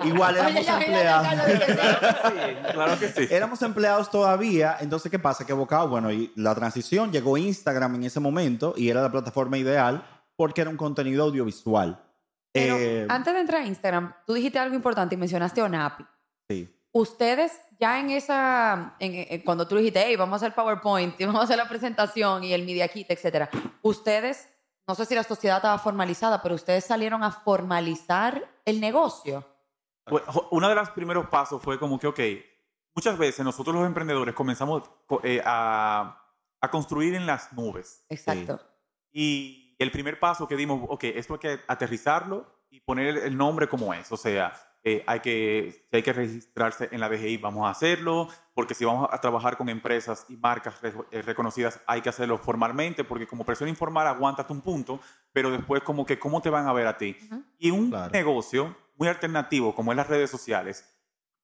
igual 0.06 0.36
éramos 0.38 0.68
empleados. 0.68 1.28
sí. 1.28 2.72
Claro 2.74 3.00
que 3.00 3.08
sí. 3.10 3.28
Éramos 3.30 3.62
empleados 3.62 4.10
todavía, 4.12 4.78
entonces 4.80 5.12
¿qué 5.12 5.20
pasa? 5.20 5.46
Que 5.46 5.54
Bocado, 5.54 5.88
bueno, 5.90 6.12
y 6.12 6.32
la 6.36 6.54
transición 6.56 7.12
llegó 7.12 7.38
Instagram 7.38 7.96
en 7.96 8.04
ese 8.04 8.20
momento 8.20 8.74
y 8.78 8.90
era 8.90 9.02
la 9.02 9.12
plataforma 9.12 9.58
ideal 9.58 10.04
porque 10.36 10.62
era 10.62 10.70
un 10.70 10.78
contenido 10.78 11.24
audiovisual. 11.26 12.02
Pero 12.52 12.76
Eh, 12.78 13.06
antes 13.10 13.34
de 13.34 13.40
entrar 13.42 13.62
a 13.62 13.66
Instagram, 13.66 14.14
tú 14.26 14.34
dijiste 14.34 14.58
algo 14.60 14.76
importante 14.76 15.16
y 15.16 15.18
mencionaste 15.18 15.62
Onapi. 15.62 16.06
sí. 16.50 16.76
Ustedes 16.92 17.60
ya 17.80 18.00
en 18.00 18.10
esa, 18.10 18.96
en- 19.00 19.26
en- 19.30 19.42
cuando 19.42 19.68
tú 19.68 19.76
dijiste, 19.78 20.04
hey, 20.06 20.16
vamos 20.16 20.34
a 20.42 20.46
hacer 20.46 20.56
PowerPoint 20.56 21.20
y 21.22 21.26
vamos 21.26 21.42
a 21.42 21.44
hacer 21.44 21.58
la 21.58 21.68
presentación 21.70 22.44
y 22.44 22.54
el 22.54 22.66
Media 22.66 22.88
Kit, 22.88 23.10
etcétera, 23.12 23.50
ustedes, 23.82 24.50
no 24.88 24.96
sé 24.96 25.06
si 25.06 25.14
la 25.16 25.24
sociedad 25.24 25.58
estaba 25.58 25.78
formalizada, 25.78 26.42
pero 26.42 26.56
ustedes 26.56 26.84
salieron 26.86 27.24
a 27.24 27.32
formalizar 27.32 28.50
el 28.66 28.80
negocio. 28.82 29.46
Pues, 30.06 30.24
Uno 30.52 30.68
de 30.68 30.76
los 30.76 30.90
primeros 30.90 31.28
pasos 31.28 31.62
fue 31.62 31.78
como 31.80 32.00
que, 32.00 32.08
ok, 32.08 32.20
muchas 32.96 33.18
veces 33.18 33.46
nosotros 33.46 33.76
los 33.76 33.86
emprendedores 33.86 34.34
comenzamos 34.34 34.90
co- 35.06 35.22
eh, 35.24 35.42
a, 35.46 36.20
a 36.60 36.72
construir 36.72 37.14
en 37.14 37.28
las 37.28 37.54
nubes. 37.54 38.04
Exacto. 38.10 38.60
Y 39.12 39.76
el 39.80 39.92
primer 39.92 40.20
paso 40.20 40.48
que 40.48 40.56
dimos, 40.56 40.82
ok, 40.90 41.04
esto 41.06 41.34
hay 41.36 41.40
que 41.40 41.60
aterrizarlo 41.68 42.48
y 42.72 42.80
poner 42.82 43.16
el 43.18 43.38
nombre 43.38 43.70
como 43.70 43.94
es. 43.94 44.12
O 44.12 44.18
sea, 44.18 44.52
eh, 44.84 45.04
hay 45.08 45.20
que, 45.20 45.86
si 45.90 45.96
hay 45.98 46.04
que 46.04 46.14
registrarse 46.14 46.88
en 46.92 47.00
la 47.02 47.10
DGI, 47.10 47.38
vamos 47.38 47.68
a 47.68 47.72
hacerlo, 47.72 48.28
porque 48.54 48.74
si 48.74 48.86
vamos 48.86 49.10
a 49.12 49.20
trabajar 49.20 49.58
con 49.58 49.68
empresas 49.70 50.26
y 50.30 50.38
marcas 50.38 50.82
re- 50.82 50.94
eh, 51.12 51.22
reconocidas, 51.22 51.82
hay 51.86 52.02
que 52.02 52.10
hacerlo 52.10 52.38
formalmente, 52.38 53.04
porque 53.04 53.28
como 53.28 53.46
persona 53.46 53.70
informal 53.70 54.08
aguantas 54.08 54.50
un 54.50 54.62
punto, 54.62 55.00
pero 55.34 55.52
después 55.52 55.84
como 55.84 56.06
que, 56.06 56.18
¿cómo 56.18 56.42
te 56.42 56.50
van 56.50 56.68
a 56.68 56.74
ver 56.74 56.88
a 56.88 56.98
ti? 56.98 57.18
Ujú. 57.26 57.44
Y 57.58 57.72
un 57.72 57.90
Claro. 57.90 58.12
negocio 58.12 58.76
muy 58.96 59.08
alternativo, 59.08 59.76
como 59.76 59.92
es 59.92 59.98
las 59.98 60.08
redes 60.08 60.30
sociales, 60.30 60.86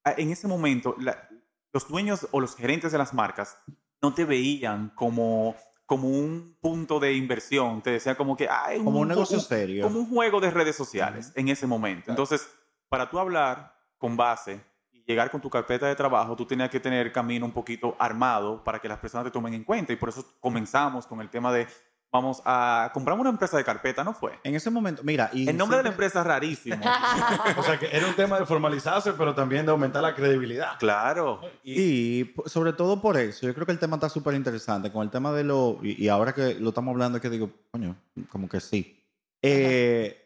a- 0.04 0.12
en 0.16 0.30
ese 0.30 0.48
momento, 0.48 0.94
la- 0.98 1.28
los 1.72 1.86
dueños 1.88 2.26
o 2.30 2.40
los 2.40 2.56
gerentes 2.56 2.90
de 2.92 2.98
las 2.98 3.12
marcas 3.12 3.58
no 4.00 4.14
te 4.14 4.24
veían 4.24 4.90
como, 4.94 5.54
como 5.84 6.08
un 6.08 6.56
punto 6.60 6.98
de 7.00 7.12
inversión, 7.12 7.82
te 7.82 7.90
decían 7.90 8.14
como 8.16 8.34
que, 8.36 8.48
ah, 8.48 8.70
Como 8.82 9.00
un 9.00 9.08
negocio 9.08 9.40
serio. 9.40 9.82
como 9.84 9.98
un 10.00 10.08
juego 10.08 10.40
de 10.40 10.50
redes 10.50 10.74
sociales 10.74 11.32
en 11.34 11.48
ese 11.48 11.66
momento. 11.66 12.10
Entonces, 12.10 12.48
para 12.88 13.08
tú 13.08 13.18
hablar 13.18 13.74
con 13.98 14.16
base 14.16 14.60
y 14.92 15.04
llegar 15.04 15.30
con 15.30 15.40
tu 15.40 15.50
carpeta 15.50 15.86
de 15.86 15.94
trabajo, 15.94 16.36
tú 16.36 16.46
tenías 16.46 16.70
que 16.70 16.80
tener 16.80 17.06
el 17.06 17.12
camino 17.12 17.46
un 17.46 17.52
poquito 17.52 17.96
armado 17.98 18.62
para 18.62 18.78
que 18.78 18.88
las 18.88 18.98
personas 18.98 19.24
te 19.24 19.30
tomen 19.30 19.54
en 19.54 19.64
cuenta. 19.64 19.92
Y 19.92 19.96
por 19.96 20.08
eso 20.08 20.24
comenzamos 20.40 21.06
con 21.06 21.20
el 21.20 21.30
tema 21.30 21.52
de, 21.52 21.66
vamos 22.12 22.40
a 22.44 22.90
comprar 22.94 23.18
una 23.18 23.30
empresa 23.30 23.56
de 23.56 23.64
carpeta, 23.64 24.04
¿no 24.04 24.14
fue? 24.14 24.38
En 24.44 24.54
ese 24.54 24.70
momento, 24.70 25.02
mira, 25.04 25.30
y 25.32 25.48
El 25.48 25.56
nombre 25.56 25.78
de 25.78 25.84
la 25.84 25.88
empresa 25.90 26.20
es 26.20 26.26
rarísimo. 26.26 26.82
O 27.58 27.62
sea, 27.62 27.78
que 27.78 27.88
era 27.90 28.06
un 28.06 28.14
tema 28.14 28.38
de 28.38 28.46
formalizarse, 28.46 29.12
pero 29.14 29.34
también 29.34 29.64
de 29.64 29.72
aumentar 29.72 30.02
la 30.02 30.14
credibilidad. 30.14 30.78
claro. 30.78 31.40
Y 31.64 32.34
sobre 32.46 32.72
todo 32.72 33.00
por 33.00 33.16
eso, 33.16 33.46
yo 33.46 33.54
creo 33.54 33.66
que 33.66 33.72
el 33.72 33.78
tema 33.78 33.96
está 33.96 34.08
súper 34.08 34.34
interesante 34.34 34.92
con 34.92 35.02
el 35.02 35.10
tema 35.10 35.32
de 35.32 35.44
lo, 35.44 35.78
y, 35.82 36.04
y 36.04 36.08
ahora 36.08 36.34
que 36.34 36.54
lo 36.54 36.70
estamos 36.70 36.92
hablando 36.92 37.16
es 37.16 37.22
que 37.22 37.30
digo, 37.30 37.50
coño, 37.70 37.96
como 38.28 38.48
que 38.48 38.60
sí. 38.60 39.02
Eh, 39.42 40.25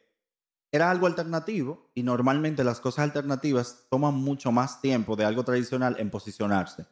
era 0.73 0.91
algo 0.91 1.07
alternativo 1.07 1.91
y 1.95 2.03
normalmente 2.03 2.65
las 2.65 2.81
cosas 2.81 3.05
alternativas 3.05 3.87
toman 3.91 4.15
mucho 4.15 4.53
más 4.53 4.81
tiempo 4.81 5.17
de 5.17 5.25
algo 5.25 5.45
tradicional 5.45 5.97
en 5.99 6.11
posicionarse. 6.11 6.87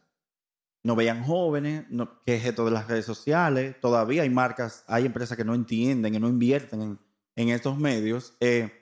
No 0.82 0.96
veían 0.96 1.24
jóvenes, 1.24 1.86
no, 1.90 2.22
que 2.24 2.36
es 2.36 2.44
esto 2.44 2.64
de 2.64 2.70
las 2.70 2.88
redes 2.88 3.04
sociales, 3.04 3.80
todavía 3.80 4.22
hay 4.22 4.30
marcas, 4.30 4.84
hay 4.86 5.06
empresas 5.06 5.36
que 5.36 5.44
no 5.44 5.54
entienden, 5.54 6.12
que 6.12 6.20
no 6.20 6.28
invierten 6.28 6.98
en, 7.36 7.48
estos 7.48 7.78
medios. 7.78 8.34
eh, 8.40 8.72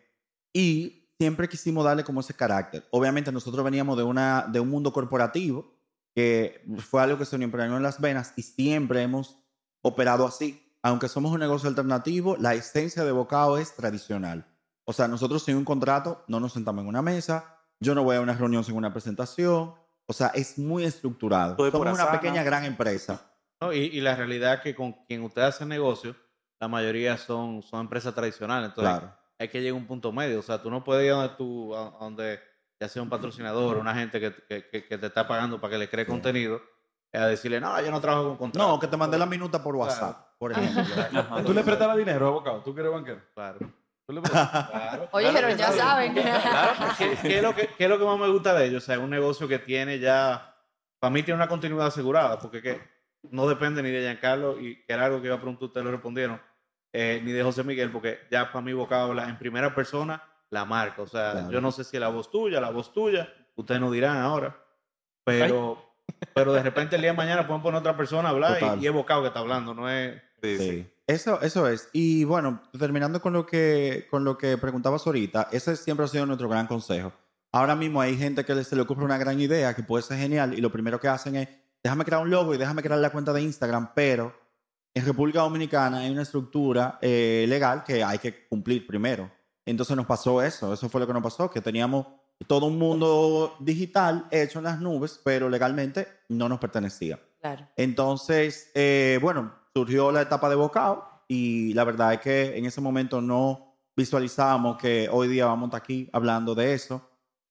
y 0.52 1.06
siempre 1.18 1.48
quisimos 1.48 1.85
darle 1.85 2.04
como 2.04 2.20
ese 2.20 2.35
carácter. 2.35 2.87
Obviamente 2.90 3.32
nosotros 3.32 3.64
veníamos 3.64 3.96
de, 3.96 4.02
una, 4.02 4.46
de 4.50 4.61
un 4.61 4.68
mundo 4.68 4.92
corporativo, 4.92 5.74
que 6.14 6.64
fue 6.78 7.02
algo 7.02 7.18
que 7.18 7.26
se 7.26 7.37
nos 7.37 7.44
impregnó 7.44 7.76
en 7.76 7.82
las 7.82 8.00
venas 8.00 8.32
y 8.37 8.42
siempre 8.42 9.02
hemos 9.02 9.38
operado 9.82 10.26
así. 10.26 10.62
Aunque 10.82 11.09
somos 11.09 11.32
un 11.32 11.40
negocio 11.40 11.68
alternativo, 11.68 12.37
la 12.38 12.54
esencia 12.54 13.04
de 13.04 13.12
Bocao 13.12 13.59
es 13.59 13.74
tradicional. 13.74 14.46
O 14.88 14.92
sea, 14.92 15.09
nosotros 15.09 15.42
sin 15.42 15.57
un 15.57 15.64
contrato 15.64 16.25
no 16.29 16.40
nos 16.40 16.53
sentamos 16.53 16.83
en 16.83 16.88
una 16.88 17.03
mesa, 17.03 17.59
yo 17.81 17.94
no 17.94 18.03
voy 18.05 18.16
a 18.16 18.20
una 18.20 18.33
reunión 18.35 18.64
sin 18.64 18.77
una 18.77 18.92
presentación. 18.92 19.75
O 20.07 20.12
sea, 20.12 20.29
es 20.29 20.57
muy 20.59 20.85
estructurado. 20.85 21.57
Somos 21.70 21.92
una 21.94 22.11
pequeña 22.12 22.42
gran 22.44 22.64
empresa. 22.64 23.33
No, 23.61 23.72
y, 23.72 23.79
y 23.79 24.01
la 24.01 24.14
realidad 24.14 24.55
es 24.55 24.61
que 24.61 24.75
con 24.75 24.92
quien 25.07 25.22
usted 25.25 25.42
hace 25.42 25.66
negocio, 25.66 26.14
la 26.61 26.68
mayoría 26.68 27.16
son, 27.16 27.62
son 27.62 27.81
empresas 27.81 28.14
tradicionales. 28.14 28.68
Entonces, 28.70 28.96
Claro. 28.99 29.12
hay 29.38 29.49
que 29.49 29.61
llegar 29.61 29.77
a 29.77 29.81
un 29.81 29.87
punto 29.87 30.12
medio. 30.12 30.38
O 30.38 30.42
sea, 30.42 30.62
tú 30.62 30.70
no 30.70 30.85
puedes 30.85 31.05
ir 31.05 31.11
a 31.12 31.16
donde, 31.16 31.35
tú, 31.37 31.75
a, 31.75 31.88
a 31.88 31.99
donde 32.05 32.38
ya 32.81 32.88
sea 32.88 33.03
un 33.03 33.09
patrocinador, 33.11 33.79
una 33.79 33.94
gente 33.94 34.20
que, 34.20 34.35
que, 34.49 34.68
que- 34.70 34.85
que 34.87 34.99
te 34.99 35.07
está 35.07 35.27
pagando 35.27 35.61
para 35.61 35.72
que 35.72 35.79
le 35.79 35.90
cree 35.90 36.07
contenido, 36.07 36.61
a 37.12 37.27
decirle, 37.27 37.59
no, 37.61 37.81
yo 37.81 37.90
no 37.90 38.01
trabajo 38.01 38.29
con 38.29 38.37
contrato. 38.37 38.68
No, 38.68 38.79
que 38.79 38.87
te 38.87 38.96
mandé 38.96 39.18
la 39.18 39.27
minuta 39.27 39.62
por 39.62 39.75
WhatsApp, 39.75 40.37
por 40.38 40.53
ejemplo. 40.53 40.85
¿Tú 41.44 41.53
le 41.55 41.62
prestabas 41.64 41.96
dinero, 41.96 42.29
abogado? 42.29 42.61
¿Tú 42.62 42.75
que 42.75 42.81
eres 42.81 42.92
banquero? 42.92 43.22
Claro. 43.35 43.59
Oye, 45.12 45.31
pero 45.33 45.51
ya 45.51 45.73
saben. 45.73 46.14
¿Qué, 46.14 47.19
qué 47.23 47.37
es 47.38 47.42
lo 47.42 47.55
que, 47.55 47.69
qué 47.77 47.85
es 47.85 47.90
lo 47.90 47.99
que 47.99 48.05
más 48.05 48.19
me 48.19 48.29
gusta 48.29 48.55
de 48.55 48.66
ellos? 48.66 48.83
O 48.83 48.87
sea, 48.87 48.95
es 48.97 49.01
un 49.01 49.11
negocio 49.11 49.49
que 49.49 49.59
tiene 49.59 49.99
ya, 49.99 50.55
para 50.99 51.11
mí 51.11 51.23
tiene 51.23 51.37
una 51.37 51.49
continuidad 51.49 51.88
asegurada, 51.88 52.38
porque 52.38 52.62
que 52.62 52.81
no 53.31 53.49
depende 53.49 53.83
ni 53.83 53.90
de 53.90 54.03
Giancarlo, 54.03 54.61
y 54.61 54.85
que 54.85 54.92
era 54.92 55.07
algo 55.07 55.21
que 55.21 55.27
iba 55.27 55.37
a 55.37 55.40
preguntar, 55.40 55.64
ustedes 55.64 55.85
lo 55.85 55.90
respondieron, 55.90 56.40
eh, 56.92 57.21
ni 57.25 57.33
de 57.33 57.42
José 57.42 57.64
Miguel, 57.64 57.90
porque 57.90 58.21
ya 58.31 58.53
para 58.53 58.64
mí 58.64 58.73
Bocado 58.73 59.07
habla 59.07 59.29
en 59.29 59.38
primera 59.38 59.75
persona 59.75 60.23
la 60.51 60.64
marca. 60.64 61.03
O 61.03 61.07
sea, 61.09 61.33
Claro. 61.33 61.51
yo 61.51 61.61
no 61.61 61.73
sé 61.73 61.83
si 61.83 61.97
es 61.97 62.01
la 62.01 62.09
voz 62.09 62.31
tuya, 62.31 62.61
la 62.61 62.71
voz 62.71 62.92
tuya, 62.92 63.33
ustedes 63.57 63.81
nos 63.81 63.90
dirán 63.92 64.19
ahora, 64.19 64.57
pero, 65.25 65.83
pero 66.33 66.53
de 66.53 66.62
repente 66.62 66.95
el 66.95 67.03
día 67.03 67.11
de 67.11 67.16
mañana 67.16 67.47
pueden 67.47 67.62
poner 67.62 67.81
otra 67.81 67.97
persona 67.97 68.29
a 68.29 68.33
hablar 68.33 68.59
y, 68.79 68.85
y 68.85 68.87
es 68.87 68.92
Bocado 68.92 69.23
que 69.23 69.29
está 69.29 69.40
hablando, 69.40 69.75
no 69.75 69.90
es... 69.90 70.23
Sí, 70.40 70.59
sí. 70.59 70.90
Eso, 71.07 71.40
eso 71.40 71.69
es. 71.69 71.88
Y 71.92 72.25
bueno, 72.25 72.62
terminando 72.79 73.23
con 73.23 73.33
lo 73.33 73.47
que, 73.47 74.07
con 74.11 74.25
lo 74.25 74.37
que 74.37 74.59
preguntabas 74.59 75.07
ahorita, 75.07 75.49
ese 75.53 75.77
siempre 75.77 76.05
ha 76.05 76.09
sido 76.09 76.27
nuestro 76.27 76.49
gran 76.49 76.66
consejo. 76.66 77.12
Ahora 77.53 77.77
mismo 77.77 78.01
hay 78.01 78.16
gente 78.16 78.45
que 78.45 78.64
se 78.64 78.75
le 78.77 78.83
ocurre 78.83 79.05
una 79.05 79.16
gran 79.16 79.40
idea 79.40 79.75
que 79.75 79.83
puede 79.83 80.03
ser 80.03 80.19
genial 80.19 80.55
y 80.55 80.61
lo 80.61 80.73
primero 80.73 80.99
que 80.99 81.09
hacen 81.09 81.37
es, 81.37 81.49
déjame 81.83 82.05
crear 82.05 82.23
un 82.23 82.31
logo 82.31 82.55
y 82.55 82.59
déjame 82.59 82.83
crear 82.83 82.99
la 82.99 83.11
cuenta 83.11 83.33
de 83.33 83.40
Instagram, 83.40 83.92
pero 83.95 84.35
en 84.92 85.07
República 85.07 85.40
Dominicana 85.40 85.99
hay 85.99 86.11
una 86.11 86.23
estructura 86.23 86.99
eh, 87.01 87.47
legal 87.49 87.85
que 87.85 88.03
hay 88.03 88.19
que 88.19 88.47
cumplir 88.49 88.87
primero. 88.87 89.31
Entonces 89.64 89.97
nos 89.97 90.07
pasó 90.07 90.42
eso, 90.42 90.73
eso 90.75 90.88
fue 90.88 91.01
lo 91.01 91.07
que 91.07 91.12
nos 91.12 91.23
pasó, 91.23 91.49
que 91.49 91.61
teníamos 91.61 92.07
todo 92.47 92.66
un 92.66 92.79
mundo 92.79 93.57
digital 93.61 94.27
hecho 94.31 94.59
en 94.59 94.64
las 94.64 94.81
nubes, 94.81 95.21
pero 95.25 95.49
legalmente 95.49 96.09
no 96.29 96.49
nos 96.49 96.59
pertenecía. 96.59 97.19
Claro. 97.40 97.66
Entonces, 97.77 98.71
eh, 98.75 99.19
bueno, 99.23 99.55
surgió 99.76 100.10
la 100.10 100.22
etapa 100.22 100.48
de 100.48 100.54
Bocao 100.54 101.04
y 101.28 101.74
la 101.74 101.84
verdad 101.84 102.14
es 102.14 102.20
que 102.20 102.56
en 102.56 102.64
ese 102.64 102.80
momento 102.80 103.20
no 103.20 103.74
visualizábamos 103.94 104.78
que 104.78 105.06
hoy 105.12 105.28
día 105.28 105.44
vamos 105.44 105.74
aquí 105.74 106.08
hablando 106.14 106.54
de 106.54 106.72
eso. 106.72 107.02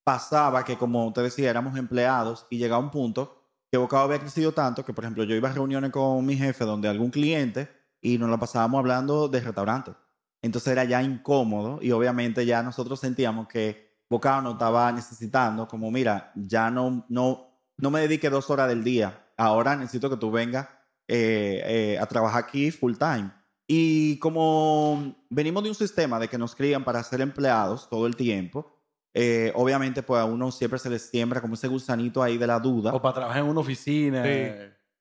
Pasaba 0.03 0.65
que, 0.65 0.75
como 0.75 1.13
te 1.13 1.21
decía, 1.21 1.51
éramos 1.51 1.77
empleados 1.77 2.47
y 2.49 2.57
llegaba 2.57 2.81
un 2.81 2.89
punto 2.89 3.43
que 3.71 3.77
Bocao 3.77 4.05
había 4.05 4.17
crecido 4.17 4.53
tanto 4.53 4.83
que, 4.83 4.91
por 4.91 5.03
ejemplo, 5.03 5.23
yo 5.23 5.35
iba 5.35 5.49
a 5.49 5.53
reuniones 5.53 5.91
con 5.91 6.25
mi 6.25 6.35
jefe 6.35 6.65
donde 6.65 6.87
algún 6.87 7.11
cliente 7.11 7.69
y 8.01 8.17
nos 8.17 8.31
la 8.31 8.39
pasábamos 8.39 8.79
hablando 8.79 9.27
de 9.27 9.41
restaurantes. 9.41 9.93
Entonces 10.41 10.71
era 10.71 10.83
ya 10.83 11.03
incómodo 11.03 11.77
y 11.79 11.91
obviamente 11.91 12.43
ya 12.43 12.63
nosotros 12.63 12.99
sentíamos 12.99 13.47
que 13.47 13.99
Bocao 14.09 14.41
nos 14.41 14.53
estaba 14.53 14.91
necesitando, 14.91 15.67
como 15.67 15.91
mira, 15.91 16.31
ya 16.33 16.71
no, 16.71 17.05
no, 17.07 17.51
no 17.77 17.91
me 17.91 18.01
dedique 18.01 18.31
dos 18.31 18.49
horas 18.49 18.67
del 18.67 18.83
día, 18.83 19.27
ahora 19.37 19.75
necesito 19.75 20.09
que 20.09 20.17
tú 20.17 20.31
vengas 20.31 20.69
eh, 21.07 21.61
eh, 21.65 21.99
a 21.99 22.05
trabajar 22.05 22.43
aquí 22.43 22.71
full 22.71 22.95
time. 22.95 23.31
Y 23.67 24.19
como 24.19 25.15
venimos 25.29 25.63
de 25.63 25.69
un 25.69 25.75
sistema 25.75 26.19
de 26.19 26.27
que 26.27 26.37
nos 26.37 26.55
crían 26.55 26.83
para 26.83 27.01
ser 27.03 27.21
empleados 27.21 27.89
todo 27.89 28.05
el 28.05 28.15
tiempo, 28.15 28.71
eh, 29.13 29.51
obviamente 29.55 30.03
pues 30.03 30.21
a 30.21 30.25
uno 30.25 30.51
siempre 30.51 30.77
se 30.77 30.89
le 30.89 30.99
siembra 30.99 31.41
como 31.41 31.55
ese 31.55 31.67
gusanito 31.67 32.21
ahí 32.21 32.37
de 32.37 32.47
la 32.47 32.59
duda. 32.59 32.93
O 32.93 33.01
para 33.01 33.15
trabajar 33.15 33.41
en 33.43 33.49
una 33.49 33.61
oficina. 33.61 34.23
Sí. 34.23 34.51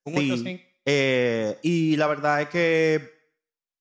Un 0.04 0.14
Sí. 0.14 0.30
8-5. 0.30 0.62
Eh, 0.86 1.58
y 1.62 1.96
la 1.96 2.06
verdad 2.06 2.42
es 2.42 2.48
que 2.48 3.14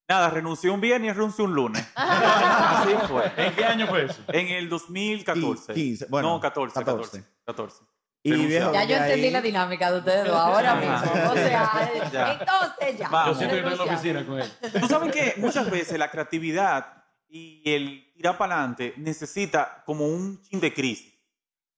Nada, 0.10 0.30
renuncié 0.30 0.70
un 0.70 0.82
viernes 0.82 1.10
y 1.10 1.14
renuncié 1.14 1.46
un 1.46 1.54
lunes. 1.54 1.88
Así 1.96 2.92
fue. 3.08 3.32
¿En 3.38 3.56
qué 3.56 3.66
año 3.66 3.88
fue 3.88 4.06
eso? 4.06 4.22
En 4.28 4.48
el 4.48 4.70
2014. 4.70 5.74
15, 5.74 6.08
bueno, 6.10 6.34
no, 6.34 6.40
14, 6.42 6.74
14. 6.74 7.24
14. 7.24 7.30
14. 7.46 7.93
Y 8.26 8.32
viejo, 8.48 8.72
Ya 8.72 8.86
yo 8.86 8.96
entendí 8.96 9.26
ahí- 9.26 9.32
la 9.32 9.42
dinámica 9.42 9.92
de 9.92 10.00
ustedes 10.00 10.26
dos 10.28 10.36
ahora 10.38 10.76
mismo. 10.76 11.32
O 11.32 11.34
sea, 11.36 12.10
Ya. 12.12 12.38
entonces 12.40 12.98
ya. 12.98 13.10
Vamos. 13.10 13.34
Yo 13.34 13.48
siento 13.48 13.56
que 13.56 13.60
estoy 13.62 13.74
en 13.74 13.78
la 13.88 13.94
oficina 13.94 14.26
con 14.26 14.40
él. 14.40 14.52
Tú 14.82 14.88
sabes 14.88 15.12
que 15.12 15.34
muchas 15.38 15.70
veces 15.70 16.00
la 16.00 16.10
creatividad 16.10 17.04
y 17.28 17.62
el 17.66 18.14
tirar 18.16 18.38
para 18.38 18.56
adelante 18.60 18.94
necesita 18.98 19.84
como 19.86 20.06
un 20.08 20.42
chin 20.44 20.60
de 20.62 20.74
crisis, 20.74 21.14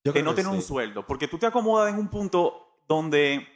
yo 0.03 0.11
de 0.13 0.21
no 0.21 0.35
tener 0.35 0.51
un 0.51 0.61
sí. 0.61 0.67
sueldo, 0.67 1.05
porque 1.07 1.27
tú 1.27 1.37
te 1.39 1.45
acomodas 1.47 1.91
en 1.91 1.97
un 1.99 2.09
punto 2.09 2.81
donde 2.87 3.47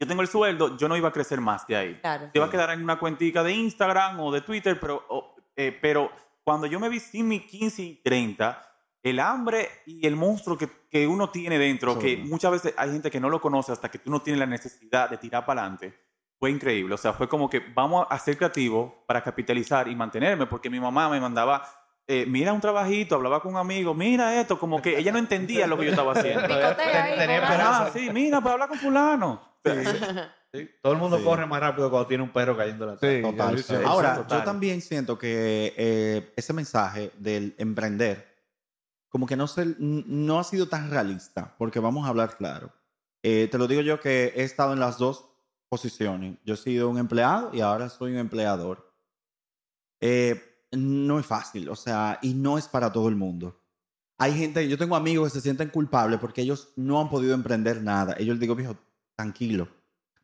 yo 0.00 0.08
tengo 0.08 0.22
el 0.22 0.28
sueldo, 0.28 0.76
yo 0.76 0.88
no 0.88 0.96
iba 0.96 1.10
a 1.10 1.12
crecer 1.12 1.40
más 1.40 1.64
de 1.68 1.76
ahí. 1.76 1.94
Claro. 2.00 2.28
Te 2.32 2.38
iba 2.40 2.46
a 2.46 2.50
quedar 2.50 2.70
en 2.70 2.82
una 2.82 2.98
cuentica 2.98 3.44
de 3.44 3.52
Instagram 3.52 4.18
o 4.18 4.32
de 4.32 4.40
Twitter, 4.40 4.80
pero, 4.80 5.06
eh, 5.54 5.78
pero 5.80 6.10
cuando 6.42 6.66
yo 6.66 6.80
me 6.80 6.88
vi 6.88 6.98
sin 6.98 7.28
mi 7.28 7.38
15 7.38 7.82
y 7.82 7.94
30, 8.02 8.60
el 9.02 9.18
hambre 9.20 9.68
y 9.86 10.06
el 10.06 10.14
monstruo 10.16 10.56
que, 10.56 10.68
que 10.90 11.06
uno 11.06 11.30
tiene 11.30 11.58
dentro, 11.58 11.98
que 11.98 12.10
Sí. 12.16 12.16
muchas 12.28 12.52
veces 12.52 12.74
hay 12.76 12.90
gente 12.92 13.10
que 13.10 13.18
no 13.20 13.28
lo 13.28 13.40
conoce 13.40 13.72
hasta 13.72 13.90
que 13.90 13.98
tú 13.98 14.10
no 14.10 14.22
tienes 14.22 14.38
la 14.38 14.46
necesidad 14.46 15.10
de 15.10 15.16
tirar 15.16 15.44
para 15.44 15.62
adelante, 15.62 15.92
fue 16.38 16.50
increíble. 16.50 16.94
O 16.94 16.98
sea, 16.98 17.12
fue 17.12 17.28
como 17.28 17.48
que 17.50 17.60
vamos 17.74 18.06
a 18.08 18.18
ser 18.18 18.36
creativos 18.36 18.92
para 19.06 19.22
capitalizar 19.22 19.88
y 19.88 19.96
mantenerme, 19.96 20.46
porque 20.46 20.70
mi 20.70 20.78
mamá 20.80 21.08
me 21.08 21.20
mandaba, 21.20 21.66
eh, 22.06 22.26
mira 22.28 22.52
un 22.52 22.60
trabajito, 22.60 23.14
hablaba 23.16 23.40
con 23.40 23.52
un 23.54 23.58
amigo, 23.58 23.94
mira 23.94 24.40
esto, 24.40 24.58
como 24.58 24.80
que 24.82 24.98
ella 24.98 25.12
no 25.12 25.18
entendía 25.18 25.66
lo 25.66 25.76
que 25.78 25.84
yo 25.86 25.90
estaba 25.90 26.12
haciendo. 26.16 26.42
Ah, 26.50 27.90
sí, 27.92 28.10
mira, 28.12 28.40
para 28.40 28.52
hablar 28.54 28.68
con 28.68 28.78
fulano. 28.78 29.40
Sí, 29.64 30.68
Todo 30.82 30.92
el 30.92 30.98
mundo 30.98 31.18
Sí. 31.18 31.24
corre 31.24 31.46
más 31.46 31.60
rápido 31.60 31.88
cuando 31.90 32.06
tiene 32.06 32.22
un 32.24 32.30
perro 32.30 32.56
cayendo 32.56 32.84
la 32.86 32.98
Sí, 32.98 33.22
Total. 33.22 33.56
sí, 33.58 33.64
sí. 33.68 33.74
Ahora, 33.84 34.16
total. 34.16 34.38
yo 34.40 34.44
también 34.44 34.80
siento 34.82 35.16
que 35.18 35.72
eh, 35.76 36.32
ese 36.36 36.52
mensaje 36.52 37.10
del 37.16 37.54
emprender, 37.56 38.31
como 39.12 39.26
que 39.26 39.36
no, 39.36 39.46
se, 39.46 39.76
no 39.78 40.40
ha 40.40 40.44
sido 40.44 40.66
tan 40.68 40.90
realista, 40.90 41.54
porque 41.58 41.78
vamos 41.78 42.04
a 42.06 42.08
hablar 42.08 42.36
claro. 42.36 42.72
Eh, 43.22 43.46
te 43.52 43.58
lo 43.58 43.68
digo 43.68 43.82
yo 43.82 44.00
que 44.00 44.32
he 44.34 44.42
estado 44.42 44.72
en 44.72 44.80
las 44.80 44.98
dos 44.98 45.26
posiciones. 45.68 46.38
Yo 46.44 46.54
he 46.54 46.56
sido 46.56 46.88
un 46.88 46.98
empleado 46.98 47.50
y 47.52 47.60
ahora 47.60 47.88
soy 47.88 48.12
un 48.12 48.18
empleador. 48.18 48.90
Eh, 50.00 50.66
no 50.72 51.18
es 51.18 51.26
fácil, 51.26 51.68
o 51.68 51.76
sea, 51.76 52.18
y 52.22 52.34
no 52.34 52.58
es 52.58 52.66
para 52.66 52.90
todo 52.90 53.08
el 53.08 53.14
mundo. 53.16 53.58
Hay 54.18 54.32
gente, 54.34 54.66
yo 54.68 54.78
tengo 54.78 54.96
amigos 54.96 55.28
que 55.32 55.38
se 55.38 55.42
sienten 55.42 55.68
culpables 55.68 56.18
porque 56.18 56.42
ellos 56.42 56.70
no 56.76 57.00
han 57.00 57.10
podido 57.10 57.34
emprender 57.34 57.82
nada. 57.82 58.14
Ellos 58.18 58.34
les 58.34 58.40
digo, 58.40 58.54
viejo, 58.54 58.76
tranquilo. 59.16 59.68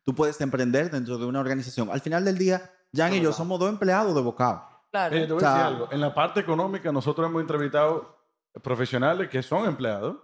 Tú 0.03 0.15
puedes 0.15 0.39
emprender 0.41 0.89
dentro 0.89 1.17
de 1.17 1.25
una 1.25 1.39
organización. 1.39 1.89
Al 1.91 2.01
final 2.01 2.25
del 2.25 2.37
día, 2.37 2.71
Jan 2.95 3.13
y 3.13 3.21
yo 3.21 3.31
somos 3.33 3.59
dos 3.59 3.69
empleados 3.69 4.15
de 4.15 4.21
Bocao. 4.21 4.67
Claro. 4.91 5.15
Eh, 5.15 5.27
te 5.27 5.33
voy 5.33 5.37
O 5.37 5.39
sea- 5.39 5.51
a 5.51 5.57
decir 5.57 5.67
algo. 5.75 5.91
En 5.91 6.01
la 6.01 6.13
parte 6.15 6.39
económica, 6.39 6.91
nosotros 6.91 7.27
hemos 7.27 7.41
entrevistado 7.41 8.18
profesionales 8.63 9.29
que 9.29 9.41
son 9.43 9.65
empleados 9.67 10.17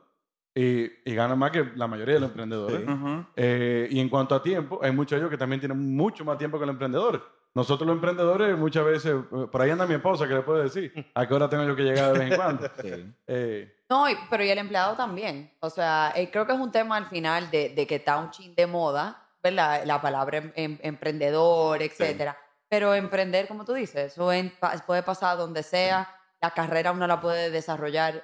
y, 0.54 0.84
y 1.10 1.16
ganan 1.16 1.38
más 1.38 1.52
que 1.52 1.72
la 1.76 1.88
mayoría 1.88 2.16
de 2.16 2.20
los 2.22 2.30
emprendedores. 2.30 2.82
Sí. 2.86 3.26
Eh, 3.36 3.88
y 3.92 4.00
en 4.00 4.10
cuanto 4.10 4.36
a 4.36 4.42
tiempo, 4.42 4.80
hay 4.82 4.92
muchos 4.92 5.12
de 5.18 5.22
ellos 5.22 5.30
que 5.32 5.38
también 5.38 5.60
tienen 5.60 5.78
mucho 5.96 6.24
más 6.26 6.38
tiempo 6.38 6.58
que 6.60 6.66
los 6.66 6.74
emprendedores. 6.74 7.22
Nosotros 7.54 7.88
los 7.88 7.96
emprendedores 7.96 8.58
muchas 8.58 8.84
veces, 8.86 9.14
eh, 9.16 9.48
por 9.52 9.62
ahí 9.62 9.70
anda 9.72 9.86
mi 9.88 9.96
esposa 9.96 10.28
que 10.28 10.34
le 10.34 10.42
puede 10.42 10.64
decir 10.64 10.94
a 11.14 11.26
qué 11.28 11.34
hora 11.34 11.50
tengo 11.50 11.64
yo 11.66 11.76
que 11.76 11.84
llegar 11.84 12.12
de 12.14 12.20
vez 12.20 12.32
en 12.32 12.36
cuando. 12.42 12.70
Sí. 12.82 13.14
Eh, 13.28 13.78
No, 13.90 14.10
y- 14.10 14.16
pero 14.30 14.44
y 14.44 14.50
el 14.50 14.58
empleado 14.58 14.96
también. 14.96 15.52
O 15.62 15.70
sea, 15.70 16.12
eh, 16.16 16.30
creo 16.32 16.46
que 16.46 16.54
es 16.54 16.60
un 16.60 16.72
tema 16.72 16.98
al 16.98 17.06
final 17.06 17.50
de, 17.52 17.70
de 17.70 17.88
que 17.88 17.96
está 17.96 18.18
un 18.18 18.32
chin 18.32 18.54
de 18.56 18.68
moda, 18.68 19.22
¿verdad? 19.44 19.84
La 19.86 20.02
palabra 20.02 20.38
em- 20.40 20.52
em- 20.56 20.80
emprendedor, 20.82 21.82
etcétera. 21.82 22.38
Pero 22.68 22.94
emprender, 22.94 23.48
como 23.48 23.64
tú 23.64 23.74
dices, 23.74 24.12
eso 24.14 24.32
en- 24.34 24.52
puede 24.86 25.04
pasar 25.04 25.38
donde 25.38 25.64
sea. 25.64 26.10
La 26.42 26.52
carrera 26.52 26.92
uno 26.92 27.08
la 27.08 27.20
puede 27.22 27.50
desarrollar 27.52 28.24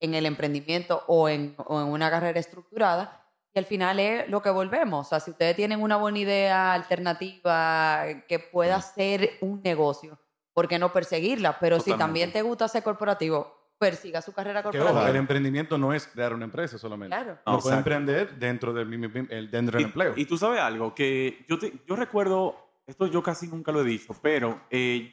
en 0.00 0.14
el 0.14 0.26
emprendimiento 0.26 1.04
o 1.06 1.28
en, 1.28 1.54
o 1.58 1.80
en 1.80 1.86
una 1.88 2.10
carrera 2.10 2.38
estructurada. 2.40 3.18
Y 3.54 3.58
al 3.58 3.66
final 3.66 4.00
es 4.00 4.28
lo 4.28 4.40
que 4.42 4.50
volvemos. 4.50 5.06
O 5.06 5.08
sea, 5.08 5.20
si 5.20 5.30
ustedes 5.30 5.54
tienen 5.56 5.80
una 5.82 5.96
buena 5.96 6.18
idea 6.18 6.72
alternativa 6.72 8.04
que 8.28 8.38
pueda 8.38 8.80
ser 8.80 9.30
un 9.40 9.60
negocio, 9.62 10.18
¿por 10.52 10.68
qué 10.68 10.78
no 10.78 10.92
perseguirla? 10.92 11.58
Pero 11.58 11.76
si 11.78 11.90
Totalmente. 11.90 12.02
también 12.04 12.32
te 12.32 12.42
gusta 12.42 12.68
ser 12.68 12.82
corporativo, 12.82 13.74
persiga 13.78 14.22
su 14.22 14.32
carrera 14.32 14.62
corporativa. 14.62 15.00
ojo, 15.00 15.08
el 15.08 15.16
emprendimiento 15.16 15.76
no 15.76 15.92
es 15.92 16.06
crear 16.06 16.32
una 16.34 16.44
empresa 16.44 16.78
solamente. 16.78 17.14
Claro. 17.16 17.38
No, 17.46 17.58
puede 17.58 17.76
emprender 17.76 18.38
dentro 18.38 18.72
del, 18.72 18.88
dentro 19.50 19.72
del 19.78 19.80
Y- 19.80 19.84
empleo. 19.84 20.12
Y, 20.16 20.24
tú 20.24 20.38
sabes 20.38 20.60
algo, 20.60 20.94
que 20.94 21.44
yo, 21.48 21.58
te- 21.58 21.72
yo 21.86 21.96
recuerdo, 21.96 22.56
esto 22.86 23.06
yo 23.06 23.22
casi 23.22 23.48
nunca 23.48 23.70
lo 23.72 23.80
he 23.82 23.84
dicho, 23.84 24.14
pero 24.22 24.62
eh, 24.70 25.12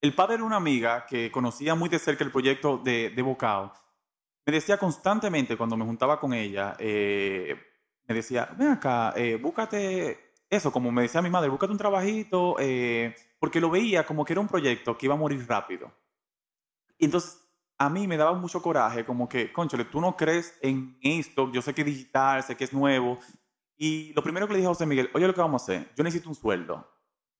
el 0.00 0.14
padre 0.14 0.38
de 0.38 0.42
una 0.42 0.56
amiga 0.56 1.06
que 1.06 1.30
conocía 1.30 1.74
muy 1.74 1.88
de 1.88 1.98
cerca 1.98 2.24
el 2.24 2.32
proyecto 2.32 2.78
de, 2.78 3.10
de 3.10 3.22
Bocao, 3.22 3.72
me 4.46 4.52
decía 4.52 4.78
constantemente 4.78 5.56
cuando 5.56 5.76
me 5.76 5.84
juntaba 5.84 6.18
con 6.18 6.32
ella, 6.32 6.74
eh, 6.78 7.56
me 8.06 8.14
decía, 8.14 8.48
ven 8.56 8.68
acá, 8.68 9.12
eh, 9.16 9.36
búscate 9.36 10.32
eso, 10.48 10.72
como 10.72 10.90
me 10.90 11.02
decía 11.02 11.22
mi 11.22 11.30
madre, 11.30 11.48
búscate 11.48 11.72
un 11.72 11.78
trabajito, 11.78 12.56
eh, 12.58 13.14
porque 13.38 13.60
lo 13.60 13.70
veía 13.70 14.04
como 14.04 14.24
que 14.24 14.32
era 14.32 14.40
un 14.40 14.48
proyecto 14.48 14.96
que 14.96 15.06
iba 15.06 15.14
a 15.14 15.18
morir 15.18 15.46
rápido. 15.46 15.92
Y 16.98 17.04
entonces 17.04 17.40
a 17.78 17.88
mí 17.88 18.08
me 18.08 18.16
daba 18.16 18.32
mucho 18.32 18.60
coraje, 18.60 19.04
como 19.04 19.28
que, 19.28 19.52
conchole, 19.52 19.84
tú 19.84 20.00
no 20.00 20.16
crees 20.16 20.58
en 20.60 20.98
esto, 21.00 21.50
yo 21.52 21.62
sé 21.62 21.72
que 21.72 21.82
es 21.82 21.86
digital, 21.86 22.42
sé 22.42 22.56
que 22.56 22.64
es 22.64 22.72
nuevo. 22.72 23.18
Y 23.76 24.12
lo 24.14 24.22
primero 24.22 24.46
que 24.46 24.54
le 24.54 24.58
dije 24.58 24.66
a 24.66 24.74
José 24.74 24.86
Miguel, 24.86 25.10
oye, 25.14 25.26
lo 25.26 25.34
que 25.34 25.40
vamos 25.40 25.62
a 25.62 25.64
hacer, 25.64 25.92
yo 25.96 26.04
necesito 26.04 26.28
un 26.28 26.34
sueldo. 26.34 26.86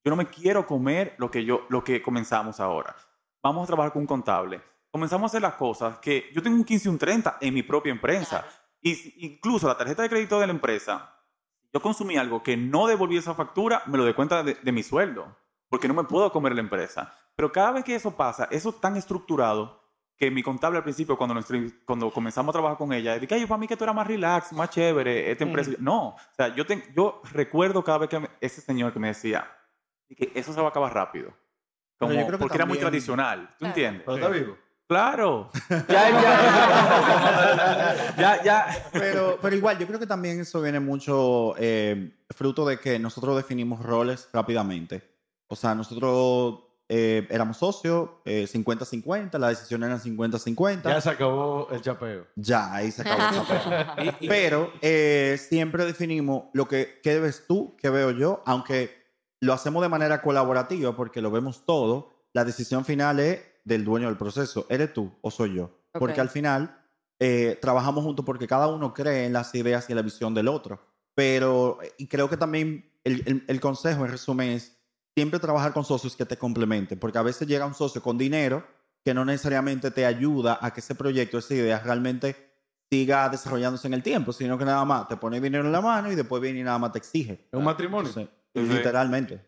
Yo 0.05 0.11
no 0.11 0.17
me 0.17 0.27
quiero 0.29 0.67
comer 0.67 1.15
lo 1.19 1.31
que, 1.31 1.45
yo, 1.45 1.67
lo 1.69 1.85
que 1.85 2.01
comenzamos 2.03 2.59
ahora. 2.61 2.95
Vamos 3.43 3.65
a 3.65 3.67
trabajar 3.67 3.93
con 3.93 4.03
un 4.03 4.07
contable. 4.07 4.61
Comenzamos 4.91 5.25
a 5.25 5.27
hacer 5.33 5.43
las 5.43 5.55
cosas 5.55 5.99
que 5.99 6.31
yo 6.35 6.43
tengo 6.43 6.57
un 6.57 6.65
15 6.65 6.89
y 6.89 6.91
un 6.91 6.99
30 6.99 7.39
en 7.41 7.55
mi 7.55 7.63
propia 7.63 7.93
empresa. 7.93 8.45
Y 8.83 9.27
incluso 9.27 9.69
la 9.69 9.77
tarjeta 9.77 10.03
de 10.03 10.09
crédito 10.09 10.41
de 10.41 10.47
la 10.47 10.53
empresa, 10.53 11.15
yo 11.73 11.81
consumí 11.81 12.17
algo 12.17 12.43
que 12.43 12.57
no 12.57 12.87
devolví 12.87 13.17
esa 13.17 13.35
factura, 13.35 13.83
me 13.87 13.99
lo 13.99 14.05
de 14.05 14.15
cuenta 14.15 14.43
de, 14.43 14.55
de 14.55 14.73
mi 14.73 14.83
sueldo, 14.83 15.37
porque 15.69 15.87
no 15.87 15.95
me 15.95 16.05
puedo 16.05 16.33
comer 16.33 16.55
la 16.55 16.61
empresa. 16.63 17.15
Pero 17.37 17.53
cada 17.53 17.73
vez 17.73 17.85
que 17.85 17.95
eso 17.95 18.17
pasa, 18.17 18.49
eso 18.51 18.73
tan 18.73 18.97
estructurado 18.97 19.81
que 20.17 20.31
mi 20.31 20.43
contable 20.43 20.77
al 20.79 20.83
principio, 20.85 21.17
cuando, 21.17 21.35
nos 21.35 21.47
cuando 21.87 22.11
comenzamos 22.11 22.51
a 22.51 22.53
trabajar 22.53 22.77
con 22.77 22.93
ella, 22.93 23.19
dije, 23.19 23.35
ay, 23.35 23.47
para 23.47 23.59
mí 23.59 23.67
que 23.69 23.77
tú 23.77 23.85
eras 23.85 23.97
más 23.97 24.07
relax, 24.07 24.53
más 24.53 24.69
chévere, 24.71 25.31
esta 25.31 25.45
empresa. 25.45 25.71
No, 25.79 26.09
o 26.09 26.17
sea, 26.37 26.55
yo, 26.55 26.67
te- 26.67 26.93
yo 26.95 27.23
recuerdo 27.33 27.83
cada 27.85 27.99
vez 27.99 28.09
que 28.11 28.19
me- 28.21 28.31
ese 28.41 28.61
señor 28.61 28.93
que 28.93 28.99
me 28.99 29.09
decía, 29.09 29.51
que 30.15 30.33
eso 30.35 30.53
se 30.53 30.61
va 30.61 30.67
a 30.67 30.71
acabar 30.71 30.93
rápido. 30.95 31.33
Como, 31.99 32.13
yo 32.13 32.21
creo 32.27 32.39
que 32.39 32.39
porque 32.39 32.57
era 32.57 32.67
muy 32.67 32.77
también- 32.79 32.91
tradicional, 32.91 33.49
¿tú 33.51 33.55
Claro. 33.59 33.71
entiendes? 33.71 34.03
Pero 34.07 34.17
está 34.17 34.29
vivo. 34.29 34.57
Claro. 34.89 35.51
Ya, 35.89 36.11
ya, 36.11 38.15
ya, 38.19 38.43
ya. 38.43 38.67
Pero, 38.93 39.39
pero 39.41 39.55
igual, 39.57 39.79
yo 39.79 39.87
creo 39.87 39.99
que 40.01 40.07
también 40.07 40.41
eso 40.41 40.61
viene 40.61 40.81
mucho 40.81 41.55
eh, 41.59 42.13
fruto 42.31 42.67
de 42.67 42.79
que 42.81 42.99
nosotros 42.99 43.37
definimos 43.37 43.83
roles 43.83 44.29
rápidamente. 44.33 45.03
O 45.47 45.55
sea, 45.57 45.75
nosotros 45.75 46.61
eh, 46.89 47.27
éramos 47.31 47.59
socios, 47.59 48.11
eh, 48.25 48.49
50-50, 48.53 49.39
la 49.39 49.49
decisión 49.51 49.85
era 49.85 49.97
50-50. 49.99 50.83
Ya 50.85 51.01
se 51.01 51.11
acabó 51.11 51.69
el 51.71 51.81
chapeo. 51.83 52.27
Ya, 52.35 52.73
ahí 52.75 52.91
se 52.91 53.03
acabó 53.03 53.43
el 53.43 53.87
papel. 53.87 54.15
Pero 54.29 54.73
eh, 54.83 55.37
siempre 55.39 55.85
definimos 55.85 56.45
lo 56.53 56.67
que 56.67 56.99
qué 57.03 57.21
ves 57.21 57.45
tú, 57.47 57.77
qué 57.81 57.91
veo 57.91 58.11
yo, 58.11 58.43
aunque 58.47 59.00
lo 59.41 59.53
hacemos 59.53 59.83
de 59.83 59.89
manera 59.89 60.23
colaborativa 60.23 60.95
porque 60.95 61.23
lo 61.23 61.31
vemos 61.31 61.65
todo, 61.65 62.11
la 62.33 62.45
decisión 62.45 62.85
final 62.85 63.21
es 63.21 63.41
del 63.65 63.85
dueño 63.85 64.07
del 64.07 64.17
proceso. 64.17 64.67
¿Eres 64.69 64.93
tú 64.93 65.13
o 65.23 65.31
soy 65.31 65.55
yo? 65.55 65.71
Porque 65.93 66.21
al 66.21 66.29
final 66.29 66.85
eh, 67.19 67.59
trabajamos 67.61 68.05
juntos 68.05 68.25
porque 68.25 68.47
cada 68.47 68.69
uno 68.69 68.95
cree 68.95 69.27
en 69.27 69.33
las 69.33 69.55
ideas 69.55 69.89
y 69.89 69.93
en 69.93 69.97
la 69.97 70.03
visión 70.03 70.35
del 70.35 70.49
otro. 70.49 70.81
Pero, 71.15 71.79
y 71.99 72.07
creo 72.07 72.29
que 72.31 72.37
también 72.37 72.93
el, 73.05 73.23
el, 73.27 73.45
el 73.49 73.61
consejo, 73.61 74.05
en 74.05 74.11
resumen, 74.13 74.51
es 74.51 74.79
siempre 75.15 75.41
trabajar 75.41 75.73
con 75.73 75.85
socios 75.85 76.17
que 76.17 76.25
te 76.25 76.37
complementen, 76.37 76.99
porque 76.99 77.19
a 77.19 77.23
veces 77.23 77.49
llega 77.49 77.67
un 77.67 77.75
socio 77.75 78.01
con 78.01 78.17
dinero 78.17 78.65
que 79.05 79.15
no 79.15 79.25
necesariamente 79.25 79.91
te 79.91 80.07
ayuda 80.07 80.59
a 80.61 80.73
que 80.73 80.81
ese 80.81 80.95
proyecto, 80.95 81.39
esa 81.39 81.55
idea 81.55 81.81
realmente 81.81 82.51
siga 82.91 83.29
desarrollándose 83.29 83.87
en 83.87 83.95
el 83.95 84.03
tiempo, 84.03 84.33
sino 84.33 84.59
que 84.59 84.65
nada 84.65 84.85
más 84.85 85.09
te 85.09 85.17
pone 85.17 85.41
dinero 85.41 85.65
en 85.65 85.73
la 85.73 85.81
mano 85.81 86.11
y 86.11 86.15
después 86.15 86.43
viene 86.43 86.61
y 86.61 86.63
nada 86.63 86.79
más 86.79 86.93
te 86.93 86.99
exige. 86.99 87.49
Es 87.51 87.59
un 87.59 87.65
matrimonio. 87.65 88.09
Entonces, 88.09 88.35
literalmente. 88.55 89.45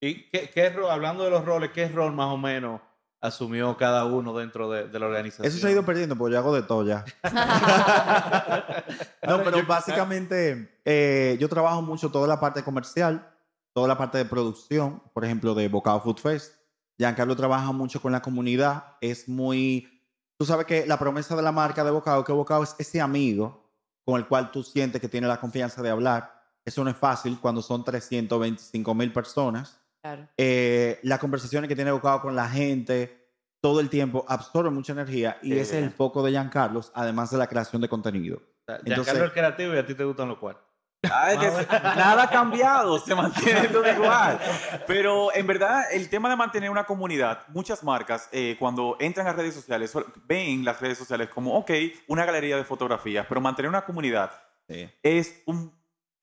¿Y 0.00 0.28
qué, 0.30 0.50
qué 0.50 0.66
hablando 0.90 1.24
de 1.24 1.30
los 1.30 1.44
roles, 1.44 1.70
qué 1.70 1.88
rol 1.88 2.12
más 2.12 2.26
o 2.26 2.36
menos 2.36 2.80
asumió 3.20 3.74
cada 3.78 4.04
uno 4.04 4.36
dentro 4.36 4.70
de, 4.70 4.88
de 4.88 4.98
la 4.98 5.06
organización? 5.06 5.46
Eso 5.46 5.58
se 5.58 5.66
ha 5.66 5.70
ido 5.70 5.84
perdiendo, 5.84 6.16
porque 6.16 6.34
yo 6.34 6.38
hago 6.38 6.54
de 6.54 6.62
todo 6.62 6.86
ya. 6.86 7.04
no, 9.26 9.42
pero 9.42 9.64
básicamente 9.66 10.78
eh, 10.84 11.38
yo 11.40 11.48
trabajo 11.48 11.80
mucho 11.80 12.10
toda 12.10 12.28
la 12.28 12.38
parte 12.38 12.62
comercial, 12.62 13.30
toda 13.72 13.88
la 13.88 13.96
parte 13.96 14.18
de 14.18 14.26
producción, 14.26 15.02
por 15.14 15.24
ejemplo, 15.24 15.54
de 15.54 15.68
Bocado 15.68 16.00
Food 16.00 16.18
Fest. 16.18 16.54
Giancarlo 16.98 17.34
trabaja 17.34 17.72
mucho 17.72 18.00
con 18.00 18.12
la 18.12 18.22
comunidad, 18.22 18.96
es 19.00 19.28
muy... 19.28 19.90
Tú 20.36 20.44
sabes 20.44 20.66
que 20.66 20.86
la 20.86 20.98
promesa 20.98 21.34
de 21.34 21.42
la 21.42 21.52
marca 21.52 21.82
de 21.82 21.90
Bocado, 21.90 22.24
que 22.24 22.32
Bocado 22.32 22.62
es 22.62 22.74
ese 22.78 23.00
amigo 23.00 23.64
con 24.04 24.20
el 24.20 24.28
cual 24.28 24.50
tú 24.50 24.62
sientes 24.62 25.00
que 25.00 25.08
tiene 25.08 25.26
la 25.26 25.40
confianza 25.40 25.82
de 25.82 25.90
hablar. 25.90 26.33
Eso 26.64 26.82
no 26.84 26.90
es 26.90 26.96
fácil 26.96 27.38
cuando 27.40 27.60
son 27.62 27.84
325 27.84 28.94
mil 28.94 29.12
personas. 29.12 29.80
Claro. 30.02 30.28
Eh, 30.36 30.98
las 31.02 31.18
conversaciones 31.18 31.68
que 31.68 31.74
tiene 31.76 31.90
Bocado 31.92 32.20
con 32.20 32.36
la 32.36 32.48
gente 32.48 33.22
todo 33.60 33.80
el 33.80 33.88
tiempo 33.88 34.24
absorbe 34.28 34.68
mucha 34.70 34.92
energía 34.92 35.38
y 35.42 35.48
Sí. 35.52 35.58
ese 35.58 35.78
es 35.78 35.84
el 35.84 35.90
foco 35.90 36.22
de 36.22 36.30
Giancarlos, 36.32 36.92
además 36.94 37.30
de 37.30 37.38
la 37.38 37.46
creación 37.46 37.80
de 37.80 37.88
contenido. 37.88 38.36
O 38.36 38.64
sea, 38.66 38.76
Entonces- 38.76 39.04
Giancarlo 39.06 39.24
es 39.26 39.32
creativo 39.32 39.74
y 39.74 39.78
a 39.78 39.86
ti 39.86 39.94
te 39.94 40.04
gustan 40.04 40.28
los 40.28 40.38
cuartos. 40.38 40.62
Ay, 41.10 41.36
que 41.38 41.48
nada 41.70 42.22
ha 42.24 42.30
cambiado, 42.30 42.98
se 43.06 43.14
mantiene 43.14 43.68
todo 43.68 43.90
igual. 43.90 44.38
Pero 44.86 45.34
en 45.34 45.46
verdad, 45.46 45.82
el 45.92 46.08
tema 46.10 46.28
de 46.30 46.36
mantener 46.36 46.70
una 46.70 46.84
comunidad, 46.84 47.40
muchas 47.48 47.82
marcas, 47.82 48.28
eh, 48.32 48.56
cuando 48.58 48.96
entran 49.00 49.26
a 49.26 49.32
redes 49.32 49.54
sociales, 49.54 49.92
ven 50.26 50.64
las 50.64 50.80
redes 50.80 50.96
sociales 50.98 51.28
como, 51.28 51.54
ok, 51.58 51.70
una 52.08 52.24
galería 52.26 52.56
de 52.56 52.64
fotografías, 52.64 53.26
pero 53.28 53.40
mantener 53.40 53.68
una 53.70 53.84
comunidad 53.84 54.30
Sí. 54.68 54.90
es 55.02 55.42
un 55.46 55.72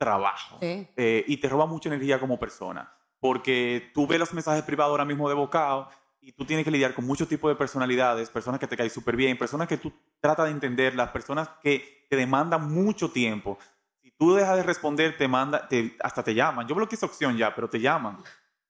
trabajo 0.02 0.58
Sí. 0.60 0.88
eh, 0.98 1.24
y 1.28 1.38
te 1.38 1.48
roba 1.48 1.66
mucha 1.68 1.88
energía 1.90 2.20
como 2.20 2.38
persona. 2.40 2.92
Porque 3.20 3.92
tú 3.94 4.08
ves 4.08 4.18
los 4.20 4.34
mensajes 4.34 4.64
privados 4.64 4.90
ahora 4.92 5.06
mismo 5.06 5.30
de 5.30 5.36
Bocao 5.36 5.88
y 6.20 6.32
tú 6.32 6.44
tienes 6.44 6.66
que 6.66 6.72
lidiar 6.72 6.96
con 6.96 7.06
muchos 7.06 7.28
tipos 7.28 7.50
de 7.52 7.56
personalidades, 7.56 8.30
personas 8.32 8.60
que 8.60 8.66
te 8.68 8.76
caen 8.76 8.90
súper 8.90 9.16
bien, 9.16 9.38
personas 9.38 9.68
que 9.68 9.78
tú 9.78 9.94
tratas 10.20 10.46
de 10.46 10.52
entender, 10.52 10.96
las 10.96 11.12
personas 11.12 11.50
que 11.62 12.06
te 12.10 12.16
demandan 12.16 12.72
mucho 12.74 13.12
tiempo. 13.12 13.60
Si 14.02 14.10
tú 14.12 14.34
dejas 14.34 14.58
de 14.58 14.64
responder, 14.64 15.16
te 15.18 15.28
manda, 15.28 15.68
te- 15.68 15.96
hasta 16.02 16.24
te 16.24 16.34
llaman. 16.34 16.68
Yo 16.68 16.74
bloqueé 16.74 16.96
esa 16.98 17.06
opción 17.06 17.38
ya, 17.38 17.54
pero 17.54 17.70
te 17.70 17.80
llaman. 17.80 18.18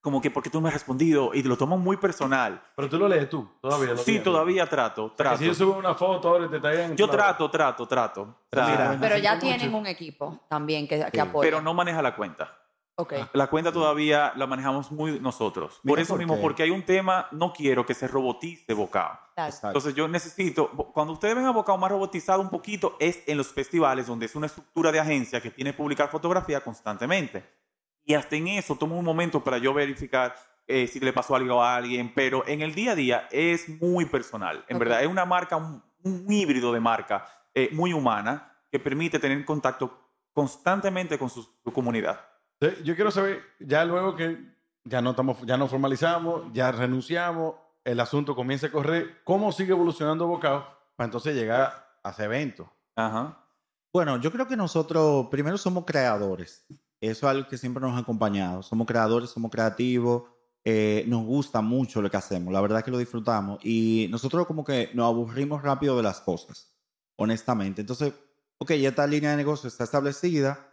Como 0.02 0.20
que, 0.20 0.32
¿por 0.32 0.42
qué 0.42 0.50
tú 0.50 0.58
no 0.58 0.64
me 0.64 0.70
has 0.70 0.74
respondido? 0.74 1.32
Y 1.34 1.44
lo 1.44 1.56
toman 1.58 1.80
muy 1.80 1.96
personal. 1.98 2.60
Pero 2.76 2.90
tú 2.90 2.98
lo 2.98 3.08
lees 3.08 3.30
tú, 3.30 3.48
todavía. 3.62 3.92
lo 3.92 3.98
Sí, 3.98 4.14
lees. 4.14 4.24
todavía 4.24 4.68
trato, 4.68 5.04
O 5.06 5.08
sea, 5.10 5.16
que 5.16 5.24
trato. 5.24 5.38
Si 5.38 5.46
yo 5.46 5.54
subo 5.54 5.78
una 5.78 5.94
foto 5.94 6.30
ahora 6.30 6.50
te 6.50 6.60
traigan. 6.60 6.96
Yo 6.98 7.08
trato, 7.08 7.52
trato, 7.52 7.88
trato. 7.88 8.36
trato. 8.50 8.72
Mira, 8.72 8.98
Pero 9.00 9.18
ya 9.20 9.38
tienen 9.38 9.70
mucho. 9.70 9.82
un 9.82 9.86
equipo 9.88 10.40
también 10.50 10.88
que, 10.88 10.98
que 11.06 11.10
Sí. 11.12 11.20
apoya. 11.20 11.48
Pero 11.48 11.62
no 11.62 11.74
maneja 11.76 12.02
la 12.02 12.16
cuenta. 12.16 12.58
Ok. 12.96 13.14
La 13.34 13.48
cuenta 13.48 13.72
todavía 13.72 14.34
la 14.36 14.46
manejamos 14.48 14.92
muy 14.92 15.20
nosotros. 15.20 15.80
Por 15.86 16.00
eso 16.00 16.14
por 16.14 16.20
mismo, 16.20 16.36
qué. 16.36 16.42
porque 16.42 16.64
hay 16.64 16.72
un 16.72 16.84
tema, 16.84 17.28
no 17.32 17.54
quiero 17.54 17.86
que 17.86 17.94
se 17.94 18.08
robotice 18.08 18.74
Bocao. 18.74 19.18
Exacto. 19.38 19.68
Entonces 19.68 19.96
yo 19.96 20.08
necesito, 20.08 20.70
cuando 20.94 21.14
ustedes 21.14 21.36
ven 21.36 21.46
a 21.46 21.52
Bocao 21.52 21.78
más 21.78 21.90
robotizado 21.92 22.42
un 22.42 22.50
poquito, 22.50 22.98
es 23.00 23.24
en 23.28 23.38
los 23.38 23.48
festivales 23.48 24.08
donde 24.08 24.26
es 24.26 24.36
una 24.36 24.48
estructura 24.48 24.92
de 24.92 25.00
agencia 25.00 25.42
que 25.42 25.50
tiene 25.52 25.72
que 25.72 25.78
publicar 25.78 26.10
fotografía 26.10 26.60
constantemente. 26.62 27.61
Y 28.04 28.14
hasta 28.14 28.36
en 28.36 28.48
eso 28.48 28.76
tomo 28.76 28.98
un 28.98 29.06
momento 29.06 29.44
para 29.44 29.58
yo 29.58 29.74
verificar 29.74 30.36
eh, 30.68 30.88
si 30.88 31.00
le 31.00 31.12
pasó 31.14 31.36
algo 31.36 31.62
a 31.62 31.76
alguien, 31.76 32.14
pero 32.16 32.48
en 32.48 32.62
el 32.62 32.74
día 32.74 32.92
a 32.92 32.96
día 32.96 33.28
es 33.32 33.68
muy 33.82 34.06
personal. 34.06 34.64
En 34.68 34.78
Ok. 34.78 34.80
verdad, 34.82 35.02
es 35.02 35.08
una 35.08 35.26
marca, 35.26 35.56
un, 35.58 35.84
un 36.04 36.32
híbrido 36.32 36.72
de 36.72 36.80
marca 36.80 37.28
eh, 37.54 37.70
muy 37.74 37.92
humana 37.94 38.58
que 38.72 38.80
permite 38.80 39.20
tener 39.20 39.44
contacto 39.44 39.98
constantemente 40.34 41.18
con 41.20 41.30
su- 41.30 41.44
su 41.64 41.74
comunidad. 41.74 42.20
Sí, 42.62 42.70
Yo 42.84 42.96
quiero 42.96 43.12
saber, 43.12 43.42
ya 43.60 43.84
luego 43.86 44.16
que 44.16 44.38
ya 44.86 45.02
no, 45.02 45.12
estamos, 45.12 45.42
ya 45.46 45.58
nos 45.58 45.70
formalizamos, 45.70 46.44
ya 46.54 46.72
renunciamos, 46.72 47.56
el 47.84 48.00
asunto 48.00 48.36
comienza 48.36 48.68
a 48.68 48.72
correr, 48.72 49.22
¿cómo 49.24 49.52
sigue 49.52 49.72
evolucionando 49.72 50.26
Bocao 50.28 50.66
para 50.96 51.06
entonces 51.06 51.36
llegar 51.36 51.98
a 52.04 52.10
ese 52.12 52.24
evento? 52.24 52.72
Ajá. 52.96 53.38
Bueno, 53.92 54.18
yo 54.18 54.32
creo 54.32 54.48
que 54.48 54.56
nosotros 54.56 55.28
primero 55.30 55.58
somos 55.58 55.84
creadores. 55.86 56.66
Eso 57.02 57.26
es 57.28 57.32
algo 57.32 57.50
que 57.50 57.58
siempre 57.58 57.82
nos 57.82 57.96
ha 57.96 58.00
acompañado. 58.00 58.62
Somos 58.62 58.86
creadores, 58.86 59.32
somos 59.32 59.50
creativos, 59.50 60.24
eh, 60.64 61.04
nos 61.08 61.26
gusta 61.26 61.62
mucho 61.62 62.00
lo 62.00 62.12
que 62.12 62.18
hacemos. 62.18 62.54
La 62.54 62.62
verdad 62.62 62.80
es 62.80 62.86
que 62.86 62.92
lo 62.92 63.00
disfrutamos. 63.00 63.60
Y 63.64 64.08
nosotros 64.12 64.46
como 64.46 64.64
que 64.64 64.92
nos 64.94 65.08
aburrimos 65.08 65.64
rápido 65.64 65.98
de 65.98 66.04
las 66.04 66.22
cosas, 66.22 66.72
honestamente. 67.16 67.82
Entonces, 67.82 68.14
ok, 68.60 68.74
ya 68.74 68.90
esta 68.90 69.08
línea 69.08 69.32
de 69.32 69.38
negocio 69.38 69.68
está 69.68 69.84
establecida, 69.84 70.72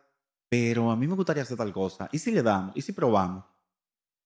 pero 0.51 0.91
a 0.91 0.97
mí 0.97 1.07
me 1.07 1.15
gustaría 1.15 1.43
hacer 1.43 1.57
tal 1.57 1.73
cosa. 1.73 2.11
¿Y 2.13 2.19
si 2.19 2.31
le 2.31 2.43
damos? 2.43 2.77
¿Y 2.77 2.83
si 2.83 2.93
probamos? 2.93 3.45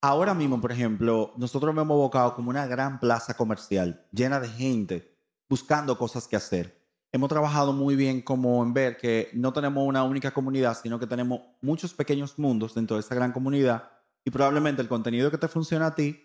Ahora 0.01 0.35
mismo, 0.35 0.61
por 0.61 0.73
ejemplo, 0.73 1.33
nosotros 1.37 1.71
hemos 1.71 1.85
evocado 1.85 2.35
como 2.35 2.51
una 2.51 2.67
gran 2.67 2.99
plaza 2.99 3.35
comercial 3.35 4.09
llena 4.11 4.41
de 4.41 4.49
gente 4.49 5.17
buscando 5.49 5.97
cosas 5.97 6.27
que 6.27 6.35
hacer 6.35 6.82
hemos 7.12 7.29
trabajado 7.29 7.72
muy 7.72 7.94
bien 7.94 8.22
como 8.22 8.62
en 8.62 8.72
ver 8.72 8.96
que 8.96 9.29
no 9.35 9.53
tenemos 9.53 9.87
una 9.87 10.03
única 10.03 10.33
comunidad, 10.33 10.77
sino 10.83 10.98
que 10.98 11.07
tenemos 11.07 11.42
muchos 11.61 11.92
pequeños 11.92 12.38
mundos 12.38 12.75
dentro 12.75 12.96
de 12.96 13.01
esa 13.01 13.14
gran 13.14 13.33
comunidad 13.33 13.90
y 14.25 14.31
probablemente 14.31 14.83
el 14.83 14.88
contenido 14.88 15.31
que 15.31 15.38
te 15.38 15.48
funciona 15.48 15.87
a 15.87 15.94
ti 15.94 16.25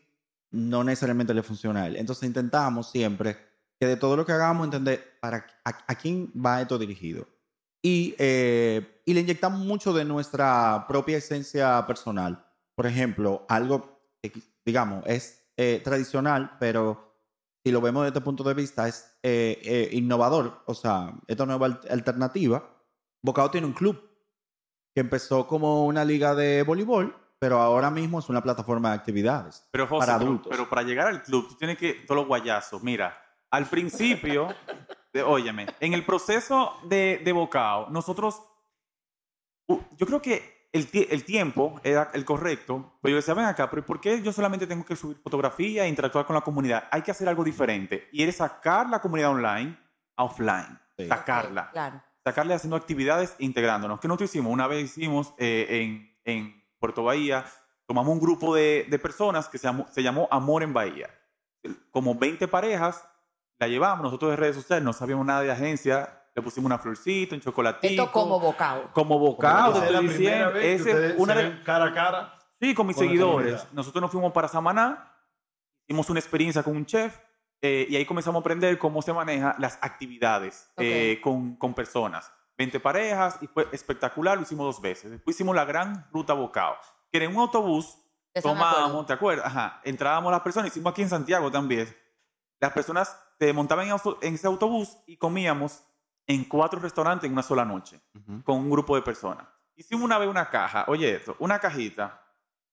no 0.52 0.84
necesariamente 0.84 1.34
le 1.34 1.43
funciona 1.43 1.84
a 1.84 1.88
él. 1.88 1.97
Entonces 1.97 2.28
intentamos 2.28 2.89
siempre 2.89 3.38
que 3.80 3.86
de 3.86 3.97
todo 3.97 4.15
lo 4.15 4.26
que 4.26 4.32
hagamos 4.32 4.65
entender 4.65 5.17
para 5.19 5.45
a, 5.65 5.78
a 5.88 5.95
quién 5.95 6.32
va 6.34 6.62
esto 6.62 6.80
dirigido. 6.80 7.28
Y, 7.82 8.15
eh, 8.17 9.02
y 9.06 9.13
le 9.13 9.21
inyectamos 9.21 9.60
mucho 9.60 9.93
de 9.93 10.06
nuestra 10.06 10.86
propia 10.88 11.17
esencia 11.17 11.86
personal. 11.86 12.43
Por 12.76 12.88
ejemplo, 12.88 13.45
algo 13.50 14.02
que, 14.21 14.32
digamos, 14.65 15.04
es 15.06 15.43
eh, 15.58 15.82
tradicional, 15.84 16.56
pero 16.60 17.07
si 17.63 17.72
lo 17.72 17.82
vemos 17.82 18.04
desde 18.04 18.17
este 18.17 18.24
punto 18.24 18.43
de 18.43 18.54
vista, 18.54 18.88
es 18.88 19.17
eh, 19.24 19.60
eh, 19.63 19.89
innovador. 19.91 20.62
O 20.65 20.74
sea, 20.74 21.13
esta 21.28 21.46
nueva 21.46 21.65
al- 21.65 21.82
alternativa. 21.89 22.70
Bocado 23.22 23.52
tiene 23.52 23.67
un 23.67 23.74
club 23.74 24.00
que 24.96 25.02
empezó 25.02 25.46
como 25.48 25.86
una 25.86 26.06
liga 26.06 26.34
de 26.34 26.63
voleibol, 26.63 27.15
pero 27.39 27.60
ahora 27.60 27.89
mismo 27.91 28.20
es 28.20 28.30
una 28.30 28.41
plataforma 28.41 28.89
de 28.89 28.96
actividades. 28.96 29.67
Pero, 29.72 29.86
José, 29.88 30.00
Para 30.08 30.15
adultos. 30.15 30.48
Pero, 30.50 30.70
para 30.70 30.84
llegar 30.84 31.08
al 31.08 31.22
club, 31.24 31.48
tú 31.50 31.56
tienes 31.56 31.78
que. 31.78 31.93
Todos 31.93 32.17
los 32.22 32.28
guayazos. 32.28 32.82
Mira, 32.84 33.17
al 33.52 33.65
principio. 33.67 34.48
de- 35.13 35.24
óyeme, 35.24 35.67
en 35.80 35.93
el 35.93 36.06
proceso 36.06 36.74
de, 36.84 37.22
de 37.24 37.32
Bocao, 37.34 37.89
nosotros. 37.89 38.41
yo 39.67 40.06
creo 40.06 40.22
que 40.22 40.57
el, 40.78 40.90
tie- 40.92 41.08
el 41.10 41.24
tiempo 41.26 41.80
era 41.84 42.10
el 42.13 42.24
correcto. 42.26 42.98
Pero 43.02 43.12
yo 43.12 43.16
decía, 43.18 43.34
ven 43.34 43.46
acá, 43.46 43.70
pero 43.70 43.86
¿por 43.86 44.00
qué 44.00 44.22
yo 44.22 44.32
solamente 44.32 44.66
tengo 44.68 44.86
que 44.86 44.96
subir 44.96 45.18
fotografía 45.24 45.86
e 45.86 45.90
interactuar 45.90 46.26
con 46.26 46.34
la 46.36 46.42
comunidad? 46.42 46.86
Hay 46.92 47.02
que 47.02 47.12
hacer 47.12 47.28
algo 47.28 47.44
diferente. 47.44 48.08
Y 48.12 48.24
es 48.24 48.36
sacar 48.38 48.90
la 48.90 49.00
comunidad 49.02 49.32
online 49.32 49.78
a 50.16 50.24
offline. 50.24 50.80
Sí. 50.98 51.08
Sacarla 51.08 51.62
Ok, 51.63 51.72
Claro. 51.74 52.04
sacarle 52.24 52.54
haciendo 52.54 52.76
actividades 52.76 53.36
e 53.40 53.46
integrándonos. 53.46 54.00
¿Qué 54.00 54.08
nosotros 54.08 54.30
hicimos? 54.30 54.52
Una 54.54 54.68
vez 54.68 54.84
hicimos 54.86 55.34
eh, 55.38 55.68
en, 55.70 56.18
en 56.26 56.63
Puerto 56.80 57.04
Bahía, 57.04 57.46
tomamos 57.86 58.13
un 58.13 58.20
grupo 58.20 58.56
de, 58.56 58.86
de 58.90 59.00
personas 59.00 59.48
que 59.50 59.58
se 59.58 59.68
llamó, 59.68 59.88
se 59.90 60.02
llamó 60.04 60.28
Amor 60.32 60.63
en 60.63 60.74
Bahía. 60.74 61.10
Como 61.92 62.16
20 62.16 62.48
parejas, 62.48 63.08
la 63.60 63.68
llevamos, 63.68 64.04
nosotros 64.04 64.32
de 64.32 64.38
redes 64.38 64.56
sociales 64.56 64.84
no 64.84 64.94
sabíamos 64.94 65.26
nada 65.26 65.42
de 65.42 65.52
agencia, 65.52 66.24
le 66.38 66.43
pusimos 66.43 66.67
una 66.67 66.78
florcita, 66.78 67.34
un 67.34 67.41
chocolatito. 67.41 68.04
Esto 68.04 68.12
como 68.12 68.39
bocado. 68.39 68.91
Como 68.93 69.17
bocado, 69.17 69.80
te 69.82 69.88
estoy 69.88 70.08
diciendo. 70.08 70.52
vez 70.52 70.82
Ese 70.82 71.15
una 71.17 71.34
se 71.34 71.41
ven 71.43 71.62
cara 71.65 71.86
a 71.86 71.93
cara. 71.93 72.39
Sí, 72.62 72.76
con 72.76 72.86
mis 72.86 72.95
con 72.95 73.06
seguidores. 73.06 73.67
Nosotros 73.73 74.00
nos 74.04 74.12
fuimos 74.12 74.32
para 74.34 74.47
Samaná, 74.47 75.15
hicimos 75.88 76.08
una 76.12 76.19
experiencia 76.19 76.62
con 76.62 76.76
un 76.76 76.86
chef 76.86 77.17
eh, 77.60 77.88
y 77.89 77.95
ahí 77.95 78.06
comenzamos 78.06 78.39
a 78.39 78.41
aprender 78.41 78.78
cómo 78.78 79.02
se 79.02 79.13
manejan 79.13 79.56
las 79.58 79.80
actividades 79.82 80.69
Ok. 80.73 80.82
eh, 80.84 81.19
con, 81.23 81.56
con 81.56 81.73
personas. 81.73 82.32
20 82.56 82.80
parejas 82.82 83.39
y 83.41 83.47
fue 83.47 83.67
espectacular, 83.71 84.38
lo 84.38 84.43
hicimos 84.43 84.67
dos 84.67 84.80
veces. 84.80 85.10
Después 85.10 85.36
hicimos 85.36 85.56
la 85.56 85.65
gran 85.65 86.08
ruta 86.12 86.34
Bocao, 86.34 86.76
que 87.12 87.17
era 87.17 87.26
en 87.26 87.36
un 87.36 87.41
autobús, 87.41 87.97
tomábamos, 88.43 89.08
¿te 89.08 89.13
acuerdas? 89.13 89.47
Ajá, 89.47 89.82
entrábamos 89.84 90.32
las 90.32 90.41
personas, 90.41 90.69
hicimos 90.69 90.91
aquí 90.91 91.02
en 91.02 91.10
Santiago 91.10 91.50
también. 91.50 91.88
Las 92.60 92.73
personas 92.73 93.19
se 93.39 93.54
montaban 93.54 93.88
en, 93.88 93.95
en 94.21 94.36
ese 94.36 94.45
autobús 94.45 94.97
y 95.08 95.17
comíamos 95.17 95.84
en 96.28 96.44
cuatro 96.44 96.80
restaurantes 96.80 97.26
en 97.26 97.34
una 97.34 97.44
sola 97.44 97.66
noche 97.66 98.02
Ujú. 98.13 98.44
con 98.44 98.58
un 98.58 98.70
grupo 98.70 98.96
de 98.96 99.02
personas. 99.02 99.48
Hicimos 99.76 100.04
una 100.04 100.18
vez 100.18 100.28
una 100.30 100.50
caja, 100.50 100.86
oye 100.88 101.16
esto, 101.16 101.36
una 101.40 101.60
cajita 101.60 102.22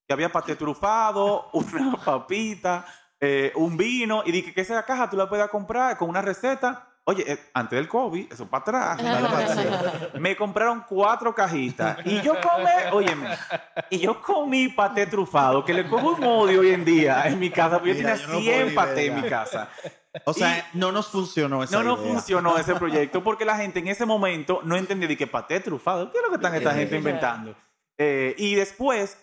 que 0.06 0.12
había 0.12 0.30
paté 0.30 0.56
trufado, 0.56 1.50
una 1.52 1.96
papita, 1.96 2.84
eh, 3.20 3.52
un 3.54 3.76
vino, 3.76 4.22
y 4.26 4.32
dije 4.32 4.52
que 4.52 4.60
esa 4.60 4.84
caja 4.84 5.08
tú 5.08 5.16
la 5.16 5.28
puedas 5.28 5.48
comprar 5.48 5.96
con 5.96 6.08
una 6.08 6.20
receta 6.20 6.90
Oye, 7.06 7.30
eh, 7.30 7.38
antes 7.52 7.76
del 7.76 7.86
COVID, 7.86 8.32
eso 8.32 8.46
para 8.46 8.62
atrás. 8.62 9.02
Dale 9.02 9.28
para 9.28 9.52
atrás. 9.52 10.14
Me 10.14 10.34
compraron 10.34 10.84
cuatro 10.88 11.34
cajitas 11.34 11.98
y 12.02 12.22
yo 12.22 12.32
comí, 12.40 12.70
óyeme, 12.92 13.28
y 13.90 13.98
yo 13.98 14.22
comí 14.22 14.68
paté 14.68 15.06
trufado, 15.06 15.62
que 15.62 15.74
le 15.74 15.86
cojo 15.86 16.14
un 16.14 16.24
odio 16.24 16.60
hoy 16.60 16.70
en 16.70 16.82
día 16.82 17.24
en 17.26 17.38
mi 17.38 17.50
casa, 17.50 17.78
porque 17.78 17.92
Mira, 17.92 18.16
yo 18.16 18.22
yo 18.22 18.28
no 18.28 18.34
tenía 18.38 18.42
100 18.42 18.54
puedo 18.54 18.68
ni 18.70 18.74
paté 18.74 19.06
en 19.06 19.16
mi 19.16 19.28
casa. 19.28 19.68
O 20.26 20.32
sea, 20.32 20.68
no 20.74 20.92
nos 20.92 21.08
funcionó 21.08 21.62
esa 21.64 21.76
No, 21.76 21.82
no 21.82 22.00
idea. 22.02 22.12
funcionó 22.12 22.56
ese 22.58 22.74
proyecto 22.76 23.22
porque 23.24 23.44
la 23.44 23.56
gente 23.56 23.80
en 23.80 23.88
ese 23.88 24.06
momento 24.06 24.60
no 24.64 24.76
entendía 24.76 25.08
de 25.08 25.16
que 25.16 25.26
paté 25.26 25.58
trufado, 25.60 26.10
¿qué 26.12 26.18
es 26.18 26.24
lo 26.24 26.30
que 26.30 26.36
están 26.36 26.54
esta 26.54 26.72
gente 26.74 26.96
inventando? 26.96 27.56
Eh, 27.98 28.34
y 28.38 28.54
después, 28.54 29.18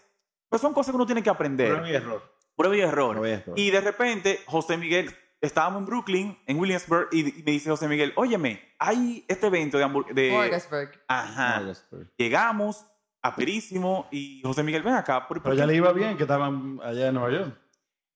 pues 0.50 0.62
son 0.62 0.74
cosas 0.74 0.92
que 0.92 0.96
uno 0.98 1.06
tiene 1.06 1.24
que 1.24 1.30
aprender. 1.30 1.70
Prueba 1.70 1.90
y 1.90 1.94
error. 1.96 2.36
Prueba 2.56 2.76
y 2.76 2.82
error. 2.82 3.16
Prueba 3.16 3.30
y 3.30 3.40
error. 3.42 3.60
Y 3.60 3.72
de 3.72 3.82
repente, 3.82 4.40
José 4.46 4.76
Miguel, 4.78 5.16
estábamos 5.40 5.80
en 5.80 5.86
Brooklyn, 5.86 6.38
en 6.46 6.60
Williamsburg, 6.60 7.08
y, 7.12 7.40
y 7.40 7.44
me 7.44 7.52
dice 7.54 7.70
José 7.70 7.88
Miguel, 7.88 8.12
óyeme, 8.16 8.62
hay 8.78 9.24
este 9.28 9.48
evento 9.48 9.78
de... 9.78 9.86
de 10.14 10.32
Morgasburg. 10.32 10.92
Ajá. 11.08 11.60
Morgasburg. 11.60 12.12
Llegamos, 12.18 12.86
aperísimo, 13.22 14.08
y 14.12 14.42
José 14.44 14.64
Miguel, 14.64 14.84
ven 14.84 14.94
acá. 14.96 15.28
¿por- 15.28 15.38
por 15.38 15.44
Pero 15.44 15.56
ya 15.56 15.66
le 15.66 15.76
iba 15.76 15.92
bien 15.94 16.18
que 16.18 16.24
estaban 16.24 16.80
allá 16.84 17.08
en 17.08 17.14
Nueva 17.14 17.32
York. 17.32 17.58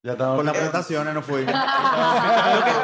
Ya 0.06 0.12
estaban. 0.12 0.36
Con 0.36 0.46
las 0.46 0.54
presentaciones 0.54 1.14
no 1.16 1.22
que- 1.26 1.34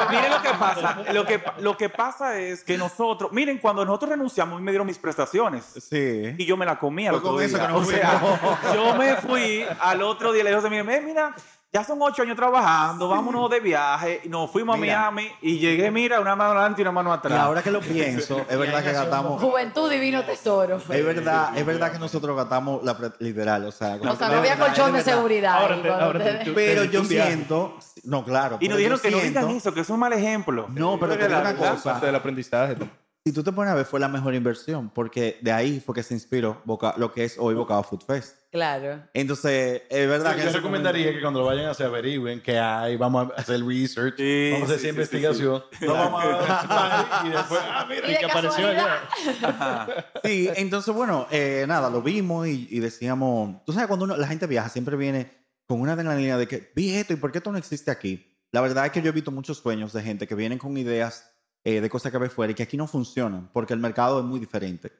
miren 0.10 0.32
lo 0.32 0.42
que 0.42 0.50
pasa. 0.58 0.98
Lo 1.14 1.26
que, 1.26 1.44
lo 1.60 1.78
que 1.78 1.90
pasa 1.90 2.40
es 2.40 2.64
que 2.64 2.80
nosotros, 2.80 3.32
miren, 3.32 3.60
cuando 3.60 3.86
nosotros 3.86 4.10
renunciamos, 4.10 4.60
me 4.60 4.72
dieron 4.72 4.88
mis 4.88 4.98
prestaciones. 4.98 5.64
Sí. 5.88 6.34
Y 6.36 6.46
yo 6.48 6.58
me 6.58 6.66
la 6.66 6.80
comí 6.80 7.06
al 7.06 7.12
Fue 7.12 7.20
otro 7.20 7.34
con 7.34 7.44
eso 7.44 7.60
que 7.60 7.68
nos 7.68 7.88
o 7.88 7.92
sea, 7.92 8.20
yo 8.74 8.96
me 8.96 9.16
fui 9.18 9.64
al 9.80 10.02
otro 10.02 10.32
día 10.32 10.42
y 10.42 10.44
le 10.46 10.50
dije 10.50 10.58
a 10.58 10.62
José 10.62 10.70
Miguel, 10.72 10.90
"Eh, 10.90 11.02
mira, 11.06 11.36
ya 11.74 11.84
son 11.86 12.02
ocho 12.02 12.22
años 12.24 12.36
trabajando, 12.36 13.08
vámonos 13.08 13.50
de 13.50 13.60
viaje. 13.62 14.22
Y 14.26 14.30
nos 14.30 14.52
fuimos 14.52 14.78
Mira. 14.78 15.08
a 15.08 15.12
Miami 15.12 15.32
y 15.42 15.58
llegué, 15.58 15.90
mira, 15.90 16.20
una 16.20 16.36
mano 16.36 16.52
adelante 16.52 16.82
y 16.82 16.84
una 16.84 16.92
mano 16.92 17.12
Y 17.12 17.14
atrás. 17.14 17.40
ahora 17.40 17.64
que 17.64 17.72
lo 17.72 17.80
pienso, 17.80 18.46
es 18.50 18.58
verdad 18.58 18.84
que 18.84 18.92
gastamos. 18.92 19.42
Juventud 19.42 19.90
divino 19.90 20.24
tesoro. 20.26 20.78
Es 20.78 20.88
verdad, 21.06 21.58
es 21.58 21.66
verdad 21.66 21.92
que 21.94 22.00
nosotros 22.00 22.36
gastamos 22.36 22.84
la 22.84 22.98
literal, 23.20 23.64
o 23.66 23.72
sea, 23.72 23.96
O 24.02 24.16
sea, 24.16 24.28
no 24.28 24.34
es 24.34 24.40
había 24.52 24.58
colchón 24.58 24.92
de 24.94 25.02
seguridad. 25.02 25.54
Ahora 25.62 25.76
ahí 25.76 25.82
te- 25.82 25.88
cuando 25.88 26.06
ahora 26.06 26.24
te- 26.24 26.34
te- 26.34 26.46
tú- 26.46 26.52
Pero 26.54 26.82
te- 26.82 26.90
yo 26.90 27.04
siento, 27.06 27.78
no, 28.04 28.26
claro. 28.26 28.58
y 28.60 28.68
nos 28.68 28.78
dijeron 28.78 29.00
que 29.00 29.12
no 29.12 29.18
digan 29.20 29.44
siento- 29.46 29.58
eso, 29.58 29.74
que 29.74 29.80
es 29.82 29.90
un 29.90 30.00
mal 30.00 30.12
ejemplo. 30.14 30.68
No, 30.72 31.00
pero 31.00 31.18
te 31.18 31.26
digo 31.28 31.40
una 31.40 31.56
cosa. 31.56 31.84
Parte 31.94 32.06
del 32.08 32.16
aprendizaje. 32.16 32.76
Si 33.24 33.32
tú 33.32 33.44
te 33.44 33.52
pones 33.52 33.72
a 33.72 33.76
ver, 33.76 33.86
fue 33.86 34.00
la 34.00 34.08
mejor 34.08 34.34
inversión, 34.34 34.90
porque 34.90 35.38
de 35.42 35.52
ahí 35.52 35.80
fue 35.80 35.94
que 35.96 36.02
se 36.04 36.14
inspiró 36.16 36.60
Boca- 36.66 36.96
lo 36.98 37.14
que 37.14 37.24
es 37.24 37.38
hoy 37.40 37.54
Bocado 37.54 37.84
Food 37.84 38.02
Fest. 38.06 38.36
Claro. 38.52 39.02
Entonces, 39.14 39.84
es 39.90 40.10
verdad 40.10 40.36
que 40.36 40.44
yo 40.44 40.52
recomendaría 40.52 41.14
que 41.14 41.22
cuando 41.22 41.40
lo 41.40 41.46
vayan 41.46 41.68
a 41.68 41.72
hacer 41.72 41.86
averigüen 41.86 42.42
qué 42.42 42.60
hay, 42.60 42.98
vamos 42.98 43.30
a 43.32 43.40
hacer 43.40 43.64
research, 43.66 44.16
Sí, 44.18 44.50
vamos 44.52 44.70
a 44.70 44.74
hacer 44.74 44.80
sí, 44.82 44.88
investigación. 44.90 45.64
No 45.82 45.94
vamos 45.94 46.22
a 46.26 47.24
y 47.26 47.30
después, 47.30 47.62
ah, 47.64 47.86
mira, 47.88 48.08
Y 48.10 48.12
de 48.12 48.18
que 48.20 48.26
apareció 48.26 48.64
casualidad. 48.68 50.06
Sí, 50.24 50.50
entonces, 50.58 50.94
bueno, 50.94 51.28
eh, 51.32 51.64
nada, 51.68 51.90
lo 51.90 52.02
vimos 52.02 52.46
y, 52.48 52.68
y 52.70 52.80
decíamos, 52.80 53.64
tú 53.66 53.72
sabes, 53.72 53.88
cuando 53.88 54.04
uno- 54.06 54.18
la 54.18 54.28
gente 54.28 54.48
viaja, 54.48 54.68
siempre 54.68 54.98
viene 54.98 55.32
con 55.66 55.80
una 55.80 55.94
adrenalina 55.94 56.38
de 56.38 56.48
que, 56.48 56.72
vi 56.76 56.94
esto, 56.96 57.14
¿y 57.14 57.16
por 57.16 57.32
qué 57.32 57.38
esto 57.38 57.52
no 57.54 57.58
existe 57.58 57.90
aquí? 57.90 58.28
La 58.52 58.60
verdad 58.60 58.86
es 58.86 58.92
que 58.92 59.02
yo 59.02 59.10
he 59.10 59.14
visto 59.14 59.32
muchos 59.32 59.60
sueños 59.60 59.94
de 59.94 60.02
gente 60.04 60.28
que 60.28 60.36
vienen 60.36 60.58
con 60.60 60.76
ideas 60.78 61.32
eh, 61.64 61.80
de 61.80 61.90
cosas 61.90 62.12
que 62.12 62.18
ve 62.18 62.28
fuera 62.30 62.52
y 62.52 62.56
que 62.56 62.64
aquí 62.64 62.76
no 62.76 62.86
funcionan, 62.88 63.50
porque 63.54 63.74
el 63.74 63.80
mercado 63.80 64.20
es 64.20 64.26
muy 64.26 64.42
diferente. 64.42 64.92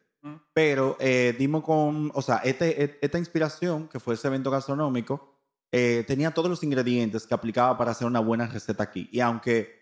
Pero 0.54 0.98
eh, 1.00 1.36
dimos 1.38 1.64
con, 1.64 2.12
o 2.14 2.22
sea, 2.22 2.38
este, 2.38 2.84
et- 2.84 2.98
esta 3.02 3.18
inspiración, 3.18 3.88
que 3.88 4.00
fue 4.00 4.14
ese 4.16 4.28
evento 4.28 4.52
gastronómico, 4.52 5.40
eh, 5.72 6.04
tenía 6.08 6.32
todos 6.32 6.50
los 6.50 6.64
ingredientes 6.64 7.26
que 7.26 7.34
aplicaba 7.34 7.78
para 7.78 7.92
hacer 7.92 8.06
una 8.08 8.20
buena 8.20 8.46
receta 8.48 8.84
aquí. 8.84 9.10
Y 9.12 9.20
aunque 9.22 9.80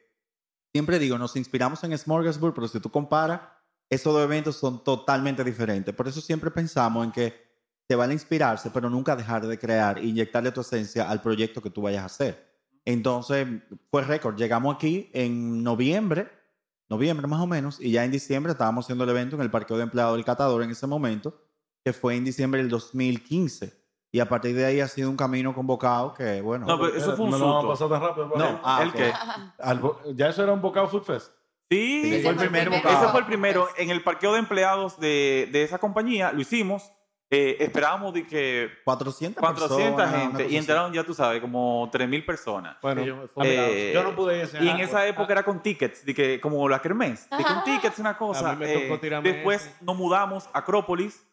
siempre 0.73 0.99
digo, 0.99 1.17
nos 1.17 1.35
inspiramos 1.35 1.83
en 1.83 1.97
Smorgasburg, 1.97 2.53
pero 2.53 2.67
si 2.67 2.79
tú 2.79 2.91
comparas, 2.91 3.41
esos 3.89 4.13
dos 4.13 4.23
eventos 4.23 4.55
son 4.57 4.83
totalmente 4.83 5.43
diferentes. 5.43 5.93
Por 5.95 6.07
eso 6.07 6.21
siempre 6.21 6.51
pensamos 6.51 7.05
en 7.05 7.11
que 7.11 7.33
te 7.87 7.95
vale 7.95 8.13
inspirarse, 8.13 8.69
pero 8.71 8.89
nunca 8.89 9.15
dejar 9.15 9.47
de 9.47 9.57
crear 9.59 9.97
e 9.99 10.05
inyectarle 10.05 10.51
tu 10.51 10.61
esencia 10.61 11.09
al 11.09 11.21
proyecto 11.21 11.61
que 11.61 11.71
tú 11.71 11.81
vayas 11.81 12.03
a 12.03 12.05
hacer. 12.05 12.49
Entonces, 12.85 13.47
fue 13.91 14.03
récord. 14.03 14.37
Llegamos 14.37 14.75
aquí 14.75 15.09
en 15.13 15.63
noviembre, 15.63 16.29
noviembre 16.89 17.27
más 17.27 17.39
o 17.41 17.47
menos, 17.47 17.79
y 17.79 17.91
ya 17.91 18.03
en 18.03 18.11
diciembre 18.11 18.51
estábamos 18.51 18.85
haciendo 18.85 19.03
el 19.03 19.09
evento 19.11 19.35
en 19.35 19.41
el 19.41 19.51
parqueo 19.51 19.77
de 19.77 19.83
empleados 19.83 20.15
del 20.15 20.25
Catador 20.25 20.63
en 20.63 20.71
ese 20.71 20.87
momento, 20.87 21.41
que 21.83 21.93
fue 21.93 22.15
en 22.15 22.25
diciembre 22.25 22.61
del 22.61 22.69
2015. 22.69 23.79
Y 24.11 24.19
a 24.19 24.27
partir 24.27 24.55
de 24.55 24.65
ahí 24.65 24.79
ha 24.79 24.87
sido 24.87 25.09
un 25.09 25.15
camino 25.15 25.53
convocado 25.53 26.15
que, 26.15 26.41
bueno... 26.41 26.65
No, 26.65 26.79
pero 26.79 26.95
eso 26.95 27.15
fue 27.15 27.25
un 27.25 27.31
no 27.31 27.37
susto. 27.37 27.67
pasar 27.67 27.89
tan 27.89 28.01
rápido. 28.01 28.31
No, 28.35 28.59
ah, 28.63 28.79
¿El 28.81 28.89
ok. 28.89 28.95
qué? 28.95 29.13
Ya 30.15 30.29
eso 30.29 30.43
era 30.43 30.51
un 30.51 30.61
bocado 30.61 30.87
Food 30.87 31.03
Fest. 31.03 31.31
Sí, 31.69 32.01
Sí, 32.03 32.21
fue 32.23 32.31
el 32.31 32.37
primer 32.37 32.71
bocado. 32.71 32.97
Ese 32.97 33.11
fue 33.11 33.19
el 33.19 33.25
primero. 33.27 33.67
En 33.77 33.91
el 33.91 34.03
parqueo 34.03 34.33
de 34.33 34.39
empleados 34.39 34.99
de, 34.99 35.47
de 35.51 35.61
esa 35.61 35.77
compañía 35.77 36.31
lo 36.31 36.41
hicimos. 36.41 36.91
Eh, 37.31 37.57
esperábamos 37.59 38.11
de 38.13 38.25
que 38.25 38.69
400 38.83 39.39
400 39.39 39.69
personas, 40.01 40.21
gente 40.21 40.47
y 40.49 40.57
entraron, 40.57 40.91
ya 40.91 41.03
tú 41.03 41.13
sabes, 41.13 41.39
como 41.41 41.87
3.000 41.91 42.25
personas. 42.25 42.77
Bueno, 42.81 43.03
yo, 43.03 43.25
eh, 43.43 43.91
yo 43.93 44.01
no 44.01 44.15
pude 44.15 44.39
ir 44.41 44.49
Y 44.61 44.67
en 44.67 44.79
esa 44.79 45.05
época 45.05 45.33
era 45.33 45.43
con 45.43 45.61
tickets, 45.61 46.03
de 46.03 46.15
que, 46.15 46.41
como 46.41 46.67
la 46.67 46.81
kermés. 46.81 47.29
De 47.29 47.43
con 47.43 47.63
tickets, 47.63 47.99
una 47.99 48.17
cosa. 48.17 48.49
A 48.51 48.55
mí 48.55 48.65
me 48.65 48.73
tocó 48.73 49.05
Eh, 49.05 49.21
después 49.21 49.61
ese. 49.67 49.75
nos 49.81 49.95
mudamos 49.95 50.49
a 50.53 50.59
Acrópolis. 50.59 51.23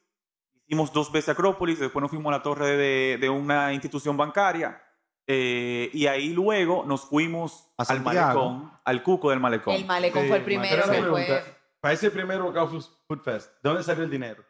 Hicimos 0.67 0.93
dos 0.93 1.11
veces 1.11 1.31
Acrópolis. 1.31 1.79
Después 1.79 2.03
nos 2.03 2.11
fuimos 2.11 2.31
a 2.31 2.37
la 2.39 2.43
torre 2.43 2.77
de, 2.77 3.17
de 3.19 3.29
una 3.31 3.73
institución 3.73 4.17
bancaria. 4.19 4.83
eh, 5.27 5.89
y 5.95 6.07
ahí 6.09 6.29
luego 6.35 6.85
nos 6.87 7.07
fuimos 7.09 7.73
A 7.79 7.83
al 7.83 7.87
Santiago. 7.87 8.51
malecón, 8.51 8.73
al 8.85 9.03
cuco 9.03 9.31
del 9.31 9.41
malecón. 9.41 9.75
El 9.75 9.87
malecón 9.87 10.23
Sí, 10.23 10.29
fue 10.29 10.37
el 10.37 10.45
primero 10.45 10.83
que 10.91 11.03
fue. 11.03 11.45
Para 11.81 11.95
ese 11.95 12.11
primer 12.11 12.41
bocado 12.43 12.69
Food 12.69 12.85
Food 13.09 13.21
Fest, 13.23 13.51
¿de 13.63 13.69
dónde 13.71 13.83
salió 13.83 14.05
el 14.05 14.11
dinero? 14.11 14.45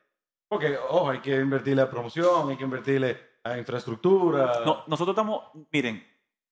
Porque, 0.49 0.77
ojo, 0.77 1.11
hay 1.11 1.21
que 1.21 1.37
invertirle 1.37 1.83
a 1.83 1.91
promoción, 1.91 2.51
hay 2.51 2.57
que 2.57 2.65
invertirle 2.65 3.19
a 3.43 3.59
infraestructura. 3.59 4.63
No, 4.65 4.85
nosotros 4.87 5.15
estamos, 5.15 5.45
miren, 5.73 6.05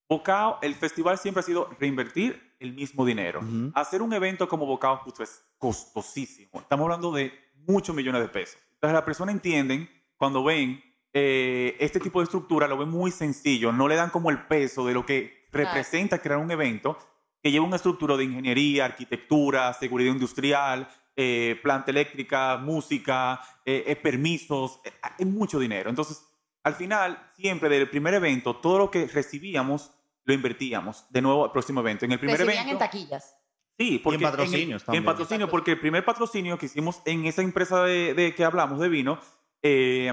Bocao, 0.08 0.58
el 0.62 0.74
festival 0.74 1.18
siempre 1.18 1.40
ha 1.40 1.42
sido 1.42 1.70
reinvertir 1.78 2.54
el 2.58 2.72
mismo 2.72 3.04
dinero. 3.04 3.40
Ujú. 3.40 3.72
Hacer 3.74 4.02
un 4.02 4.12
evento 4.12 4.48
como 4.48 4.66
Bocao 4.66 5.02
Fest 5.04 5.20
es 5.20 5.44
costosísimo. 5.58 6.60
Estamos 6.60 6.84
hablando 6.84 7.12
de 7.12 7.32
muchos 7.66 7.94
millones 7.94 8.22
de 8.22 8.28
pesos. 8.28 8.60
Entonces 8.74 8.94
las 8.94 9.02
personas 9.02 9.34
entienden 9.34 9.88
cuando 10.16 10.44
ven 10.44 10.82
eh, 11.12 11.76
este 11.78 12.00
tipo 12.00 12.20
de 12.20 12.24
estructura, 12.24 12.66
lo 12.66 12.76
ven 12.76 12.88
muy 12.88 13.10
sencillo, 13.10 13.72
no 13.72 13.88
le 13.88 13.94
dan 13.94 14.10
como 14.10 14.30
el 14.30 14.46
peso 14.46 14.86
de 14.86 14.94
lo 14.94 15.06
que 15.06 15.46
representa 15.52 16.18
crear 16.18 16.38
un 16.38 16.50
evento 16.50 16.98
que 17.40 17.50
lleva 17.50 17.64
una 17.66 17.76
estructura 17.76 18.16
de 18.16 18.24
ingeniería, 18.24 18.86
arquitectura, 18.86 19.72
seguridad 19.74 20.12
industrial, 20.12 20.88
eh, 21.16 21.58
planta 21.62 21.90
eléctrica, 21.90 22.56
música, 22.56 23.40
eh, 23.64 23.84
eh, 23.86 23.96
permisos, 23.96 24.80
eh, 24.84 24.92
es 25.18 25.26
mucho 25.26 25.58
dinero. 25.58 25.90
Entonces, 25.90 26.24
al 26.62 26.74
final, 26.74 27.30
siempre 27.36 27.68
del 27.68 27.88
primer 27.88 28.14
evento, 28.14 28.56
todo 28.56 28.78
lo 28.78 28.90
que 28.90 29.06
recibíamos 29.06 29.90
lo 30.24 30.32
invertíamos 30.32 31.04
de 31.10 31.20
nuevo 31.20 31.44
al 31.44 31.52
próximo 31.52 31.80
evento. 31.80 32.04
En 32.06 32.12
el 32.12 32.18
primer 32.18 32.38
Recibían 32.38 32.62
en 32.64 32.68
evento... 32.70 32.84
taquillas. 32.84 33.36
Sí, 33.78 34.00
porque 34.02 34.16
el- 34.24 34.30
patrocinios 34.30 34.82
En, 34.82 34.86
también. 34.86 35.04
patrocinio, 35.04 35.48
porque 35.50 35.72
el 35.72 35.80
primer 35.80 36.04
patrocinio 36.04 36.56
que 36.56 36.66
hicimos 36.66 37.02
en 37.04 37.26
esa 37.26 37.42
empresa 37.42 37.82
de, 37.82 38.14
de 38.14 38.34
que 38.34 38.44
hablamos 38.44 38.78
de 38.80 38.88
vino, 38.88 39.18
eh, 39.62 40.12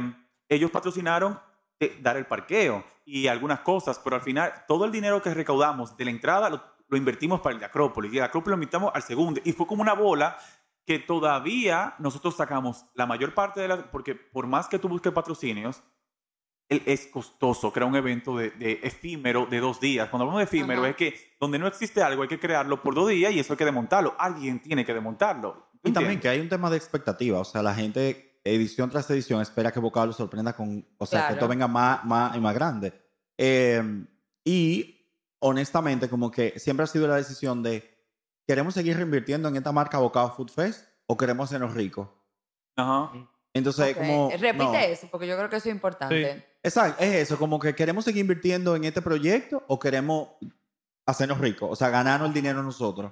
ellos 0.49 0.71
patrocinaron 0.71 1.39
eh, 1.79 1.97
dar 2.01 2.17
el 2.17 2.25
parqueo 2.25 2.83
y 3.05 3.27
algunas 3.27 3.61
cosas, 3.61 3.99
pero 4.03 4.15
al 4.17 4.21
final 4.21 4.51
todo 4.67 4.85
el 4.85 4.91
dinero 4.91 5.21
que 5.21 5.33
recaudamos 5.33 5.95
de 5.95 6.05
la 6.05 6.11
entrada 6.11 6.49
lo, 6.49 6.61
lo 6.89 6.97
invertimos 6.97 7.39
para 7.39 7.53
el 7.53 7.59
de 7.59 7.65
Acrópolis 7.65 8.11
y 8.13 8.17
el 8.17 8.23
Acrópolis 8.23 8.51
lo 8.57 8.63
invitamos 8.63 8.91
al 8.93 9.03
segundo 9.03 9.39
y 9.43 9.53
fue 9.53 9.65
como 9.67 9.81
una 9.81 9.93
bola 9.93 10.37
que 10.91 10.99
todavía 10.99 11.95
nosotros 11.99 12.35
sacamos 12.35 12.85
la 12.95 13.05
mayor 13.05 13.33
parte 13.33 13.61
de 13.61 13.67
la, 13.69 13.89
porque 13.91 14.13
por 14.13 14.45
más 14.45 14.67
que 14.67 14.77
tú 14.77 14.89
busques 14.89 15.13
patrocinios, 15.13 15.81
es 16.67 17.07
costoso 17.07 17.71
crear 17.71 17.89
un 17.89 17.95
evento 17.95 18.35
de, 18.35 18.51
de 18.51 18.81
efímero 18.83 19.45
de 19.45 19.61
dos 19.61 19.79
días. 19.79 20.09
Cuando 20.09 20.23
hablamos 20.23 20.39
de 20.39 20.43
efímero 20.43 20.81
Ajá. 20.81 20.89
es 20.89 20.95
que 20.97 21.15
donde 21.39 21.59
no 21.59 21.67
existe 21.67 22.03
algo 22.03 22.23
hay 22.23 22.27
que 22.27 22.39
crearlo 22.39 22.81
por 22.81 22.93
dos 22.93 23.07
días 23.07 23.31
y 23.31 23.39
eso 23.39 23.53
hay 23.53 23.57
que 23.57 23.63
desmontarlo. 23.63 24.15
Alguien 24.19 24.61
tiene 24.61 24.83
que 24.83 24.93
desmontarlo. 24.93 25.69
¿Tú 25.81 25.89
Y 25.89 25.93
también 25.93 26.19
que 26.19 26.27
hay 26.27 26.41
un 26.41 26.49
tema 26.49 26.69
de 26.69 26.75
expectativa, 26.75 27.39
o 27.39 27.45
sea, 27.45 27.63
la 27.63 27.73
gente 27.73 28.39
edición 28.43 28.89
tras 28.89 29.09
edición 29.11 29.41
espera 29.41 29.71
que 29.71 29.79
Bocado 29.79 30.07
lo 30.07 30.13
sorprenda 30.13 30.51
con, 30.53 30.85
o 30.97 31.05
sea, 31.05 31.19
que 31.19 31.23
Claro. 31.27 31.35
esto 31.35 31.47
venga 31.47 31.67
más, 31.69 32.03
más 32.03 32.35
y 32.35 32.39
más 32.41 32.53
grande. 32.53 32.93
Eh, 33.37 33.81
y 34.43 35.07
honestamente, 35.39 36.09
como 36.09 36.29
que 36.29 36.59
siempre 36.59 36.83
ha 36.83 36.87
sido 36.87 37.07
la 37.07 37.15
decisión 37.15 37.63
de, 37.63 38.00
¿queremos 38.47 38.73
seguir 38.73 38.97
reinvirtiendo 38.97 39.47
en 39.49 39.55
esta 39.55 39.71
marca 39.71 39.97
Bocado 39.97 40.33
Food 40.33 40.49
Fest 40.51 40.87
o 41.07 41.15
queremos 41.17 41.49
hacernos 41.49 41.73
ricos? 41.73 42.07
Ajá. 42.75 43.11
Entonces, 43.53 43.91
Ok. 43.91 43.97
como... 43.97 44.29
Repite 44.31 44.63
no. 44.63 44.75
eso, 44.75 45.07
porque 45.11 45.27
yo 45.27 45.35
creo 45.37 45.49
que 45.49 45.57
eso 45.57 45.67
es 45.69 45.75
importante. 45.75 46.45
Exacto, 46.63 47.03
es 47.03 47.15
eso, 47.15 47.37
como 47.37 47.59
que 47.59 47.75
queremos 47.75 48.05
seguir 48.05 48.21
invirtiendo 48.21 48.75
en 48.75 48.85
este 48.85 49.01
proyecto 49.01 49.63
o 49.67 49.77
queremos 49.79 50.29
hacernos 51.05 51.39
ricos, 51.39 51.69
o 51.71 51.75
sea, 51.75 51.89
ganarnos 51.89 52.29
el 52.29 52.33
dinero 52.33 52.63
nosotros. 52.63 53.11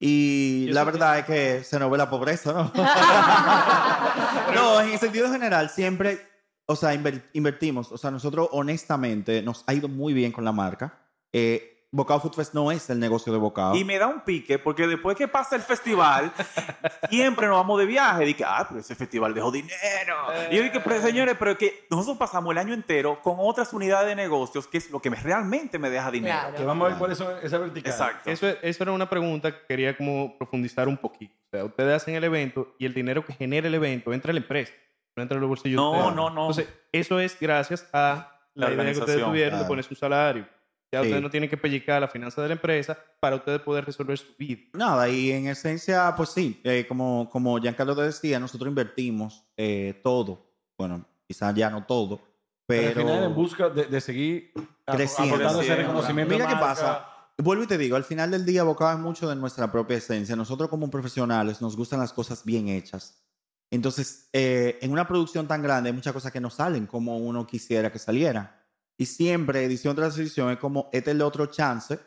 Y 0.00 0.66
Y 0.68 0.72
la 0.72 0.84
verdad 0.84 1.18
es 1.20 1.24
que 1.24 1.64
se 1.64 1.78
nos 1.78 1.90
ve 1.90 1.98
la 1.98 2.10
pobreza, 2.10 2.52
¿no? 2.52 2.72
no, 4.54 4.80
en 4.80 4.90
el 4.90 4.98
sentido 4.98 5.30
general, 5.30 5.70
siempre, 5.70 6.20
o 6.66 6.76
sea, 6.76 6.94
inver- 6.94 7.24
invertimos, 7.32 7.90
o 7.92 7.98
sea, 7.98 8.10
nosotros 8.10 8.48
honestamente 8.52 9.42
nos 9.42 9.64
ha 9.66 9.74
ido 9.74 9.88
muy 9.88 10.12
bien 10.12 10.30
con 10.32 10.44
la 10.44 10.52
marca. 10.52 10.98
Eh, 11.32 11.77
Bocao 11.90 12.20
Food 12.20 12.34
Fest 12.34 12.52
no 12.52 12.70
es 12.70 12.90
el 12.90 12.98
negocio 13.00 13.32
de 13.32 13.38
Bocao. 13.38 13.74
Y 13.74 13.82
me 13.82 13.96
da 13.98 14.06
un 14.08 14.20
pique 14.20 14.58
porque 14.58 14.86
después 14.86 15.16
que 15.16 15.26
pasa 15.26 15.56
el 15.56 15.62
festival, 15.62 16.30
siempre 17.10 17.46
nos 17.46 17.56
vamos 17.56 17.78
de 17.78 17.86
viaje. 17.86 18.24
Dije, 18.26 18.44
ah, 18.46 18.66
pero 18.68 18.80
ese 18.80 18.94
festival 18.94 19.32
dejó 19.32 19.50
dinero. 19.50 20.16
Y 20.50 20.56
yo 20.56 20.62
dije, 20.62 20.80
pero 20.80 21.00
señores, 21.00 21.34
pero 21.38 21.52
es 21.52 21.58
que 21.58 21.86
nosotros 21.90 22.18
pasamos 22.18 22.52
el 22.52 22.58
año 22.58 22.74
entero 22.74 23.20
con 23.22 23.36
otras 23.38 23.72
unidades 23.72 24.06
de 24.08 24.16
negocios, 24.16 24.66
que 24.66 24.78
es 24.78 24.90
lo 24.90 25.00
que 25.00 25.08
me- 25.10 25.16
realmente 25.16 25.78
me 25.78 25.88
deja 25.88 26.10
dinero. 26.10 26.38
Claro. 26.38 26.56
Que 26.56 26.64
vamos 26.64 26.84
a 26.86 26.88
ver 26.90 26.98
cuáles 26.98 27.18
son 27.18 27.34
esas 27.42 27.58
verticales. 27.60 27.98
Exacto. 27.98 28.30
Eso, 28.30 28.46
eso 28.60 28.82
era 28.82 28.92
una 28.92 29.08
pregunta 29.08 29.50
que 29.52 29.66
quería 29.66 29.96
como 29.96 30.36
profundizar 30.36 30.88
un 30.88 30.98
poquito. 30.98 31.34
O 31.46 31.50
sea, 31.50 31.64
ustedes 31.64 32.02
hacen 32.02 32.14
el 32.14 32.24
evento 32.24 32.74
y 32.78 32.84
el 32.84 32.92
dinero 32.92 33.24
que 33.24 33.32
genera 33.32 33.66
el 33.66 33.74
evento 33.74 34.12
entra 34.12 34.30
a 34.30 34.34
la 34.34 34.40
empresa, 34.40 34.72
no 35.16 35.22
entra 35.22 35.38
a 35.38 35.40
los 35.40 35.48
bolsillos. 35.48 35.76
de 35.80 35.82
No, 35.82 35.90
ustedes. 35.92 36.14
no, 36.16 36.28
no. 36.30 36.40
Entonces, 36.42 36.68
eso 36.92 37.18
es 37.18 37.38
gracias 37.40 37.88
a 37.94 38.34
la, 38.54 38.68
La 38.68 38.74
idea 38.74 38.92
que 38.92 38.98
ustedes 38.98 39.24
tuvieron 39.24 39.52
de 39.52 39.56
claro. 39.60 39.68
poner 39.68 39.84
su 39.84 39.94
salario. 39.94 40.46
Ya 40.90 41.00
Sí. 41.00 41.06
ustedes 41.08 41.22
no 41.22 41.30
tienen 41.30 41.50
que 41.50 41.56
pellicar 41.58 42.00
la 42.00 42.08
finanza 42.08 42.40
de 42.40 42.48
la 42.48 42.54
empresa 42.54 42.96
para 43.20 43.36
ustedes 43.36 43.60
poder 43.60 43.84
resolver 43.84 44.16
su 44.16 44.34
vida. 44.38 44.62
Nada, 44.72 45.08
y 45.08 45.30
en 45.32 45.48
esencia, 45.48 46.14
pues 46.16 46.30
sí, 46.30 46.60
eh, 46.64 46.86
como, 46.88 47.28
como 47.30 47.58
Giancarlo 47.58 47.94
te 47.94 48.02
decía, 48.02 48.40
nosotros 48.40 48.68
invertimos 48.68 49.44
eh, 49.56 50.00
todo. 50.02 50.46
Bueno, 50.78 51.04
quizás 51.26 51.54
ya 51.54 51.68
no 51.68 51.84
todo, 51.84 52.20
Pero 52.66 52.88
pero... 52.94 53.00
al 53.00 53.06
final 53.06 53.24
en 53.24 53.34
busca 53.34 53.68
de, 53.68 53.84
de 53.84 54.00
seguir 54.00 54.52
Creciendo. 54.86 55.34
aportando 55.34 55.60
ese 55.62 55.76
reconocimiento. 55.76 56.32
Mira 56.34 56.46
qué 56.48 56.56
pasa. 56.56 57.06
Vuelvo 57.36 57.64
y 57.64 57.66
te 57.66 57.78
digo, 57.78 57.94
al 57.96 58.04
final 58.04 58.30
del 58.30 58.44
día, 58.44 58.62
es 58.62 58.98
mucho 58.98 59.28
de 59.28 59.36
nuestra 59.36 59.70
propia 59.70 59.98
esencia. 59.98 60.34
Nosotros 60.36 60.68
como 60.70 60.90
profesionales 60.90 61.60
nos 61.60 61.76
gustan 61.76 62.00
las 62.00 62.12
cosas 62.12 62.44
bien 62.44 62.68
hechas. 62.68 63.22
Entonces, 63.70 64.28
eh, 64.32 64.78
en 64.80 64.90
una 64.90 65.06
producción 65.06 65.46
tan 65.46 65.62
grande 65.62 65.90
hay 65.90 65.94
muchas 65.94 66.12
cosas 66.12 66.32
que 66.32 66.40
no 66.40 66.50
salen 66.50 66.86
como 66.86 67.18
uno 67.18 67.46
quisiera 67.46 67.92
que 67.92 67.98
salieran. 67.98 68.50
Y 68.98 69.06
siempre, 69.06 69.62
edición 69.64 69.94
tras 69.96 70.18
edición, 70.18 70.50
es 70.50 70.58
como, 70.58 70.90
este 70.92 71.10
es 71.10 71.14
el 71.16 71.22
otro 71.22 71.46
chance 71.46 71.98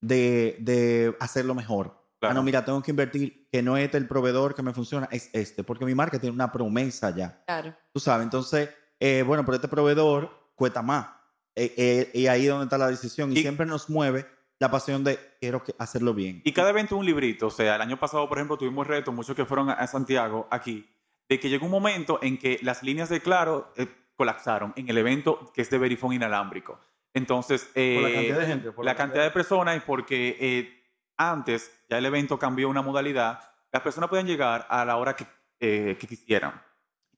de, 0.00 0.56
de 0.60 1.14
hacerlo 1.20 1.54
mejor. 1.54 1.92
Ah, 1.92 2.02
Claro. 2.18 2.34
no, 2.36 2.42
mira, 2.44 2.64
tengo 2.64 2.82
que 2.82 2.90
invertir, 2.92 3.46
que 3.52 3.60
no 3.62 3.76
es 3.76 3.84
este 3.84 3.98
el 3.98 4.08
proveedor 4.08 4.54
que 4.54 4.62
me 4.62 4.72
funciona, 4.72 5.06
es 5.12 5.28
este, 5.34 5.62
porque 5.62 5.84
mi 5.84 5.94
marca 5.94 6.18
tiene 6.18 6.34
una 6.34 6.50
promesa 6.50 7.14
ya. 7.14 7.42
Claro. 7.46 7.76
Tú 7.92 8.00
sabes, 8.00 8.24
entonces, 8.24 8.70
eh, 8.98 9.22
bueno, 9.26 9.44
pero 9.44 9.56
este 9.56 9.68
proveedor 9.68 10.30
cuesta 10.54 10.80
más. 10.80 11.08
Eh, 11.54 11.74
eh, 11.76 12.10
y 12.14 12.26
ahí 12.26 12.44
es 12.44 12.48
donde 12.48 12.64
está 12.64 12.78
la 12.78 12.88
decisión. 12.88 13.32
Y, 13.32 13.38
Y- 13.38 13.42
siempre 13.42 13.66
nos 13.66 13.90
mueve 13.90 14.26
la 14.58 14.70
pasión 14.70 15.04
de 15.04 15.18
quiero 15.40 15.62
que- 15.62 15.74
hacerlo 15.78 16.14
bien. 16.14 16.40
Y 16.44 16.52
cada 16.52 16.70
evento 16.70 16.96
un 16.96 17.04
librito. 17.04 17.48
O 17.48 17.50
sea, 17.50 17.74
el 17.76 17.82
año 17.82 17.98
pasado, 18.00 18.26
por 18.28 18.38
ejemplo, 18.38 18.56
tuvimos 18.56 18.86
retos, 18.86 19.14
muchos 19.14 19.36
que 19.36 19.44
fueron 19.44 19.68
a- 19.68 19.74
a 19.74 19.86
Santiago, 19.86 20.48
aquí, 20.50 20.88
de 21.28 21.38
que 21.38 21.50
llegó 21.50 21.66
un 21.66 21.72
momento 21.72 22.18
en 22.22 22.38
que 22.38 22.58
las 22.62 22.82
líneas 22.82 23.10
de 23.10 23.20
Claro 23.20 23.72
eh, 23.76 23.88
colapsaron 24.16 24.72
en 24.76 24.88
el 24.88 24.98
evento 24.98 25.52
que 25.54 25.62
es 25.62 25.70
de 25.70 25.78
Verifone 25.78 26.16
inalámbrico. 26.16 26.80
Entonces, 27.14 27.64
Por 27.72 27.76
la 27.82 27.82
eh, 28.08 28.12
cantidad 28.14 28.38
de 28.40 28.46
gente. 28.46 28.72
por 28.72 28.84
la 28.84 28.94
cantidad 28.94 29.24
de 29.24 29.30
personas 29.30 29.76
y 29.76 29.80
porque 29.80 30.36
eh, 30.40 30.82
antes 31.16 31.72
ya 31.88 31.98
el 31.98 32.06
evento 32.06 32.38
cambió 32.38 32.68
una 32.68 32.82
modalidad, 32.82 33.40
las 33.72 33.82
personas 33.82 34.10
pueden 34.10 34.26
llegar 34.26 34.66
a 34.68 34.84
la 34.84 34.96
hora 34.96 35.16
que, 35.16 35.26
eh, 35.60 35.96
que 35.98 36.06
quisieran. 36.06 36.52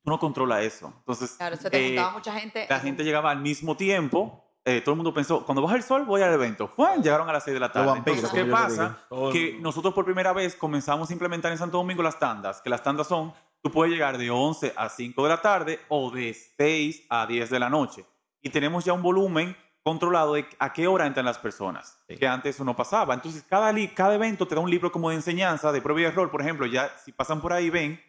Tú 0.05 0.11
no 0.11 0.18
controlas 0.18 0.62
eso. 0.62 0.92
Entonces, 0.99 1.32
Claro, 1.36 1.57
se 1.57 1.68
te 1.70 1.78
eh, 1.84 1.88
juntaba 1.88 2.11
mucha 2.12 2.32
gente. 2.38 2.66
la 2.68 2.80
gente 2.80 3.03
llegaba 3.05 3.30
al 3.30 3.40
mismo 3.40 3.76
tiempo. 3.76 4.44
eh, 4.64 4.80
todo 4.82 4.92
el 4.92 4.96
mundo 4.96 5.12
pensó, 5.14 5.44
cuando 5.46 5.62
baja 5.62 5.76
el 5.76 5.82
sol 5.82 6.05
voy 6.05 6.20
al 6.22 6.32
evento. 6.34 6.68
¡Fue! 6.68 6.96
Llegaron 7.03 7.28
a 7.28 7.32
las 7.32 7.44
6 7.44 7.55
de 7.55 7.61
la 7.61 7.72
tarde. 7.72 7.86
vampiros, 7.86 8.18
Entonces, 8.18 8.44
¿qué 8.44 8.51
pasa? 8.51 8.99
Que 9.32 9.57
nosotros 9.61 9.94
por 9.94 10.05
primera 10.05 10.32
vez 10.32 10.55
comenzamos 10.55 11.09
a 11.11 11.12
implementar 11.12 11.51
en 11.51 11.59
Santo 11.59 11.78
Domingo 11.78 12.03
las 12.03 12.18
tandas, 12.18 12.61
que 12.61 12.68
las 12.70 12.82
tandas 12.82 13.07
son, 13.09 13.32
tú 13.63 13.71
puedes 13.71 13.93
llegar 13.93 14.19
de 14.19 14.31
11 14.31 14.73
a 14.77 14.89
5 14.89 15.23
de 15.23 15.29
la 15.29 15.43
tarde 15.43 15.81
o 15.89 16.11
de 16.11 16.35
6 16.35 17.07
a 17.09 17.27
10 17.27 17.51
de 17.51 17.59
la 17.59 17.69
noche. 17.71 18.05
Y 18.41 18.51
tenemos 18.51 18.85
ya 18.85 18.93
un 18.93 19.03
volumen 19.03 19.57
controlado 19.83 20.35
de 20.35 20.47
a 20.59 20.73
qué 20.73 20.87
hora 20.87 21.07
entran 21.07 21.25
las 21.25 21.39
personas, 21.39 21.99
que 22.07 22.27
antes 22.27 22.55
eso 22.55 22.65
no 22.65 22.77
pasaba. 22.77 23.15
Entonces, 23.15 23.43
cada, 23.49 23.73
cada 23.95 24.15
evento 24.15 24.47
te 24.47 24.55
da 24.55 24.61
un 24.61 24.71
libro 24.71 24.93
como 24.93 25.09
de 25.09 25.17
enseñanza, 25.17 25.73
de 25.73 25.81
prueba 25.81 26.03
y 26.03 26.05
error. 26.05 26.31
Por 26.31 26.43
ejemplo, 26.43 26.67
ya 26.67 26.91
si 27.05 27.13
pasan 27.13 27.41
por 27.41 27.53
ahí, 27.53 27.71
ven 27.71 28.01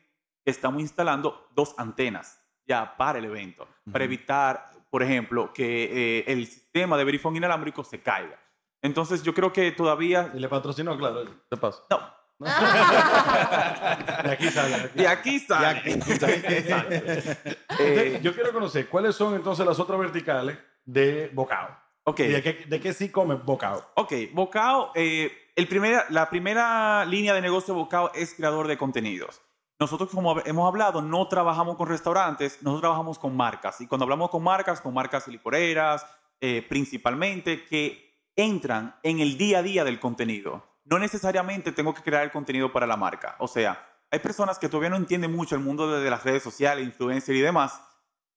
que 0.43 0.51
estamos 0.51 0.81
instalando 0.81 1.47
dos 1.55 1.73
antenas 1.77 2.41
ya 2.65 2.95
para 2.97 3.17
el 3.17 3.25
evento, 3.25 3.67
para 3.91 4.03
evitar, 4.03 4.71
por 4.91 5.01
ejemplo, 5.01 5.51
que 5.53 6.19
eh, 6.19 6.23
el 6.27 6.45
sistema 6.45 6.97
de 6.97 7.03
verifón 7.03 7.35
inalámbrico 7.35 7.83
se 7.83 8.01
caiga. 8.01 8.39
Entonces, 8.81 9.23
yo 9.23 9.33
creo 9.33 9.51
que 9.51 9.71
todavía... 9.71 10.31
Y 10.33 10.39
le 10.39 10.47
patrocinó, 10.47 10.97
claro, 10.97 11.25
te 11.49 11.57
paso. 11.57 11.85
No, 11.89 11.99
De 14.23 14.31
aquí 14.31 14.49
sale. 14.49 14.89
de 14.89 14.89
aquí 14.89 14.95
y 15.01 15.05
aquí 15.05 15.39
sale. 15.39 15.81
Entonces, 15.85 17.37
Eh, 17.79 18.19
yo 18.21 18.33
quiero 18.33 18.51
conocer 18.53 18.87
cuáles 18.87 19.15
son 19.15 19.35
entonces 19.35 19.65
las 19.65 19.79
otras 19.79 19.99
verticales 19.99 20.57
de 20.85 21.29
Bocao. 21.33 21.77
ok. 22.03 22.19
¿Y 22.21 22.27
de 22.27 22.41
qué, 22.43 22.65
de 22.67 22.79
qué 22.79 22.93
sí 22.93 23.09
come 23.09 23.35
Bocao? 23.35 23.83
Ok, 23.95 24.13
Bocao, 24.33 24.91
eh, 24.95 25.31
el 25.55 25.67
primera, 25.67 26.05
la 26.09 26.29
primera 26.29 27.05
línea 27.05 27.33
de 27.33 27.41
negocio 27.41 27.73
de 27.73 27.79
Bocao 27.81 28.11
es 28.13 28.33
creador 28.33 28.67
de 28.67 28.77
contenidos. 28.77 29.41
Nosotros, 29.79 30.09
como 30.09 30.39
hemos 30.45 30.67
hablado, 30.67 31.01
no 31.01 31.27
trabajamos 31.29 31.77
con 31.77 31.87
restaurantes, 31.87 32.61
nosotros 32.61 32.81
trabajamos 32.81 33.17
con 33.19 33.35
marcas. 33.35 33.79
Y 33.79 33.87
cuando 33.87 34.03
hablamos 34.03 34.29
con 34.29 34.43
marcas, 34.43 34.81
con 34.81 34.93
marcas 34.93 35.27
licoreras, 35.29 36.05
eh, 36.41 36.65
principalmente, 36.67 37.63
que 37.65 38.13
entran 38.35 38.95
en 39.03 39.19
el 39.21 39.37
día 39.37 39.59
a 39.59 39.61
día 39.61 39.83
del 39.85 39.99
contenido. 39.99 40.65
No 40.89 40.97
necesariamente 40.99 41.71
tengo 41.71 41.93
que 41.93 42.01
crear 42.01 42.23
el 42.23 42.31
contenido 42.31 42.71
para 42.71 42.87
la 42.87 42.97
marca. 42.97 43.35
O 43.39 43.47
sea, 43.47 43.85
hay 44.11 44.19
personas 44.19 44.57
que 44.57 44.69
todavía 44.69 44.89
no 44.89 44.95
entienden 44.95 45.31
mucho 45.35 45.55
el 45.55 45.61
mundo 45.61 45.89
de, 45.91 46.03
de 46.03 46.09
las 46.09 46.23
redes 46.23 46.41
sociales, 46.43 46.83
influencer 46.85 47.35
y 47.35 47.41
demás, 47.41 47.79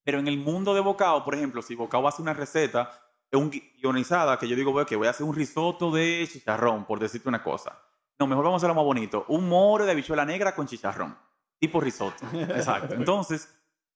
pero 0.05 0.18
en 0.18 0.28
el 0.28 0.36
mundo 0.38 0.74
de 0.74 0.80
Bocao, 0.80 1.24
por 1.24 1.34
ejemplo, 1.34 1.62
si 1.62 1.74
Bocao 1.74 2.07
hace 2.07 2.20
una 2.22 2.34
receta 2.34 2.90
un 3.32 3.50
gui- 3.50 3.72
guionizada, 3.80 4.38
que 4.38 4.46
yo 4.46 4.55
digo, 4.55 4.72
"Bueno, 4.72 4.84
que 4.86 4.94
voy 4.96 5.07
a 5.07 5.11
hacer 5.11 5.24
un 5.24 5.34
risotto 5.34 5.90
de 5.90 6.28
chicharrón, 6.30 6.84
por 6.84 6.98
decirte 6.98 7.30
una 7.30 7.42
cosa. 7.42 7.78
No, 8.18 8.26
mejor 8.26 8.44
vamos 8.44 8.59
a 8.62 8.66
hacerlo 8.66 8.74
más 8.74 8.84
bonito. 8.84 9.24
Un 9.28 9.48
more 9.48 9.86
de 9.86 9.92
habichuela 9.92 10.26
negra 10.26 10.55
con 10.55 10.66
chicharrón. 10.66 11.16
Tipo 11.59 11.80
risotto. 11.80 12.26
Exacto. 12.34 12.94
Entonces, 12.94 13.48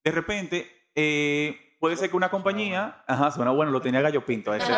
de 0.03 0.11
repente, 0.11 0.89
eh, 0.95 1.77
puede 1.79 1.97
ser 1.97 2.09
que 2.09 2.17
una 2.17 2.31
compañía, 2.31 3.05
ajá, 3.07 3.31
suena 3.31 3.51
bueno, 3.51 3.71
lo 3.73 3.83
tenía 3.83 4.01
gallo 4.01 4.25
pinto, 4.25 4.55
sí. 4.59 4.73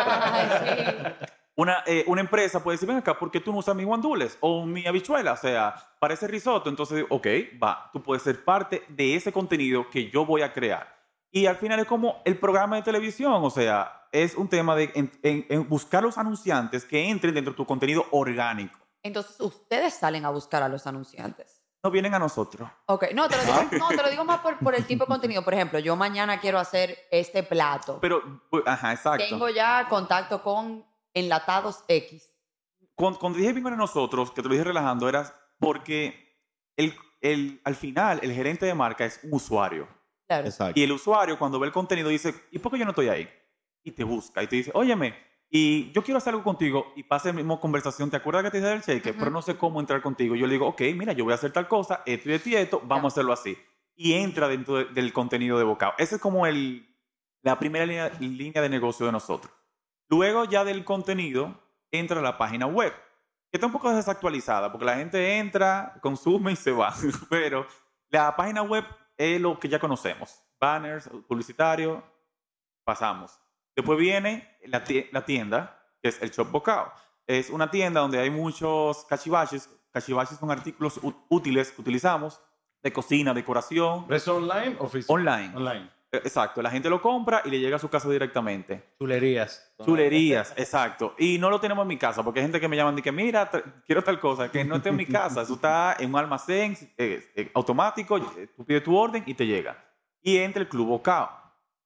Una, 1.59 1.83
eh, 1.85 2.05
una 2.07 2.21
empresa 2.21 2.63
puede 2.63 2.75
decir, 2.75 2.87
ven 2.87 2.97
acá, 2.97 3.19
¿por 3.19 3.29
qué 3.31 3.39
tú 3.41 3.51
no 3.51 3.57
usas 3.57 3.75
mis 3.75 3.85
guandules 3.85 4.37
o 4.39 4.65
mi 4.65 4.85
habichuela? 4.87 5.33
O 5.33 5.37
sea, 5.37 5.75
para 5.99 6.13
ese 6.13 6.25
risotto. 6.27 6.69
Entonces, 6.69 7.05
ok, 7.09 7.27
va, 7.61 7.89
tú 7.91 8.01
puedes 8.01 8.23
ser 8.23 8.43
parte 8.45 8.83
de 8.87 9.15
ese 9.15 9.33
contenido 9.33 9.89
que 9.89 10.09
yo 10.09 10.25
voy 10.25 10.41
a 10.41 10.53
crear. 10.53 10.95
Y 11.31 11.47
al 11.47 11.57
final 11.57 11.79
es 11.81 11.85
como 11.85 12.21
el 12.23 12.37
programa 12.39 12.77
de 12.77 12.83
televisión, 12.83 13.33
o 13.43 13.49
sea, 13.49 14.07
es 14.13 14.35
un 14.35 14.47
tema 14.47 14.73
de 14.75 14.89
en- 14.95 15.11
en- 15.21 15.45
en 15.49 15.67
buscar 15.67 16.01
los 16.01 16.17
anunciantes 16.17 16.85
que 16.85 17.09
entren 17.09 17.33
dentro 17.33 17.51
de 17.51 17.57
tu 17.57 17.65
contenido 17.65 18.05
orgánico. 18.11 18.79
Entonces, 19.03 19.39
ustedes 19.41 19.93
salen 19.93 20.23
a 20.25 20.29
buscar 20.29 20.63
a 20.63 20.69
los 20.69 20.87
anunciantes. 20.87 21.61
No 21.83 21.91
vienen 21.91 22.13
a 22.13 22.19
nosotros. 22.19 22.69
Ok, 22.87 23.07
no, 23.13 23.27
te 23.29 23.37
lo 23.37 23.43
digo, 23.43 23.77
no, 23.79 23.87
te 23.89 23.97
lo 24.03 24.09
digo 24.09 24.25
más 24.25 24.39
por, 24.39 24.57
por 24.59 24.75
el 24.75 24.85
tipo 24.85 25.03
de 25.05 25.07
contenido. 25.07 25.43
Por 25.43 25.53
ejemplo, 25.53 25.79
yo 25.79 25.95
mañana 25.95 26.39
quiero 26.39 26.57
hacer 26.59 26.97
este 27.11 27.43
plato. 27.43 27.99
Pero, 28.01 28.21
ajá, 28.65 28.91
exacto. 28.93 29.23
Tengo 29.29 29.47
ya 29.49 29.87
contacto 29.89 30.41
con 30.41 30.85
Enlatados 31.19 31.83
X. 31.87 32.33
Cuando, 32.95 33.19
cuando 33.19 33.37
dije 33.39 33.53
vengan 33.53 33.73
a 33.73 33.77
nosotros, 33.77 34.31
que 34.31 34.41
te 34.41 34.47
lo 34.47 34.53
dije 34.53 34.63
relajando, 34.65 35.07
era 35.07 35.33
porque 35.59 36.37
el, 36.75 36.93
el, 37.21 37.61
al 37.63 37.75
final 37.75 38.19
el 38.23 38.33
gerente 38.33 38.65
de 38.65 38.73
marca 38.73 39.05
es 39.05 39.19
un 39.23 39.33
usuario. 39.33 39.87
Claro. 40.27 40.47
Exacto. 40.47 40.79
Y 40.79 40.83
el 40.83 40.91
usuario, 40.91 41.37
cuando 41.39 41.59
ve 41.59 41.67
el 41.67 41.73
contenido, 41.73 42.09
dice, 42.09 42.33
¿y 42.51 42.59
por 42.59 42.71
qué 42.71 42.79
yo 42.79 42.85
no 42.85 42.91
estoy 42.91 43.09
ahí? 43.09 43.29
Y 43.83 43.91
te 43.91 44.03
busca 44.03 44.43
y 44.43 44.47
te 44.47 44.57
dice, 44.57 44.71
óyeme, 44.73 45.15
y 45.49 45.91
yo 45.93 46.03
quiero 46.03 46.17
hacer 46.19 46.31
algo 46.33 46.43
contigo. 46.43 46.93
Y 46.95 47.03
pasa 47.03 47.29
el 47.29 47.35
mismo 47.35 47.59
conversación, 47.59 48.11
¿te 48.11 48.17
acuerdas 48.17 48.43
que 48.43 48.51
te 48.51 48.57
dije 48.57 48.69
del 48.69 48.81
cheque? 48.83 49.09
Ujú. 49.11 49.19
Pero 49.19 49.31
no 49.31 49.41
sé 49.41 49.57
cómo 49.57 49.79
entrar 49.79 50.01
contigo. 50.01 50.35
Yo 50.35 50.45
le 50.45 50.53
digo, 50.53 50.67
ok, 50.67 50.81
mira, 50.95 51.13
yo 51.13 51.23
voy 51.23 51.31
a 51.31 51.35
hacer 51.35 51.51
tal 51.51 51.67
cosa, 51.67 52.03
esto 52.05 52.29
y 52.29 52.33
esto 52.33 52.49
y 52.49 52.55
esto, 52.55 52.81
vamos 52.85 53.05
a 53.05 53.13
hacerlo 53.15 53.33
así. 53.33 53.57
Y 53.95 54.13
entra 54.13 54.47
dentro 54.47 54.75
de- 54.75 54.85
del 54.85 55.11
contenido 55.11 55.57
de 55.57 55.63
Bocao. 55.63 55.93
Esa 55.97 56.15
es 56.17 56.21
como 56.21 56.45
el, 56.45 56.95
la 57.41 57.57
primera 57.57 57.85
línea, 57.85 58.09
línea 58.19 58.61
de 58.61 58.69
negocio 58.69 59.05
de 59.07 59.11
nosotros. 59.11 59.51
Luego 60.09 60.45
ya 60.45 60.63
del 60.63 60.83
contenido, 60.83 61.59
entra 61.91 62.21
la 62.21 62.37
página 62.37 62.65
web, 62.65 62.93
que 63.51 63.57
está 63.57 63.67
un 63.67 63.73
poco 63.73 63.91
desactualizada, 63.93 64.71
porque 64.71 64.85
la 64.85 64.95
gente 64.95 65.37
entra, 65.37 65.97
consume 66.01 66.51
y 66.53 66.55
se 66.55 66.71
va. 66.71 66.93
Pero 67.29 67.65
la 68.09 68.35
página 68.35 68.61
web 68.63 68.85
es 69.17 69.39
lo 69.39 69.59
que 69.59 69.69
ya 69.69 69.79
conocemos. 69.79 70.43
Banners, 70.59 71.09
publicitario, 71.27 72.03
pasamos. 72.83 73.39
Después 73.75 73.97
viene 73.99 74.57
la 74.65 74.83
tie- 74.83 75.09
la 75.11 75.23
tienda, 75.25 75.79
que 76.01 76.09
es 76.09 76.21
el 76.21 76.31
Shop 76.31 76.49
Bocao. 76.51 76.91
Es 77.27 77.49
una 77.49 77.69
tienda 77.69 78.01
donde 78.01 78.19
hay 78.19 78.29
muchos 78.29 79.05
cachivaches. 79.05 79.69
Cachivaches 79.91 80.37
son 80.37 80.51
artículos 80.51 80.99
útiles 81.29 81.71
que 81.71 81.81
utilizamos 81.81 82.41
de 82.81 82.91
cocina, 82.93 83.33
decoración, 83.33 84.05
¿Es 84.09 84.27
online 84.27 84.75
o 84.79 84.87
físico? 84.87 85.13
online. 85.13 85.55
Online. 85.55 85.91
Eh, 86.11 86.21
Exacto, 86.23 86.61
la 86.61 86.71
gente 86.71 86.89
lo 86.89 87.01
compra 87.01 87.41
y 87.45 87.49
le 87.49 87.59
llega 87.59 87.75
a 87.75 87.79
su 87.79 87.89
casa 87.89 88.09
directamente. 88.09 88.93
Chulerías. 88.97 89.73
Chulerías, 89.83 90.53
exacto. 90.57 91.15
Y 91.17 91.37
no 91.37 91.49
lo 91.49 91.59
tenemos 91.59 91.83
en 91.83 91.87
mi 91.87 91.97
casa, 91.97 92.23
porque 92.23 92.39
hay 92.39 92.45
gente 92.45 92.59
que 92.59 92.67
me 92.67 92.75
llaman 92.75 92.97
y 92.97 93.01
que, 93.01 93.11
mira, 93.11 93.49
quiero 93.85 94.03
tal 94.03 94.19
cosa, 94.19 94.51
que 94.51 94.63
no 94.63 94.77
está 94.77 94.89
en 94.89 94.95
mi 94.95 95.05
casa. 95.05 95.41
Eso 95.43 95.53
está 95.53 95.95
en 95.99 96.09
un 96.09 96.19
almacén 96.19 96.77
eh, 96.97 97.23
eh, 97.35 97.51
automático, 97.53 98.19
tú 98.55 98.65
pides 98.65 98.83
tu 98.83 98.95
orden 98.95 99.23
y 99.25 99.33
te 99.33 99.45
llega. 99.45 99.77
Y 100.21 100.37
entra 100.37 100.61
el 100.61 100.69
Club 100.69 100.87
Bocao. 100.87 101.29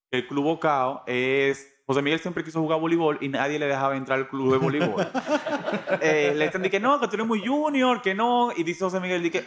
El 0.10 0.28
Club 0.28 0.44
Bocao 0.44 1.04
es 1.06 1.74
José 1.86 2.02
Miguel 2.02 2.20
siempre 2.20 2.44
quiso 2.44 2.62
jugar 2.62 2.80
voleibol 2.80 3.18
y 3.20 3.28
nadie 3.28 3.60
le 3.60 3.68
dejaba 3.68 3.98
entrar 3.98 4.18
al 4.18 4.30
club 4.30 4.54
de 4.54 4.58
voleibol. 4.58 5.06
eh, 6.02 6.34
le 6.36 6.46
dicen 6.46 6.62
que 6.70 6.80
no, 6.80 7.00
que 7.00 7.08
tú 7.08 7.16
eres 7.16 7.28
muy 7.28 7.46
junior, 7.46 8.02
que 8.02 8.16
no. 8.16 8.52
Y 8.56 8.64
dice 8.64 8.86
José 8.86 9.02
Miguel, 9.02 9.30
que 9.30 9.44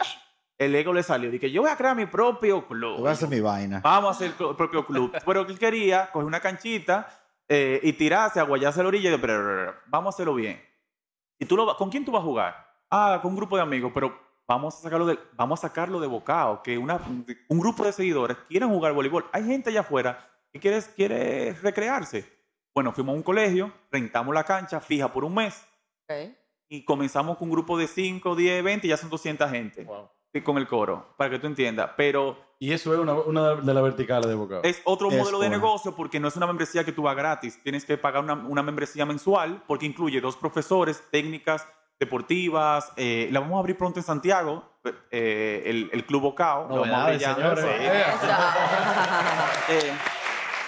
el 0.57 0.75
ego 0.75 0.93
le 0.93 1.03
salió. 1.03 1.29
Dije, 1.29 1.51
yo 1.51 1.61
voy 1.61 1.71
a 1.71 1.75
crear 1.75 1.95
mi 1.95 2.05
propio 2.05 2.67
club. 2.67 2.99
Voy 2.99 3.09
a 3.09 3.11
hacer 3.11 3.29
mi 3.29 3.39
vaina. 3.39 3.81
Vamos 3.83 4.09
a 4.09 4.11
hacer 4.11 4.27
el 4.39 4.55
propio 4.55 4.85
club. 4.85 5.11
Pero 5.25 5.41
él 5.41 5.59
quería 5.59 6.09
coger 6.11 6.25
una 6.25 6.39
canchita 6.39 7.07
eh, 7.47 7.79
y 7.83 7.93
tirarse, 7.93 8.39
aguayarse 8.39 8.79
a 8.79 8.83
la 8.83 8.89
orilla 8.89 9.13
y 9.13 9.17
pero 9.17 9.73
vamos 9.85 10.13
a 10.13 10.15
hacerlo 10.15 10.33
bien. 10.35 10.61
¿Y 11.39 11.45
tú 11.45 11.55
lo, 11.55 11.75
con 11.77 11.89
quién 11.89 12.03
tú 12.03 12.11
vas 12.11 12.21
a 12.21 12.25
jugar? 12.25 12.67
Ah, 12.89 13.19
con 13.21 13.31
un 13.31 13.37
grupo 13.37 13.55
de 13.55 13.61
amigos, 13.61 13.91
pero 13.93 14.19
vamos 14.47 14.75
a 14.75 14.79
sacarlo 14.79 15.05
de, 15.05 15.17
vamos 15.33 15.59
a 15.59 15.67
sacarlo 15.67 15.99
de 15.99 16.07
bocado, 16.07 16.61
que 16.61 16.77
una, 16.77 16.99
un 17.47 17.59
grupo 17.59 17.85
de 17.85 17.93
seguidores 17.93 18.37
quieren 18.49 18.69
jugar 18.69 18.93
voleibol. 18.93 19.25
Hay 19.31 19.45
gente 19.45 19.69
allá 19.69 19.81
afuera 19.81 20.29
que 20.51 20.59
quiere, 20.59 20.81
quiere 20.95 21.53
recrearse. 21.53 22.37
Bueno, 22.73 22.91
fuimos 22.91 23.13
a 23.13 23.17
un 23.17 23.23
colegio, 23.23 23.71
rentamos 23.91 24.33
la 24.33 24.43
cancha 24.43 24.79
fija 24.79 25.11
por 25.11 25.23
un 25.23 25.33
mes 25.33 25.65
y 26.69 26.83
comenzamos 26.83 27.37
con 27.37 27.47
un 27.47 27.53
grupo 27.53 27.77
de 27.77 27.87
5, 27.87 28.35
10, 28.35 28.63
20 28.63 28.87
y 28.87 28.89
ya 28.89 28.97
son 28.97 29.09
200 29.09 29.49
gente 29.49 29.83
wow. 29.83 30.09
Con 30.43 30.57
el 30.57 30.67
coro, 30.67 31.13
para 31.17 31.29
que 31.29 31.39
tú 31.39 31.47
entiendas. 31.47 31.91
Pero... 31.97 32.47
Y 32.59 32.71
eso 32.71 32.93
es 32.93 32.99
una, 32.99 33.13
una 33.13 33.55
de 33.55 33.73
las 33.73 33.83
verticales 33.83 34.27
de 34.27 34.33
bocado. 34.33 34.63
Es 34.63 34.81
otro 34.83 35.11
es 35.11 35.17
modelo 35.17 35.39
de 35.39 35.49
negocio 35.49 35.95
porque 35.95 36.19
no 36.19 36.27
es 36.27 36.35
una 36.35 36.47
membresía 36.47 36.83
que 36.83 36.91
tú 36.91 37.03
vas 37.03 37.15
gratis. 37.15 37.61
Tienes 37.61 37.85
que 37.85 37.97
pagar 37.97 38.23
una, 38.23 38.33
una 38.33 38.63
membresía 38.63 39.05
mensual 39.05 39.61
porque 39.67 39.85
incluye 39.85 40.19
dos 40.19 40.37
profesores, 40.37 41.03
técnicas, 41.11 41.67
deportivas. 41.99 42.91
Eh, 42.95 43.29
la 43.31 43.41
vamos 43.41 43.57
a 43.57 43.59
abrir 43.59 43.77
pronto 43.77 43.99
en 43.99 44.05
Santiago, 44.05 44.63
eh, 45.11 45.61
el, 45.65 45.91
el, 45.93 46.03
Club 46.05 46.23
Bocao. 46.23 46.67
No, 46.67 46.83
señores. 46.83 47.65
eh, 49.69 49.93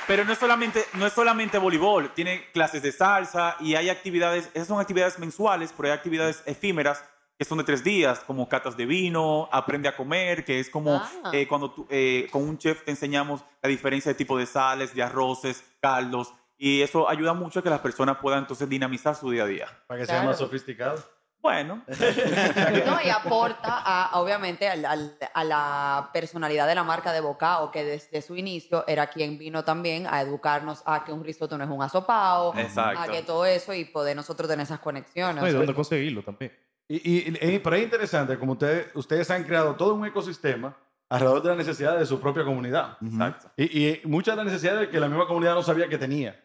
pero 0.09 0.25
no 0.25 0.33
es, 0.33 0.39
solamente, 0.39 0.83
no 0.93 1.05
es 1.05 1.13
solamente 1.13 1.59
voleibol, 1.59 2.11
tiene 2.15 2.49
clases 2.51 2.81
de 2.81 2.91
salsa 2.91 3.55
y 3.59 3.75
hay 3.75 3.89
actividades, 3.89 4.49
esas 4.55 4.67
son 4.67 4.79
actividades 4.79 5.19
mensuales, 5.19 5.71
pero 5.77 5.89
hay 5.89 5.93
actividades 5.93 6.41
efímeras 6.47 7.03
que 7.39 7.45
son 7.45 7.57
de 7.57 7.63
tres 7.63 7.85
días, 7.85 8.19
como 8.19 8.49
catas 8.49 8.75
de 8.75 8.85
vino, 8.85 9.47
aprende 9.53 9.87
a 9.87 9.95
comer, 9.95 10.43
que 10.43 10.59
es 10.59 10.69
como 10.69 10.97
Ah. 10.97 11.31
eh, 11.31 11.47
cuando 11.47 11.71
tú, 11.71 11.87
eh, 11.89 12.27
con 12.31 12.43
un 12.43 12.57
chef 12.57 12.83
te 12.83 12.91
enseñamos 12.91 13.45
la 13.63 13.69
diferencia 13.69 14.11
de 14.11 14.15
tipo 14.17 14.37
de 14.37 14.45
sales, 14.45 14.93
de 14.93 15.01
arroces, 15.01 15.63
caldos, 15.79 16.33
y 16.57 16.81
eso 16.81 17.07
ayuda 17.09 17.33
mucho 17.33 17.61
a 17.61 17.63
que 17.63 17.69
las 17.69 17.79
personas 17.79 18.17
puedan 18.17 18.39
entonces 18.39 18.67
dinamizar 18.67 19.15
su 19.15 19.31
día 19.31 19.43
a 19.43 19.47
día. 19.47 19.67
Para 19.87 20.01
que 20.01 20.05
sea 20.05 20.15
Claro. 20.15 20.27
más 20.31 20.37
sofisticado. 20.37 21.01
Bueno, 21.41 21.81
No, 22.85 22.99
y 23.01 23.09
aporta 23.09 23.81
a, 23.85 24.19
obviamente 24.19 24.67
al- 24.67 24.83
al- 24.83 25.17
a 25.33 25.43
la 25.45 26.09
personalidad 26.11 26.67
de 26.67 26.75
la 26.75 26.83
marca 26.83 27.13
de 27.13 27.21
Bocao, 27.21 27.71
que 27.71 27.85
desde 27.85 28.21
su 28.21 28.35
inicio 28.35 28.83
era 28.85 29.07
quien 29.07 29.37
vino 29.37 29.63
también 29.63 30.05
a 30.07 30.19
educarnos 30.19 30.83
a 30.85 31.05
que 31.05 31.13
un 31.13 31.23
risotto 31.23 31.57
no 31.57 31.63
es 31.63 31.69
un 31.69 31.81
asopao, 31.81 32.53
Exacto. 32.57 32.99
a 32.99 33.07
que 33.07 33.21
todo 33.23 33.45
eso 33.45 33.73
y 33.73 33.85
poder 33.85 34.17
nosotros 34.17 34.49
tener 34.49 34.65
esas 34.65 34.79
conexiones. 34.79 35.41
No, 35.41 35.47
y 35.47 35.53
dónde 35.53 35.73
conseguirlo 35.73 36.21
también. 36.21 36.51
Y, 36.91 36.95
y, 36.95 37.37
y- 37.55 37.59
pero 37.59 37.75
es 37.75 37.83
interesante, 37.83 38.37
como 38.37 38.53
ustedes, 38.53 38.87
ustedes 38.95 39.29
han 39.31 39.43
creado 39.43 39.75
todo 39.75 39.93
un 39.93 40.05
ecosistema 40.05 40.75
alrededor 41.07 41.41
de 41.43 41.49
las 41.49 41.57
necesidades 41.57 41.99
de 41.99 42.05
su 42.05 42.19
propia 42.19 42.43
comunidad. 42.43 42.97
exacto. 43.05 43.51
Y, 43.55 43.63
y 43.87 44.01
muchas 44.05 44.35
de 44.35 44.43
las 44.43 44.51
necesidades 44.51 44.89
que 44.89 44.99
la 44.99 45.07
misma 45.07 45.27
comunidad 45.27 45.53
no 45.55 45.63
sabía 45.63 45.87
que 45.87 45.97
tenía. 45.97 46.43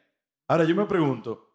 Ahora, 0.49 0.65
yo 0.65 0.75
me 0.77 0.85
pregunto, 0.87 1.51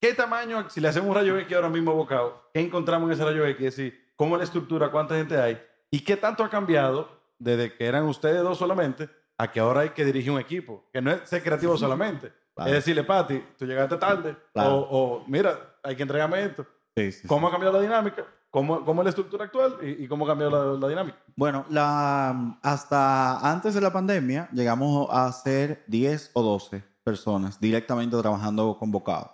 ¿qué 0.00 0.14
tamaño, 0.14 0.68
si 0.70 0.80
le 0.80 0.88
hacemos 0.88 1.08
un 1.10 1.14
rayo 1.16 1.36
X 1.38 1.54
ahora 1.56 1.68
mismo 1.68 1.90
a 1.90 1.94
Bocao, 1.94 2.50
qué 2.54 2.60
encontramos 2.60 3.08
en 3.08 3.14
ese 3.14 3.24
rayo 3.24 3.44
X? 3.46 3.66
Es 3.66 3.76
decir, 3.76 4.12
¿cómo 4.16 4.36
es 4.36 4.38
la 4.38 4.44
estructura? 4.44 4.90
¿Cuánta 4.90 5.16
gente 5.16 5.36
hay? 5.36 5.60
¿Y 5.90 6.00
qué 6.00 6.16
tanto 6.16 6.44
ha 6.44 6.50
cambiado 6.50 7.08
desde 7.38 7.74
que 7.74 7.84
eran 7.86 8.04
ustedes 8.04 8.42
dos 8.42 8.58
solamente 8.58 9.08
a 9.36 9.50
que 9.50 9.60
ahora 9.60 9.80
hay 9.80 9.90
que 9.90 10.04
dirigir 10.04 10.30
un 10.30 10.38
equipo? 10.40 10.88
Que 10.92 11.00
no 11.02 11.10
es 11.10 11.28
ser 11.28 11.42
creativo 11.42 11.76
solamente. 11.78 12.32
Claro. 12.54 12.70
Es 12.70 12.76
decirle, 12.76 13.04
Pati, 13.04 13.42
tú 13.56 13.64
llegaste 13.66 13.96
tarde. 13.96 14.36
Claro. 14.52 14.74
O, 14.76 15.18
o, 15.18 15.24
mira, 15.28 15.76
hay 15.82 15.94
que 15.94 16.02
entregarme 16.02 16.42
esto. 16.44 16.66
Sí, 16.98 17.12
sí, 17.12 17.18
sí. 17.22 17.28
¿Cómo 17.28 17.48
ha 17.48 17.50
cambiado 17.50 17.76
la 17.76 17.82
dinámica? 17.82 18.24
¿Cómo, 18.50 18.84
cómo 18.84 19.02
es 19.02 19.04
la 19.04 19.10
estructura 19.10 19.44
actual? 19.44 19.76
¿Y, 19.82 20.04
y 20.04 20.08
cómo 20.08 20.24
ha 20.24 20.28
cambiado 20.28 20.74
la, 20.74 20.80
la 20.80 20.88
dinámica? 20.88 21.18
Bueno, 21.36 21.64
la, 21.68 22.58
hasta 22.62 23.38
antes 23.50 23.74
de 23.74 23.80
la 23.80 23.92
pandemia 23.92 24.48
llegamos 24.52 25.08
a 25.10 25.30
ser 25.32 25.84
10 25.86 26.30
o 26.32 26.42
12 26.42 26.82
personas 27.04 27.60
directamente 27.60 28.16
trabajando 28.16 28.76
con 28.78 28.90
Bocado. 28.90 29.32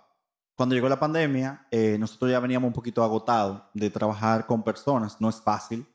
Cuando 0.57 0.75
llegó 0.75 0.89
la 0.89 0.99
pandemia, 1.01 1.67
eh, 1.71 1.97
nosotros 1.99 2.31
ya 2.31 2.39
veníamos 2.41 2.69
un 2.69 2.75
poquito 2.75 3.03
agotados 3.03 3.63
de 3.73 3.91
trabajar 3.91 4.47
con 4.47 4.63
personas, 4.63 5.21
no 5.21 5.29
es 5.29 5.41
fácil. 5.41 5.87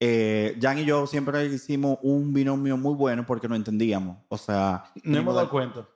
Eh, 0.00 0.58
Jan 0.60 0.78
y 0.78 0.84
yo 0.84 1.06
siempre 1.06 1.46
hicimos 1.46 1.98
un 2.02 2.32
binomio 2.32 2.76
muy 2.76 2.94
bueno 2.94 3.24
porque 3.24 3.48
no 3.48 3.54
entendíamos. 3.54 4.16
O 4.28 4.36
sea, 4.36 4.84
No 5.04 5.18
hemos 5.18 5.34
dado 5.34 5.46
de- 5.46 5.50
cuenta. 5.50 5.86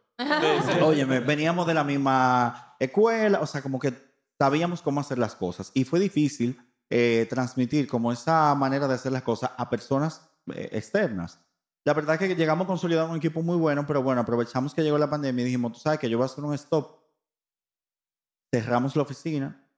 Óyeme, 0.82 1.20
veníamos 1.20 1.66
de 1.66 1.74
la 1.74 1.84
misma 1.84 2.74
escuela, 2.78 3.40
o 3.40 3.46
sea, 3.46 3.60
como 3.62 3.78
que 3.78 3.92
sabíamos 4.38 4.82
cómo 4.82 5.00
hacer 5.00 5.18
las 5.18 5.34
cosas. 5.34 5.70
Y 5.74 5.84
fue 5.84 6.00
difícil 6.00 6.58
eh, 6.90 7.26
transmitir 7.28 7.88
como 7.88 8.12
esa 8.12 8.54
manera 8.54 8.86
de 8.86 8.94
hacer 8.94 9.12
las 9.12 9.22
cosas 9.22 9.50
a 9.56 9.68
personas 9.68 10.30
eh, 10.54 10.68
externas. 10.72 11.40
La 11.84 11.94
verdad 11.94 12.20
es 12.20 12.28
que 12.28 12.34
llegamos 12.34 12.64
a 12.64 12.68
consolidar 12.68 13.08
un 13.08 13.16
equipo 13.16 13.42
muy 13.42 13.56
bueno, 13.56 13.86
pero 13.86 14.02
bueno, 14.02 14.20
aprovechamos 14.20 14.74
que 14.74 14.82
llegó 14.82 14.98
la 14.98 15.10
pandemia 15.10 15.42
y 15.42 15.46
dijimos, 15.46 15.72
tú 15.72 15.78
sabes 15.78 15.98
que 15.98 16.10
yo 16.10 16.18
voy 16.18 16.24
a 16.24 16.26
hacer 16.26 16.44
un 16.44 16.54
stop. 16.54 16.98
Cerramos 18.52 18.96
la 18.96 19.02
oficina, 19.02 19.68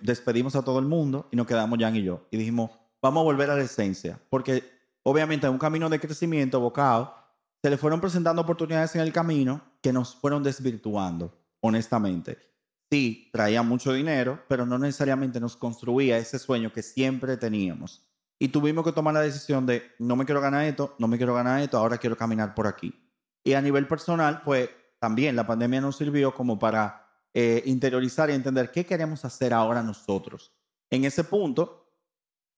despedimos 0.00 0.56
a 0.56 0.62
todo 0.62 0.78
el 0.78 0.86
mundo 0.86 1.28
y 1.30 1.36
nos 1.36 1.46
quedamos 1.46 1.78
Jan 1.78 1.96
y 1.96 2.02
yo. 2.02 2.26
Y 2.30 2.36
dijimos, 2.36 2.70
vamos 3.02 3.20
a 3.20 3.24
volver 3.24 3.50
a 3.50 3.56
la 3.56 3.62
esencia, 3.62 4.20
porque 4.30 4.64
obviamente 5.02 5.46
en 5.46 5.52
un 5.52 5.58
camino 5.58 5.90
de 5.90 6.00
crecimiento, 6.00 6.60
bocado, 6.60 7.14
se 7.62 7.70
le 7.70 7.76
fueron 7.76 8.00
presentando 8.00 8.42
oportunidades 8.42 8.94
en 8.94 9.02
el 9.02 9.12
camino 9.12 9.62
que 9.82 9.92
nos 9.92 10.14
fueron 10.14 10.42
desvirtuando, 10.42 11.34
honestamente. 11.60 12.53
Sí, 12.94 13.28
traía 13.32 13.60
mucho 13.64 13.92
dinero, 13.92 14.40
pero 14.46 14.64
no 14.64 14.78
necesariamente 14.78 15.40
nos 15.40 15.56
construía 15.56 16.16
ese 16.16 16.38
sueño 16.38 16.72
que 16.72 16.80
siempre 16.80 17.36
teníamos. 17.36 18.06
Y 18.38 18.50
tuvimos 18.50 18.84
que 18.84 18.92
tomar 18.92 19.14
la 19.14 19.20
decisión 19.22 19.66
de, 19.66 19.82
no 19.98 20.14
me 20.14 20.24
quiero 20.24 20.40
ganar 20.40 20.64
esto, 20.64 20.94
no 21.00 21.08
me 21.08 21.16
quiero 21.16 21.34
ganar 21.34 21.60
esto, 21.60 21.76
ahora 21.76 21.98
quiero 21.98 22.16
caminar 22.16 22.54
por 22.54 22.68
aquí. 22.68 22.94
Y 23.42 23.54
a 23.54 23.60
nivel 23.60 23.88
personal, 23.88 24.42
pues 24.44 24.70
también 25.00 25.34
la 25.34 25.44
pandemia 25.44 25.80
nos 25.80 25.96
sirvió 25.96 26.32
como 26.32 26.56
para 26.56 27.04
eh, 27.34 27.64
interiorizar 27.66 28.30
y 28.30 28.34
entender 28.34 28.70
qué 28.70 28.86
queremos 28.86 29.24
hacer 29.24 29.52
ahora 29.52 29.82
nosotros. 29.82 30.52
En 30.88 31.04
ese 31.04 31.24
punto, 31.24 31.90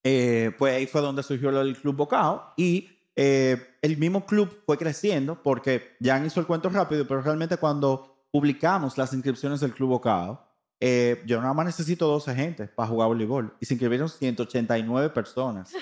eh, 0.05 0.53
pues 0.59 0.75
ahí 0.75 0.87
fue 0.87 1.01
donde 1.01 1.23
surgió 1.23 1.51
del 1.51 1.79
Club 1.79 1.97
Bocao 1.97 2.53
y 2.59 2.91
eh, 3.17 3.57
el 3.81 3.97
mismo 3.97 4.27
club 4.27 4.55
fue 4.67 4.77
creciendo 4.77 5.43
porque 5.43 5.97
Jan 6.03 6.27
hizo 6.27 6.41
el 6.41 6.47
cuento 6.47 6.69
rápido, 6.69 7.09
pero 7.09 7.23
realmente 7.23 7.57
cuando 7.57 8.16
publicamos 8.37 8.99
las 8.99 9.15
inscripciones 9.15 9.61
del 9.61 9.73
Club 9.73 9.89
Bocao, 9.89 10.39
eh, 10.79 11.23
yo 11.25 11.41
nada 11.41 11.55
más 11.55 11.65
necesito 11.65 12.07
12 12.07 12.35
gente 12.35 12.69
para 12.69 12.87
jugar 12.87 13.09
voleibol 13.09 13.57
y 13.61 13.65
se 13.65 13.73
inscribieron 13.73 14.11
189 14.11 15.09
personas 15.09 15.73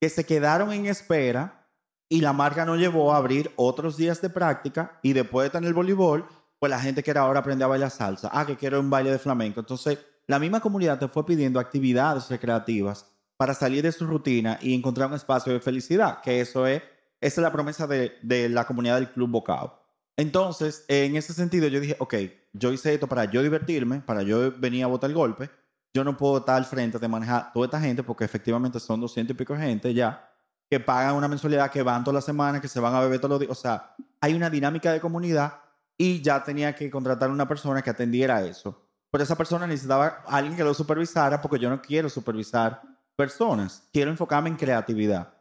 que 0.00 0.08
se 0.08 0.24
quedaron 0.24 0.72
en 0.72 0.86
espera 0.86 1.66
y 2.08 2.20
la 2.20 2.32
marca 2.32 2.64
nos 2.64 2.78
llevó 2.78 3.12
a 3.12 3.16
abrir 3.16 3.50
otros 3.56 3.96
días 3.96 4.22
de 4.22 4.30
práctica 4.30 5.00
y 5.02 5.12
después 5.12 5.42
de 5.42 5.46
estar 5.48 5.60
en 5.60 5.66
el 5.66 5.74
voleibol, 5.74 6.24
pues 6.60 6.70
la 6.70 6.78
gente 6.78 7.02
quiere 7.02 7.18
ahora 7.18 7.40
aprender 7.40 7.64
a 7.64 7.68
bailar 7.68 7.90
salsa, 7.90 8.30
ah, 8.32 8.46
que 8.46 8.56
quiero 8.56 8.78
un 8.78 8.90
baile 8.90 9.10
de 9.10 9.18
flamenco. 9.18 9.58
Entonces, 9.58 9.98
la 10.28 10.38
misma 10.38 10.60
comunidad 10.60 11.00
te 11.00 11.08
fue 11.08 11.26
pidiendo 11.26 11.58
actividades 11.58 12.28
recreativas 12.28 13.06
para 13.36 13.54
salir 13.54 13.82
de 13.82 13.90
su 13.90 14.06
rutina 14.06 14.56
y 14.62 14.72
encontrar 14.72 15.08
un 15.08 15.16
espacio 15.16 15.52
de 15.52 15.58
felicidad, 15.58 16.20
que 16.22 16.40
eso 16.40 16.64
es, 16.64 16.80
esa 17.20 17.40
es 17.40 17.42
la 17.42 17.50
promesa 17.50 17.88
de, 17.88 18.12
de 18.22 18.48
la 18.48 18.68
comunidad 18.68 18.94
del 18.94 19.10
Club 19.10 19.30
Bocao. 19.30 19.87
Entonces, 20.18 20.84
en 20.88 21.14
ese 21.14 21.32
sentido, 21.32 21.68
yo 21.68 21.78
dije, 21.78 21.94
ok, 22.00 22.14
yo 22.52 22.72
hice 22.72 22.92
esto 22.92 23.06
para 23.06 23.26
yo 23.26 23.40
divertirme, 23.40 24.00
para 24.00 24.22
yo 24.22 24.50
venir 24.58 24.82
a 24.82 24.88
botar 24.88 25.08
el 25.08 25.14
golpe. 25.14 25.48
Yo 25.94 26.02
no 26.02 26.16
puedo 26.16 26.38
estar 26.38 26.56
al 26.56 26.64
frente 26.64 26.98
de 26.98 27.06
manejar 27.06 27.52
toda 27.52 27.66
esta 27.66 27.80
gente 27.80 28.02
porque 28.02 28.24
efectivamente 28.24 28.80
son 28.80 29.00
200 29.00 29.32
y 29.32 29.38
pico 29.38 29.54
de 29.54 29.60
gente 29.60 29.94
ya 29.94 30.28
que 30.68 30.80
pagan 30.80 31.14
una 31.14 31.28
mensualidad, 31.28 31.70
que 31.70 31.84
van 31.84 32.02
todas 32.02 32.16
las 32.16 32.24
semanas, 32.24 32.60
que 32.60 32.66
se 32.66 32.80
van 32.80 32.96
a 32.96 33.00
beber 33.00 33.20
todos 33.20 33.30
los 33.30 33.40
días. 33.40 33.52
O 33.52 33.54
sea, 33.54 33.94
hay 34.20 34.34
una 34.34 34.50
dinámica 34.50 34.92
de 34.92 35.00
comunidad 35.00 35.60
y 35.96 36.20
ya 36.20 36.42
tenía 36.42 36.74
que 36.74 36.90
contratar 36.90 37.30
una 37.30 37.46
persona 37.46 37.80
que 37.80 37.90
atendiera 37.90 38.44
eso. 38.44 38.88
Pero 39.12 39.22
esa 39.22 39.36
persona 39.36 39.68
necesitaba 39.68 40.24
alguien 40.26 40.56
que 40.56 40.64
lo 40.64 40.74
supervisara 40.74 41.40
porque 41.40 41.60
yo 41.60 41.70
no 41.70 41.80
quiero 41.80 42.10
supervisar 42.10 42.82
personas. 43.14 43.88
Quiero 43.92 44.10
enfocarme 44.10 44.50
en 44.50 44.56
creatividad. 44.56 45.37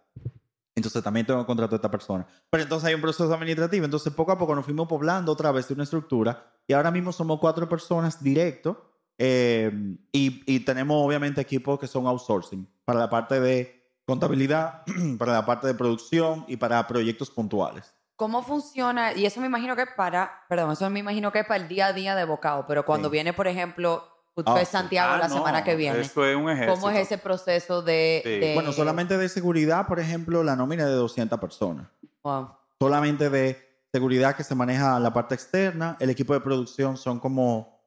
Entonces 0.78 1.04
también 1.04 1.26
tengo 1.26 1.40
que 1.40 1.48
contratar 1.48 1.74
a 1.74 1.78
esta 1.78 1.90
persona. 1.90 2.26
Pero 2.52 2.62
entonces 2.64 2.88
hay 2.88 2.94
un 2.94 3.02
proceso 3.02 3.34
administrativo. 3.34 3.84
Entonces 3.84 4.14
poco 4.14 4.32
a 4.32 4.38
poco 4.38 4.54
nos 4.54 4.64
fuimos 4.64 4.88
poblando 4.88 5.32
otra 5.32 5.52
vez 5.52 5.68
de 5.68 5.74
una 5.74 5.84
estructura 5.84 6.54
y 6.68 6.74
ahora 6.74 6.92
mismo 6.92 7.12
somos 7.12 7.40
cuatro 7.40 7.68
personas 7.68 8.22
directo 8.24 8.92
eh, 9.18 9.72
y, 10.12 10.44
y 10.46 10.60
tenemos 10.60 11.04
obviamente 11.04 11.42
equipos 11.42 11.80
que 11.80 11.88
son 11.88 12.06
outsourcing 12.06 12.68
para 12.86 13.00
la 13.00 13.10
parte 13.10 13.40
de 13.40 13.84
contabilidad, 14.06 14.84
para 15.18 15.34
la 15.34 15.46
parte 15.48 15.66
de 15.66 15.74
producción 15.74 16.46
y 16.48 16.58
para 16.58 16.86
proyectos 16.86 17.32
puntuales. 17.32 17.94
¿Cómo 18.16 18.44
funciona? 18.44 19.14
Y 19.14 19.26
eso 19.26 19.40
me 19.42 19.48
imagino 19.48 19.76
que 19.76 19.82
es 19.84 19.90
para, 19.96 20.46
perdón, 20.48 20.72
eso 20.72 20.88
me 20.92 21.00
imagino 21.00 21.32
que 21.32 21.40
es 21.40 21.46
para 21.48 21.62
el 21.62 21.68
día 21.68 21.88
a 21.88 21.94
día 21.94 22.16
de 22.16 22.26
Bocao, 22.26 22.66
pero 22.68 22.86
cuando 22.86 23.10
Sí. 23.10 23.14
viene, 23.14 23.34
por 23.34 23.48
ejemplo, 23.48 24.04
Food 24.38 24.44
Ah, 24.48 24.60
sí. 24.60 24.66
Santiago 24.68 25.14
Ah, 25.14 25.18
la 25.18 25.28
no, 25.30 25.34
semana 25.34 25.64
que 25.64 25.76
viene, 25.76 26.00
Eso 26.00 26.24
es 26.24 26.36
un 26.36 26.48
ejército. 26.48 26.76
¿cómo 26.76 26.90
es 26.92 26.98
ese 27.00 27.18
proceso 27.18 27.82
de... 27.82 28.22
Sí. 28.24 28.30
de- 28.40 28.54
Bueno, 28.54 28.72
solamente 28.72 29.18
de 29.18 29.30
seguridad, 29.30 29.88
por 29.88 30.00
ejemplo, 30.00 30.44
la 30.44 30.56
nómina 30.56 30.86
de 30.86 30.92
200 30.94 31.40
personas. 31.40 31.88
Wow. 32.24 32.52
Solamente 32.80 33.32
de 33.32 33.58
seguridad 33.92 34.36
que 34.36 34.44
se 34.44 34.54
maneja 34.54 35.00
la 35.00 35.12
parte 35.12 35.34
externa. 35.34 35.98
El 36.00 36.12
equipo 36.12 36.34
de 36.36 36.42
producción 36.42 36.98
son 36.98 37.20
como 37.20 37.82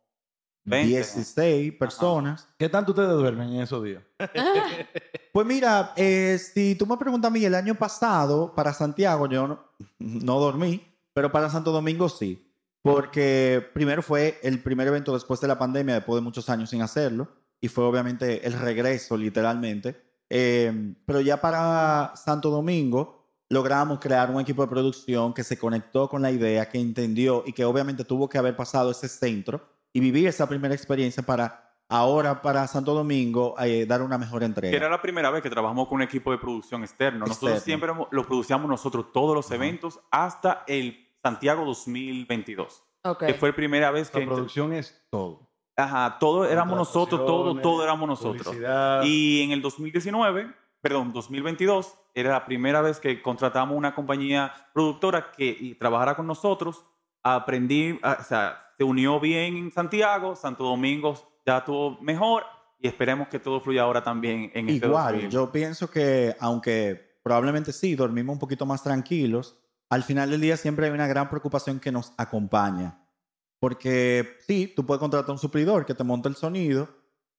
20, 0.65 0.89
16 0.89 1.73
personas. 1.79 2.49
¿Qué 2.59 2.69
tanto 2.69 2.91
ustedes 2.91 3.11
duermen 3.11 3.53
en 3.55 3.61
esos 3.61 3.85
días? 3.85 4.03
Pues 5.33 5.47
mira, 5.47 5.93
eh, 5.95 6.41
si 6.41 6.75
tú 6.75 6.87
me 6.87 6.97
preguntas 6.97 7.29
a 7.29 7.33
mí, 7.33 7.45
el 7.45 7.55
año 7.55 7.77
pasado 7.77 8.53
para 8.53 8.75
Santiago 8.75 9.29
yo 9.29 9.47
no, 9.47 9.61
no 10.01 10.41
dormí, 10.41 10.85
pero 11.13 11.31
para 11.31 11.49
Santo 11.49 11.71
Domingo 11.71 12.09
sí. 12.09 12.50
Porque 12.83 13.63
primero 13.75 14.03
fue 14.03 14.39
el 14.43 14.63
primer 14.63 14.89
evento 14.89 15.13
después 15.13 15.41
de 15.41 15.49
la 15.49 15.59
pandemia, 15.59 15.97
después 15.97 16.17
de 16.17 16.23
muchos 16.25 16.49
años 16.49 16.71
sin 16.71 16.83
hacerlo, 16.83 17.29
y 17.61 17.69
fue 17.69 17.85
obviamente 17.85 18.47
el 18.47 18.55
regreso, 18.55 19.17
literalmente. 19.17 20.01
Eh, 20.31 20.95
pero 21.05 21.21
ya 21.21 21.41
para 21.41 22.13
Santo 22.17 22.51
Domingo 22.51 23.27
logramos 23.51 23.99
crear 23.99 24.31
un 24.31 24.41
equipo 24.41 24.63
de 24.63 24.69
producción 24.69 25.35
que 25.35 25.43
se 25.45 25.59
conectó 25.59 26.09
con 26.09 26.23
la 26.23 26.31
idea, 26.31 26.69
que 26.69 26.79
entendió 26.79 27.43
y 27.45 27.53
que 27.53 27.65
obviamente 27.65 28.05
tuvo 28.05 28.29
que 28.29 28.39
haber 28.39 28.55
pasado 28.57 28.93
ese 28.93 29.09
centro 29.09 29.61
y 29.93 29.99
vivir 30.01 30.29
esa 30.29 30.49
primera 30.49 30.73
experiencia 30.75 31.23
para 31.25 31.67
ahora 31.89 32.41
para 32.41 32.69
Santo 32.69 32.95
Domingo 32.95 33.57
eh, 33.59 33.85
dar 33.87 34.01
una 34.03 34.17
mejor 34.17 34.45
entrega. 34.45 34.75
era 34.77 34.89
la 34.89 35.03
primera 35.03 35.29
vez 35.33 35.43
que 35.43 35.51
trabajamos 35.51 35.89
con 35.89 35.97
un 35.97 36.03
equipo 36.03 36.31
de 36.31 36.39
producción 36.39 36.83
externo. 36.85 37.27
Nosotros 37.27 37.51
Externo. 37.51 37.65
siempre 37.65 37.91
hemos- 37.91 38.09
lo 38.13 38.25
producíamos 38.25 38.69
nosotros 38.71 39.07
todos 39.13 39.35
los 39.35 39.51
eventos 39.51 39.99
hasta 40.13 40.63
el 40.69 41.09
Santiago 41.23 41.65
2022. 41.65 42.83
Ok. 43.05 43.25
Que 43.27 43.35
fue 43.35 43.51
la 43.51 43.57
primera 43.57 43.91
vez 43.91 44.13
La 44.13 44.21
que... 44.21 44.27
producción 44.27 44.73
es 44.73 45.01
todo. 45.11 45.49
Ajá, 45.77 46.19
todo 46.19 46.45
éramos 46.45 46.77
nosotros, 46.77 47.25
todo, 47.25 47.59
todo 47.61 47.83
éramos 47.83 48.07
nosotros. 48.09 48.43
publicidad. 48.47 49.03
Y 49.05 49.41
en 49.43 49.53
el 49.53 49.63
2019, 49.63 50.53
perdón, 50.83 51.13
2022, 51.13 51.95
era 52.15 52.31
la 52.33 52.45
primera 52.45 52.83
vez 52.83 53.01
que 53.01 53.23
contratamos 53.23 53.77
una 53.77 53.95
compañía 53.95 54.53
productora 54.75 55.31
que 55.33 55.57
y 55.59 55.75
trabajara 55.77 56.17
con 56.17 56.27
nosotros. 56.27 56.85
Aprendí, 57.23 57.99
a- 58.03 58.19
o 58.21 58.25
sea, 58.25 58.63
se 58.77 58.85
unió 58.85 59.19
bien 59.21 59.57
en 59.57 59.73
Santiago, 59.73 60.35
Santo 60.37 60.65
Domingo 60.65 61.15
ya 61.47 61.59
estuvo 61.59 61.99
mejor 62.03 62.45
y 62.79 62.89
esperemos 62.89 63.29
que 63.29 63.39
todo 63.39 63.61
fluya 63.61 63.83
ahora 63.83 64.03
también 64.03 64.51
en 64.55 64.69
este 64.69 64.87
Igual, 64.87 65.13
2000. 65.15 65.31
yo 65.31 65.51
pienso 65.53 65.91
que 65.91 66.35
aunque 66.41 67.19
probablemente 67.23 67.73
sí, 67.73 67.95
dormimos 67.95 68.35
un 68.35 68.39
poquito 68.39 68.65
más 68.67 68.83
tranquilos, 68.83 69.57
al 69.91 70.03
final 70.05 70.31
del 70.31 70.41
día 70.41 70.57
siempre 70.57 70.87
hay 70.87 70.93
una 70.93 71.07
gran 71.07 71.29
preocupación 71.29 71.81
que 71.81 71.93
nos 71.93 72.13
acompaña. 72.17 72.99
Porque 73.59 74.39
sí, 74.47 74.73
tú 74.75 74.87
puedes 74.87 75.01
contratar 75.01 75.29
a 75.29 75.33
un 75.33 75.39
suplidor 75.39 75.85
que 75.85 75.95
te 75.95 76.05
monte 76.05 76.29
el 76.29 76.37
sonido, 76.37 76.89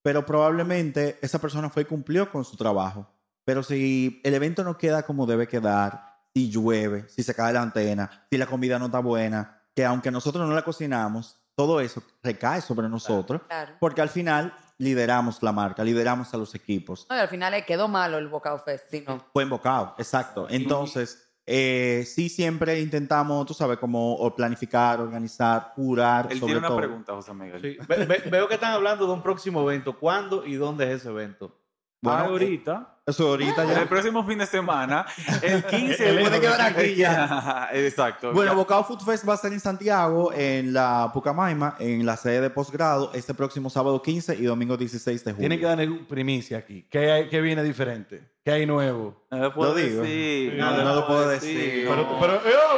pero 0.04 0.26
probablemente 0.26 1.18
esa 1.22 1.40
persona 1.40 1.70
fue 1.70 1.84
y 1.84 1.86
cumplió 1.86 2.30
con 2.32 2.46
su 2.46 2.56
trabajo. 2.58 3.08
Pero 3.44 3.64
si 3.64 4.22
el 4.24 4.34
evento 4.36 4.64
no 4.64 4.78
queda 4.78 5.04
como 5.04 5.26
debe 5.26 5.48
quedar, 5.48 6.20
si 6.34 6.50
llueve, 6.52 7.10
si 7.10 7.24
se 7.24 7.34
cae 7.34 7.54
la 7.54 7.62
antena, 7.64 8.26
si 8.30 8.38
la 8.38 8.46
comida 8.46 8.78
no 8.78 8.86
está 8.86 9.00
buena, 9.00 9.62
que 9.76 9.84
aunque 9.84 10.12
nosotros 10.12 10.48
no 10.48 10.54
la 10.54 10.64
cocinamos, 10.64 11.38
todo 11.56 11.82
eso 11.82 12.04
recae 12.24 12.62
sobre 12.62 12.88
nosotros, 12.88 13.42
Claro. 13.48 13.74
porque 13.80 14.02
al 14.02 14.10
final 14.10 14.54
lideramos 14.78 15.42
la 15.44 15.52
marca, 15.52 15.84
lideramos 15.84 16.34
a 16.34 16.38
los 16.38 16.56
equipos. 16.56 17.06
No, 17.10 17.16
y 17.16 17.20
al 17.20 17.28
final 17.28 17.52
le 17.52 17.66
quedó 17.66 17.88
malo 17.88 18.18
el 18.18 18.28
Bocao 18.28 18.58
Fest, 18.60 18.86
sí, 18.90 19.04
no. 19.08 19.24
Fue 19.34 19.44
invocado, 19.44 19.96
exacto. 19.98 20.48
Entonces, 20.50 21.21
eh, 21.46 22.04
sí 22.06 22.30
siempre 22.30 22.80
intentamos, 22.80 23.46
tú 23.46 23.54
sabes, 23.54 23.78
como 23.80 24.16
o 24.16 24.36
planificar, 24.36 25.00
organizar, 25.02 25.74
curar, 25.76 26.28
Él 26.32 26.40
sobre 26.40 26.46
tiene 26.54 26.60
una 26.60 26.68
todo. 26.70 26.78
pregunta, 26.78 27.14
José 27.14 27.34
Miguel. 27.34 27.62
Sí. 27.62 27.78
Ve- 27.88 28.06
ve- 28.06 28.24
veo 28.30 28.48
que 28.48 28.54
están 28.56 28.74
hablando 28.74 29.06
de 29.08 29.14
un 29.14 29.22
próximo 29.24 29.62
evento. 29.62 29.98
¿Cuándo 29.98 30.46
y 30.46 30.54
dónde 30.56 30.86
es 30.92 31.02
ese 31.02 31.10
evento? 31.10 31.58
Bueno, 32.04 32.20
Ah, 32.20 32.26
ahorita, 32.30 32.88
Eso 33.06 33.28
ahorita 33.30 33.64
ya. 33.64 33.82
el 33.82 33.88
próximo 33.88 34.26
fin 34.26 34.40
de 34.40 34.48
semana, 34.48 35.06
el 35.44 35.64
15 35.64 36.14
Puede 36.20 36.42
quedar 36.42 36.60
aquí 36.62 36.96
ya. 36.96 37.70
Exacto. 37.74 38.32
Bueno, 38.34 38.52
Ya. 38.54 38.58
Bocao 38.58 38.84
Food 38.84 39.02
Fest 39.02 39.28
va 39.30 39.36
a 39.36 39.38
ser 39.38 39.54
en 39.54 39.60
Santiago, 39.60 40.34
en 40.34 40.74
la 40.74 41.12
Pucamaima, 41.14 41.76
en 41.78 42.04
la 42.04 42.18
sede 42.18 42.42
de 42.42 42.50
posgrado, 42.50 43.12
este 43.14 43.36
próximo 43.36 43.70
sábado 43.70 44.02
15 44.02 44.36
y 44.36 44.44
domingo 44.46 44.78
16 44.78 45.24
de 45.24 45.32
julio. 45.32 45.42
Tienen 45.48 45.60
que 45.60 45.66
darle 45.66 45.88
primicia 46.10 46.58
aquí. 46.58 46.88
¿Qué, 46.90 47.12
hay, 47.12 47.30
qué 47.30 47.40
viene 47.40 47.62
diferente? 47.62 48.32
¿Qué 48.44 48.50
hay 48.52 48.66
nuevo? 48.66 49.24
No 49.30 49.38
lo 49.38 49.54
puedo 49.54 49.70
Lo 49.74 49.78
digo. 49.78 50.02
decir. 50.02 50.56
No, 50.58 50.76
no 50.84 50.96
lo 50.96 51.06
puedo 51.06 51.30
decir. 51.30 51.86
Pero, 51.88 51.96
no. 51.98 52.20
pero, 52.20 52.34
¡oh! 52.38 52.78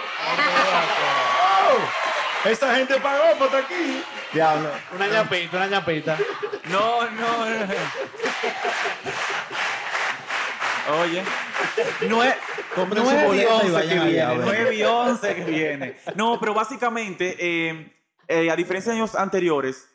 ¡Oh! 2.46 2.50
Esa 2.50 2.76
gente 2.76 3.00
pagó 3.00 3.24
por 3.38 3.48
estar 3.48 3.62
aquí. 3.64 4.04
Diablo. 4.34 4.70
Una 4.94 5.08
ñapita, 5.08 5.56
una 5.58 5.68
ñapita. 5.68 6.18
No, 6.70 7.10
no, 7.12 7.46
no. 7.46 7.74
Oye, 11.02 11.24
no 12.10 12.24
es, 12.24 12.36
Compren 12.76 13.04
no 13.04 13.10
su 13.10 13.16
es 13.16 13.26
boleta 13.26 13.50
y 13.50 13.54
11 13.54 13.66
que 13.66 13.72
vayan 13.72 14.00
allá, 14.00 14.06
viene, 14.06 14.22
a 14.22 14.34
ver. 14.34 14.40
9 14.42 14.76
y 14.76 14.84
11 14.84 15.36
que 15.36 15.44
viene. 15.44 15.96
No, 16.16 16.40
pero 16.40 16.54
básicamente, 16.54 17.36
eh, 17.40 17.94
eh, 18.28 18.52
a 18.52 18.56
diferencia 18.56 18.92
de 18.92 19.00
años 19.00 19.16
anteriores, 19.16 19.88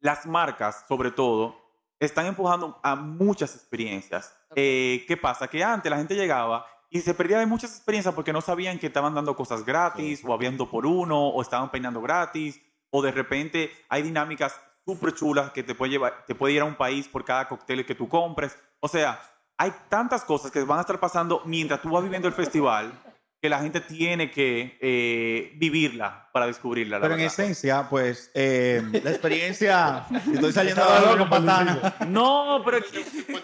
las 0.00 0.26
marcas, 0.26 0.84
sobre 0.88 1.10
todo, 1.10 1.56
están 1.98 2.26
empujando 2.26 2.78
a 2.82 2.94
muchas 2.94 3.54
experiencias. 3.54 4.34
Eh, 4.54 5.04
¿Qué 5.08 5.16
pasa? 5.16 5.48
Que 5.48 5.64
antes 5.64 5.90
la 5.90 5.96
gente 5.96 6.14
llegaba 6.14 6.66
y 6.90 7.00
se 7.00 7.14
perdía 7.14 7.38
de 7.38 7.46
muchas 7.46 7.70
experiencias 7.70 8.14
porque 8.14 8.32
no 8.32 8.40
sabían 8.40 8.78
que 8.78 8.86
estaban 8.86 9.14
dando 9.14 9.34
cosas 9.36 9.64
gratis, 9.64 10.22
o 10.24 10.32
habían 10.32 10.56
dos 10.56 10.68
por 10.68 10.86
uno, 10.86 11.28
o 11.28 11.42
estaban 11.42 11.70
peinando 11.70 12.00
gratis, 12.00 12.60
o 12.90 13.02
de 13.02 13.12
repente 13.12 13.70
hay 13.88 14.02
dinámicas 14.02 14.58
súper 14.88 15.12
chulas 15.12 15.50
que 15.50 15.62
te 15.62 15.74
puede, 15.74 15.92
llevar, 15.92 16.24
te 16.26 16.34
puede 16.34 16.54
ir 16.54 16.62
a 16.62 16.64
un 16.64 16.74
país 16.74 17.06
por 17.08 17.22
cada 17.22 17.46
cóctel 17.46 17.84
que 17.84 17.94
tú 17.94 18.08
compres. 18.08 18.56
O 18.80 18.88
sea, 18.88 19.20
hay 19.58 19.70
tantas 19.90 20.24
cosas 20.24 20.50
que 20.50 20.62
van 20.64 20.78
a 20.78 20.80
estar 20.80 20.98
pasando 20.98 21.42
mientras 21.44 21.82
tú 21.82 21.90
vas 21.90 22.02
viviendo 22.02 22.26
el 22.26 22.32
festival 22.32 22.90
que 23.38 23.50
la 23.50 23.60
gente 23.60 23.82
tiene 23.82 24.30
que 24.30 24.78
eh, 24.80 25.52
vivirla 25.56 26.30
para 26.32 26.46
descubrirla. 26.46 26.96
la 26.96 27.02
Pero 27.02 27.14
en 27.14 27.20
verdad. 27.20 27.38
esencia, 27.38 27.86
pues, 27.90 28.30
eh, 28.32 28.82
la 29.04 29.10
experiencia. 29.10 30.06
Estoy 30.32 30.52
saliendo 30.52 30.82
de 30.82 31.16
por 31.18 31.28
patana. 31.28 31.94
No, 32.08 32.62
pero... 32.64 32.78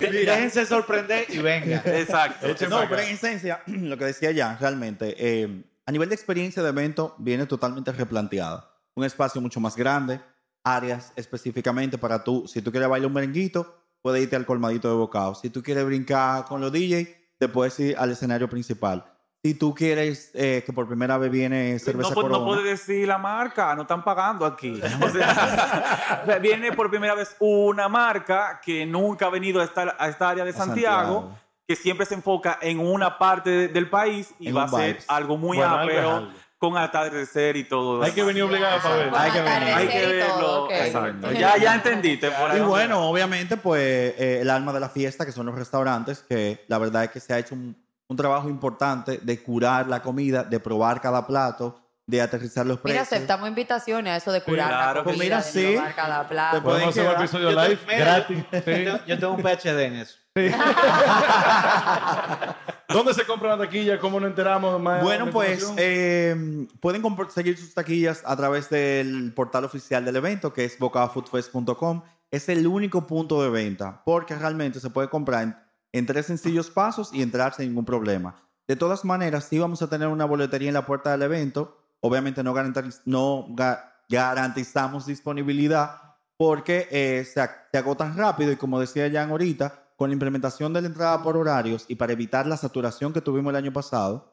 Déjense 0.01 0.65
sorprender 0.65 1.27
y 1.29 1.39
venga. 1.39 1.83
Exacto. 1.85 2.49
No, 2.71 2.89
pero 2.89 3.03
en 3.03 3.11
esencia, 3.11 3.63
lo 3.67 3.99
que 3.99 4.07
decía 4.07 4.31
ya, 4.31 4.57
realmente, 4.59 5.15
eh, 5.19 5.63
a 5.85 5.93
nivel 5.93 6.09
de 6.09 6.15
experiencia 6.15 6.63
de 6.63 6.71
evento, 6.71 7.15
viene 7.19 7.45
totalmente 7.45 7.93
replanteada. 7.93 8.71
Un 8.97 9.05
espacio 9.05 9.43
mucho 9.43 9.61
más 9.61 9.77
grande, 9.77 10.21
áreas 10.65 11.13
específicamente 11.17 11.99
para 11.99 12.25
tú, 12.25 12.47
si 12.49 12.63
tú 12.63 12.71
quieres 12.71 12.89
bailar 12.89 13.07
un 13.09 13.13
merenguito, 13.13 13.77
puedes 14.03 14.23
irte 14.23 14.35
al 14.37 14.47
colmadito 14.47 14.89
de 14.89 14.95
bocado. 14.97 15.35
Si 15.35 15.51
tú 15.51 15.63
quieres 15.63 15.85
brincar 15.87 16.45
con 16.47 16.61
los 16.61 16.73
DJ, 16.73 17.33
te 17.39 17.49
puedes 17.49 17.79
ir 17.81 17.97
al 17.99 18.11
escenario 18.11 18.49
principal. 18.49 19.05
Si 19.43 19.53
tú 19.55 19.75
quieres 19.75 20.31
eh, 20.33 20.63
que 20.65 20.73
por 20.73 20.89
primera 20.89 21.19
vez 21.19 21.31
viene 21.31 21.79
cerveza 21.79 22.09
no, 22.11 22.15
pu- 22.17 22.23
no 22.23 22.29
Corona, 22.31 22.45
puede 22.47 22.63
decir 22.71 23.07
la 23.07 23.19
marca, 23.19 23.75
no 23.75 23.83
están 23.83 24.03
pagando 24.03 24.47
aquí. 24.47 24.81
O 25.03 25.09
sea, 25.11 26.39
viene 26.43 26.73
por 26.73 26.89
primera 26.89 27.15
vez 27.15 27.37
una 27.41 27.89
marca 27.89 28.59
que 28.65 28.87
nunca 28.87 29.27
ha 29.27 29.31
venido 29.31 29.61
a 29.61 29.65
esta, 29.65 29.95
a 29.99 30.09
esta 30.09 30.31
área 30.31 30.45
de 30.45 30.51
A 30.51 30.55
Santiago, 30.55 31.13
Santiago. 31.21 31.39
que 31.69 31.77
siempre 31.77 32.07
se 32.07 32.15
enfoca 32.15 32.59
en 32.63 32.79
una 32.81 33.19
parte 33.19 33.51
de- 33.51 33.69
del 33.69 33.91
país 33.91 34.35
y 34.39 34.49
En 34.49 34.57
va 34.57 34.65
a 34.65 34.69
ser 34.69 34.99
algo 35.09 35.37
muy 35.37 35.59
Bueno, 35.59 35.75
algo. 35.77 36.29
Con 36.71 36.79
atardecer 36.79 37.57
y 37.57 37.65
todo. 37.65 38.03
Hay 38.03 38.13
que 38.13 38.23
venir 38.23 38.43
obligado 38.43 38.81
para 38.81 38.97
verlo. 38.97 39.17
Hay 39.19 39.31
que 39.31 39.41
venir. 39.41 39.75
Hay 39.75 39.89
que 39.89 40.07
verlo. 40.07 40.65
ok. 40.65 40.71
Exacto. 40.73 41.33
Ya, 41.33 41.57
ya 41.59 41.75
entendiste. 41.75 42.31
por 42.31 42.51
ahí 42.51 42.59
Y 42.59 42.63
bueno, 42.63 43.09
obviamente, 43.09 43.57
pues 43.57 43.83
eh, 44.19 44.39
el 44.41 44.51
alma 44.51 44.73
de 44.73 44.81
la 44.81 44.89
fiesta, 44.89 45.27
que 45.27 45.33
son 45.33 45.47
los 45.47 45.55
restaurantes, 45.55 46.25
que 46.29 46.65
la 46.69 46.79
verdad 46.79 47.05
es 47.05 47.11
que 47.11 47.21
se 47.21 47.33
ha 47.35 47.39
hecho 47.39 47.55
un, 47.55 47.77
un 48.09 48.17
trabajo 48.17 48.49
importante 48.49 49.19
de 49.23 49.43
curar 49.43 49.87
la 49.89 50.01
comida, 50.03 50.43
de 50.45 50.61
probar 50.61 51.01
cada 51.01 51.27
plato, 51.27 51.81
de 52.07 52.21
aterrizar 52.21 52.67
los 52.67 52.77
Mira, 52.85 52.99
precios. 53.01 53.13
aceptamos 53.13 53.49
invitaciones 53.49 54.13
a 54.13 54.17
eso 54.17 54.31
de 54.33 54.43
curar 54.43 54.69
Claro, 54.69 54.99
la 54.99 55.05
pues 55.05 55.17
comida, 55.17 55.37
mira, 55.37 55.51
de 55.53 55.79
sí. 55.79 55.93
cada 55.97 56.29
plato. 56.29 56.63
Podemos 56.63 56.89
hacer 56.91 57.07
un 57.07 57.15
episodio 57.15 57.51
live 57.51 57.79
mira, 57.87 57.99
gratis. 57.99 58.39
Yo 58.53 58.63
tengo, 58.63 58.99
yo 59.07 59.19
tengo 59.19 59.33
un 59.35 59.43
PhD 59.43 59.81
en 59.81 59.95
eso. 59.97 60.17
¿Dónde 62.89 63.15
se 63.15 63.25
compra 63.27 63.57
la 63.57 63.65
taquilla? 63.65 63.99
¿Cómo 63.99 64.21
nos 64.21 64.31
enteramos? 64.31 64.81
Más 64.81 65.03
Bueno, 65.03 65.31
pues 65.31 65.73
eh, 65.77 66.67
pueden 66.81 67.03
conseguir 67.03 67.57
sus 67.57 67.75
taquillas 67.75 68.23
a 68.27 68.37
través 68.37 68.69
del 68.71 69.33
portal 69.35 69.65
oficial 69.65 70.05
del 70.05 70.17
evento, 70.17 70.53
que 70.53 70.65
es 70.65 70.79
bocafoodfest.com. 70.79 72.03
Es 72.31 72.49
el 72.49 72.67
único 72.67 73.07
punto 73.07 73.43
de 73.43 73.51
venta, 73.51 74.03
porque 74.05 74.35
realmente 74.35 74.81
se 74.81 74.91
puede 74.91 75.09
comprar 75.09 75.43
en, 75.45 75.57
en 75.93 76.07
tres 76.07 76.27
sencillos 76.27 76.71
pasos 76.71 77.11
y 77.13 77.23
entrar 77.23 77.55
sin 77.55 77.69
ningún 77.69 77.85
problema. 77.85 78.37
De 78.67 78.77
todas 78.77 79.05
maneras, 79.05 79.45
sí 79.45 79.59
vamos 79.59 79.83
a 79.83 79.91
tener 79.91 80.09
una 80.09 80.25
boletería 80.25 80.69
en 80.69 80.75
la 80.75 80.87
puerta 80.87 81.13
del 81.13 81.23
evento. 81.23 81.79
Obviamente 82.01 82.43
no, 82.43 82.55
garantiz- 82.55 83.03
no 83.05 83.47
ga- 83.51 83.85
garantizamos 84.09 85.07
disponibilidad 85.07 86.01
porque 86.37 86.89
eh, 86.91 87.25
se, 87.25 87.41
ag- 87.41 87.55
se 87.71 87.79
agotan 87.79 88.17
rápido 88.17 88.51
y 88.51 88.57
como 88.57 88.81
decía 88.81 89.09
Jan 89.13 89.31
ahorita, 89.31 89.84
con 89.97 90.11
la 90.11 90.15
implementación 90.15 90.73
de 90.73 90.81
la 90.83 90.89
entrada 90.89 91.23
por 91.23 91.37
horarios 91.37 91.85
y 91.89 91.95
para 91.95 92.13
evitar 92.13 92.47
la 92.47 92.57
saturación 92.57 93.13
que 93.13 93.21
tuvimos 93.21 93.51
el 93.51 93.57
año 93.57 93.73
pasado, 93.73 94.33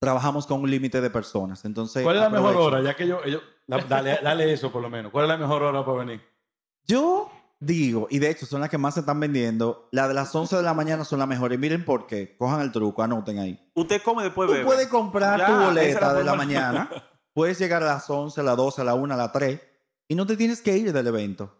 trabajamos 0.00 0.46
con 0.46 0.60
un 0.60 0.70
límite 0.70 1.00
de 1.00 1.10
personas. 1.10 1.64
Entonces, 1.64 2.02
¿Cuál 2.02 2.16
es 2.16 2.22
la 2.22 2.28
mejor 2.30 2.50
aprovechen. 2.50 2.74
hora? 2.74 2.82
Ya 2.90 2.96
que 2.96 3.06
yo, 3.06 3.20
la- 3.66 3.78
dale, 3.84 4.18
dale 4.22 4.52
eso 4.52 4.70
por 4.70 4.82
lo 4.82 4.90
menos. 4.90 5.10
¿Cuál 5.12 5.24
es 5.24 5.28
la 5.28 5.36
mejor 5.38 5.62
hora 5.62 5.84
para 5.84 5.98
venir? 5.98 6.20
Yo 6.86 7.30
digo, 7.60 8.08
y 8.10 8.18
de 8.18 8.30
hecho 8.30 8.44
son 8.44 8.60
las 8.60 8.68
que 8.68 8.76
más 8.76 8.94
se 8.94 9.00
están 9.00 9.18
vendiendo, 9.20 9.88
las 9.92 10.08
de 10.08 10.14
las 10.14 10.34
11 10.34 10.56
de 10.56 10.62
la 10.62 10.74
mañana 10.74 11.04
son 11.04 11.18
las 11.20 11.28
mejores. 11.28 11.58
Miren 11.58 11.84
por 11.84 12.06
qué. 12.06 12.36
Cojan 12.36 12.60
el 12.60 12.72
truco, 12.72 13.02
anoten 13.02 13.38
ahí. 13.38 13.70
Usted 13.74 14.02
come 14.02 14.22
después 14.24 14.48
Tú 14.48 14.52
bebe. 14.52 14.66
puedes 14.66 14.88
comprar 14.88 15.38
Ya, 15.38 15.46
tu 15.46 15.52
boleta 15.52 16.00
la 16.00 16.14
de 16.14 16.24
la 16.24 16.34
mañana, 16.34 16.90
puedes 17.32 17.58
llegar 17.58 17.82
a 17.82 17.86
las 17.86 18.10
11, 18.10 18.40
a 18.40 18.44
las 18.44 18.56
12, 18.56 18.82
a 18.82 18.84
la 18.84 18.94
1, 18.94 19.14
a 19.14 19.16
las 19.16 19.32
3 19.32 19.60
y 20.08 20.14
no 20.14 20.26
te 20.26 20.36
tienes 20.36 20.60
que 20.60 20.76
ir 20.76 20.92
del 20.92 21.06
evento. 21.06 21.56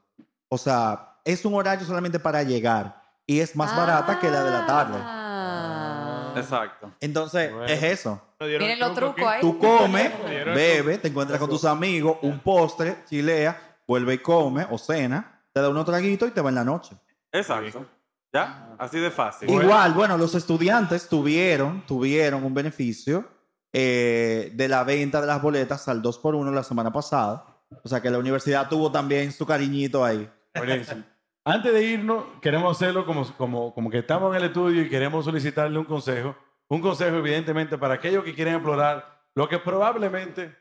O 0.49 0.59
sea, 0.59 1.21
es 1.25 1.43
un 1.47 1.55
horario 1.55 1.87
solamente 1.87 2.19
para 2.21 2.43
llegar 2.43 3.03
y 3.27 3.41
es 3.41 3.57
más 3.57 3.77
barata 3.77 4.18
que 4.20 4.31
la 4.31 4.43
de 4.45 4.51
la 4.51 4.66
tarde. 4.66 4.99
Ah. 5.01 6.35
Exacto. 6.37 6.93
Entonces, 7.01 7.51
Bueno. 7.53 7.66
es 7.66 7.83
eso. 7.83 8.20
Miren 8.41 8.79
los 8.79 8.95
truco 8.95 9.14
trucos 9.14 9.33
ahí. 9.33 9.41
Tú 9.41 9.59
comes, 9.59 10.11
bebes, 10.55 11.01
te 11.01 11.09
encuentras 11.09 11.39
con 11.39 11.49
tus 11.49 11.64
amigos, 11.64 12.18
un 12.22 12.41
postre, 12.41 13.05
chilea, 13.09 13.79
vuelve 13.87 14.14
y 14.14 14.18
come 14.18 14.66
o 14.70 14.77
cena, 14.79 15.41
te 15.53 15.61
da 15.61 15.68
unos 15.68 15.85
traguitos 15.85 16.29
y 16.29 16.33
te 16.33 16.41
va 16.41 16.49
en 16.51 16.57
la 16.57 16.64
noche. 16.64 16.97
Exacto. 17.33 17.87
¿Ya? 18.33 18.75
Así 18.79 18.99
de 18.99 19.11
fácil. 19.11 19.49
Igual, 19.49 19.93
bueno, 19.93 20.18
los 20.18 20.35
estudiantes 20.35 21.09
tuvieron, 21.09 21.87
tuvieron 21.87 22.45
un 22.45 22.53
beneficio 22.53 23.29
eh, 23.72 24.51
de 24.55 24.68
la 24.68 24.83
venta 24.83 25.20
de 25.20 25.27
las 25.29 25.41
boletas 25.41 25.87
al 25.89 26.03
2 26.03 26.18
por 26.18 26.35
1 26.35 26.51
la 26.51 26.64
semana 26.64 26.93
pasada. 26.93 27.47
O 27.83 27.89
sea 27.89 28.01
que 28.03 28.11
la 28.11 28.18
universidad 28.18 28.68
tuvo 28.68 28.91
también 28.91 29.33
su 29.33 29.47
cariñito 29.47 30.05
ahí. 30.05 30.29
Buenísimo. 30.55 31.05
Antes 31.47 31.74
de 31.74 31.84
irnos, 31.84 32.24
queremos 32.40 32.74
hacerlo 32.74 33.05
como, 33.05 33.30
como, 33.36 33.74
como 33.74 33.90
que 33.90 33.99
estamos 33.99 34.34
en 34.34 34.42
el 34.42 34.49
estudio 34.49 34.80
y 34.80 34.88
queremos 34.88 35.26
solicitarle 35.26 35.78
un 35.78 35.84
consejo. 35.84 36.34
Un 36.68 36.80
consejo, 36.80 37.16
evidentemente, 37.16 37.76
para 37.76 37.95
aquellos 37.95 38.24
que 38.24 38.34
quieren 38.34 38.55
explorar 38.55 39.20
lo 39.34 39.47
que 39.47 39.59
probablemente 39.59 40.57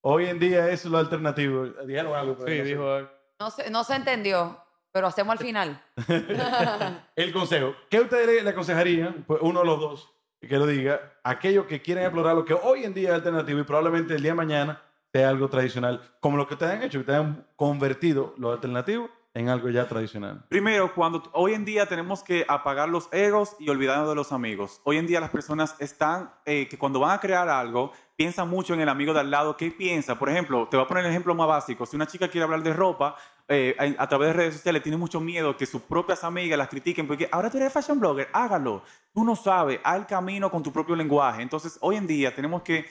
hoy 0.00 0.24
en 0.24 0.38
día 0.38 0.70
es 0.70 0.86
lo 0.86 0.96
alternativo. 0.96 1.66
Dijeron 1.86 2.14
algo. 2.14 2.34
pero 2.38 2.64
Sí, 2.64 2.70
dijo 2.70 2.90
algo. 2.90 3.10
No 3.38 3.50
se, 3.50 3.68
no 3.68 3.84
se 3.84 3.94
entendió, 3.94 4.58
pero 4.90 5.06
hacemos 5.08 5.32
al 5.32 5.38
final. 5.38 5.82
El 7.16 7.30
consejo. 7.34 7.74
¿Qué 7.90 8.00
ustedes 8.00 8.26
le, 8.26 8.42
le 8.42 8.50
aconsejarían? 8.50 9.22
Pues 9.26 9.40
uno 9.42 9.60
de 9.60 9.66
los 9.66 9.78
dos, 9.78 10.10
que 10.40 10.56
lo 10.56 10.66
diga, 10.66 11.12
aquellos 11.24 11.66
que 11.66 11.82
quieren 11.82 12.04
explorar 12.04 12.34
lo 12.34 12.46
que 12.46 12.54
hoy 12.54 12.84
en 12.84 12.94
día 12.94 13.10
es 13.10 13.14
alternativo 13.16 13.60
y 13.60 13.64
probablemente 13.64 14.14
el 14.14 14.22
día 14.22 14.30
de 14.30 14.36
mañana 14.36 14.80
sea 15.12 15.28
algo 15.28 15.50
tradicional, 15.50 16.00
como 16.20 16.38
lo 16.38 16.46
que 16.48 16.54
ustedes 16.54 16.72
han 16.72 16.82
hecho, 16.82 16.92
que 16.92 17.00
ustedes 17.00 17.20
han 17.20 17.46
convertido 17.54 18.32
lo 18.38 18.52
alternativo 18.52 19.10
en 19.36 19.50
algo 19.50 19.68
ya 19.68 19.86
tradicional. 19.86 20.42
Primero, 20.48 20.94
cuando 20.94 21.22
hoy 21.34 21.52
en 21.52 21.66
día 21.66 21.84
tenemos 21.84 22.22
que 22.22 22.46
apagar 22.48 22.88
los 22.88 23.12
egos 23.12 23.54
y 23.58 23.68
olvidarnos 23.68 24.08
de 24.08 24.14
los 24.14 24.32
amigos. 24.32 24.80
Hoy 24.84 24.96
en 24.96 25.06
día 25.06 25.20
las 25.20 25.28
personas 25.28 25.76
están, 25.78 26.32
eh, 26.46 26.66
que 26.68 26.78
cuando 26.78 27.00
van 27.00 27.10
a 27.10 27.20
crear 27.20 27.46
algo, 27.50 27.92
piensan 28.16 28.48
mucho 28.48 28.72
en 28.72 28.80
el 28.80 28.88
amigo 28.88 29.12
de 29.12 29.20
al 29.20 29.30
lado. 29.30 29.54
¿Qué 29.54 29.70
piensa? 29.70 30.18
Por 30.18 30.30
ejemplo, 30.30 30.66
te 30.70 30.78
voy 30.78 30.86
a 30.86 30.88
poner 30.88 31.04
el 31.04 31.10
ejemplo 31.10 31.34
más 31.34 31.46
básico. 31.46 31.84
Si 31.84 31.96
una 31.96 32.06
chica 32.06 32.28
quiere 32.28 32.44
hablar 32.44 32.62
de 32.62 32.72
ropa 32.72 33.14
eh, 33.46 33.76
a, 33.98 34.08
través 34.08 34.28
de 34.28 34.32
redes 34.32 34.54
sociales, 34.54 34.82
tiene 34.82 34.96
mucho 34.96 35.20
miedo 35.20 35.54
que 35.54 35.66
sus 35.66 35.82
propias 35.82 36.24
amigas 36.24 36.56
las 36.56 36.68
critiquen 36.68 37.06
porque 37.06 37.28
ahora 37.30 37.50
tú 37.50 37.58
eres 37.58 37.70
fashion 37.70 38.00
blogger, 38.00 38.30
hágalo. 38.32 38.84
Tú 39.12 39.22
no 39.22 39.36
sabes, 39.36 39.80
haz 39.84 39.96
el 39.96 40.06
camino 40.06 40.50
con 40.50 40.62
tu 40.62 40.72
propio 40.72 40.96
lenguaje. 40.96 41.42
Entonces, 41.42 41.76
hoy 41.82 41.96
en 41.96 42.06
día 42.06 42.34
tenemos 42.34 42.62
que 42.62 42.86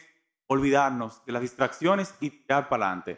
olvidarnos 0.45 1.25
de 1.25 1.31
las 1.31 1.41
distracciones 1.41 2.13
y 2.19 2.29
tirar 2.29 2.69
para 2.69 2.85
adelante. 2.85 3.17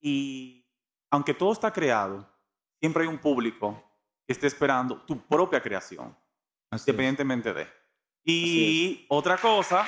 Y 0.00 0.64
aunque 1.10 1.34
todo 1.34 1.52
está 1.52 1.72
creado, 1.72 2.37
siempre 2.80 3.02
hay 3.02 3.08
un 3.08 3.18
público 3.18 3.82
que 4.26 4.32
esté 4.32 4.46
esperando 4.46 5.00
tu 5.02 5.18
propia 5.26 5.60
creación, 5.62 6.16
Así 6.70 6.82
es. 6.82 6.88
independientemente 6.88 7.52
de. 7.54 7.66
Y 8.24 9.06
otra 9.08 9.36
cosa. 9.38 9.86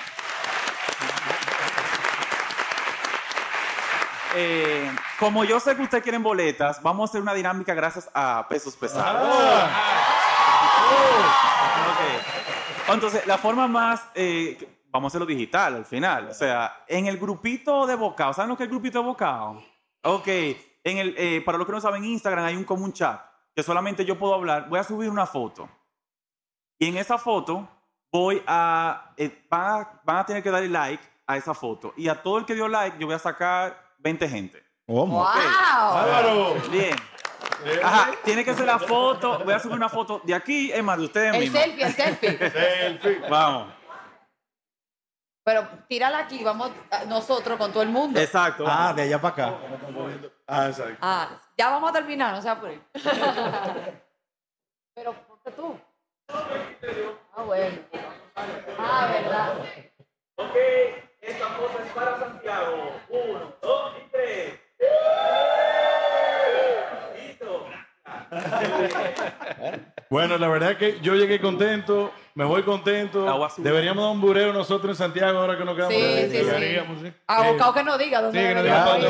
eh, 4.36 4.90
como 5.18 5.44
yo 5.44 5.58
sé 5.60 5.74
que 5.76 5.82
ustedes 5.82 6.02
quieren 6.02 6.22
boletas, 6.22 6.80
vamos 6.82 7.08
a 7.08 7.10
hacer 7.10 7.20
una 7.20 7.34
dinámica 7.34 7.74
gracias 7.74 8.08
a 8.14 8.46
pesos 8.48 8.76
pesados. 8.76 9.34
Ok. 11.90 12.94
Entonces, 12.94 13.26
la 13.26 13.38
forma 13.38 13.66
más. 13.68 14.02
eh, 14.14 14.76
vamos 14.90 15.08
a 15.08 15.10
hacerlo 15.12 15.26
digital 15.26 15.74
al 15.76 15.84
final. 15.84 16.28
O 16.28 16.34
sea, 16.34 16.84
en 16.88 17.06
el 17.06 17.18
grupito 17.18 17.86
de 17.86 17.94
bocado. 17.96 18.32
¿Saben 18.32 18.50
lo 18.50 18.56
que 18.56 18.62
es 18.64 18.68
el 18.68 18.70
grupito 18.74 18.98
de 19.00 19.04
bocado? 19.04 19.62
Ok. 20.02 20.28
En 20.84 20.98
el, 20.98 21.14
eh, 21.18 21.42
para 21.44 21.58
los 21.58 21.66
que 21.66 21.72
no 21.72 21.80
saben, 21.80 22.02
en 22.04 22.10
Instagram 22.10 22.44
hay 22.44 22.56
un 22.56 22.64
común 22.64 22.92
chat 22.92 23.20
que 23.54 23.62
solamente 23.62 24.04
yo 24.04 24.18
puedo 24.18 24.34
hablar. 24.34 24.68
Voy 24.68 24.78
a 24.78 24.84
subir 24.84 25.10
una 25.10 25.26
foto. 25.26 25.68
Y 26.78 26.88
en 26.88 26.96
esa 26.96 27.18
foto 27.18 27.68
voy 28.12 28.42
a. 28.46 29.12
eh, 29.16 29.44
van, 29.50 29.82
a 29.82 30.00
van 30.04 30.16
a 30.18 30.26
tener 30.26 30.42
que 30.42 30.50
darle 30.50 30.68
like 30.68 31.04
a 31.26 31.36
esa 31.36 31.52
foto. 31.54 31.92
Y 31.96 32.08
a 32.08 32.22
todo 32.22 32.38
el 32.38 32.46
que 32.46 32.54
dio 32.54 32.68
like, 32.68 32.96
yo 32.98 33.06
voy 33.06 33.14
a 33.16 33.18
sacar 33.18 33.94
20 33.98 34.28
gente. 34.28 34.64
¿Cómo? 34.86 35.18
¡Wow! 35.18 35.26
¡Álvaro! 35.26 36.54
Bien. 36.70 36.96
Ajá, 37.84 38.10
tiene 38.24 38.42
que 38.44 38.54
ser 38.54 38.64
la 38.66 38.78
foto. 38.78 39.40
Voy 39.44 39.52
a 39.52 39.58
subir 39.58 39.76
una 39.76 39.88
foto 39.90 40.22
de 40.24 40.34
aquí, 40.34 40.72
es 40.72 40.82
más, 40.82 40.96
de 40.98 41.04
ustedes 41.04 41.34
El 41.34 41.40
mismos. 41.40 41.62
selfie, 41.62 41.84
el 41.84 41.92
selfie. 41.94 42.50
Selfie. 42.50 43.28
Vamos. 43.28 43.74
Pero 45.44 45.68
tírala 45.88 46.18
aquí, 46.20 46.42
vamos 46.44 46.70
nosotros 47.08 47.58
con 47.58 47.72
todo 47.72 47.82
el 47.82 47.88
mundo. 47.88 48.18
Exacto. 48.20 48.64
Ah, 48.66 48.92
de 48.94 49.02
allá 49.02 49.20
para 49.20 49.32
acá. 49.34 49.58
Ah, 50.52 50.66
exacto. 50.68 50.98
Ah, 51.00 51.28
ya 51.56 51.70
vamos 51.70 51.90
a 51.90 51.92
terminar, 51.92 52.34
no 52.34 52.42
sea 52.42 52.54
por 52.60 52.70
ahí. 52.70 52.82
Pero 54.94 55.12
ponte 55.28 55.50
tú. 55.52 55.78
Ah, 56.28 57.42
bueno. 57.46 57.78
Ah, 58.78 59.08
verdad. 59.12 59.58
Ok, 60.36 60.56
esta 61.20 61.46
foto 61.50 61.78
es 61.84 61.92
para 61.92 62.18
Santiago. 62.18 62.92
Uno, 63.10 63.54
dos 63.62 63.92
y 64.04 64.10
tres. 64.10 64.60
Bueno, 70.10 70.38
la 70.38 70.48
verdad 70.48 70.72
es 70.72 70.76
que 70.76 71.00
yo 71.00 71.14
llegué 71.14 71.40
contento, 71.40 72.12
me 72.34 72.44
voy 72.44 72.62
contento. 72.62 73.26
Deberíamos 73.58 74.04
dar 74.04 74.12
un 74.12 74.20
bureo 74.20 74.52
nosotros 74.52 74.90
en 74.90 74.96
Santiago 74.96 75.38
ahora 75.38 75.56
que 75.56 75.64
nos 75.64 75.76
quedamos. 75.76 75.94
Sí, 75.94 76.28
sí, 76.30 76.44
sí. 76.44 77.04
Sí. 77.04 77.12
Abocado 77.28 77.74
que 77.74 77.84
no 77.84 77.96
diga 77.96 78.20
dónde 78.20 78.40
Sí, 78.40 78.54
que 78.54 78.62
diga 78.62 78.84
dónde. 78.84 79.08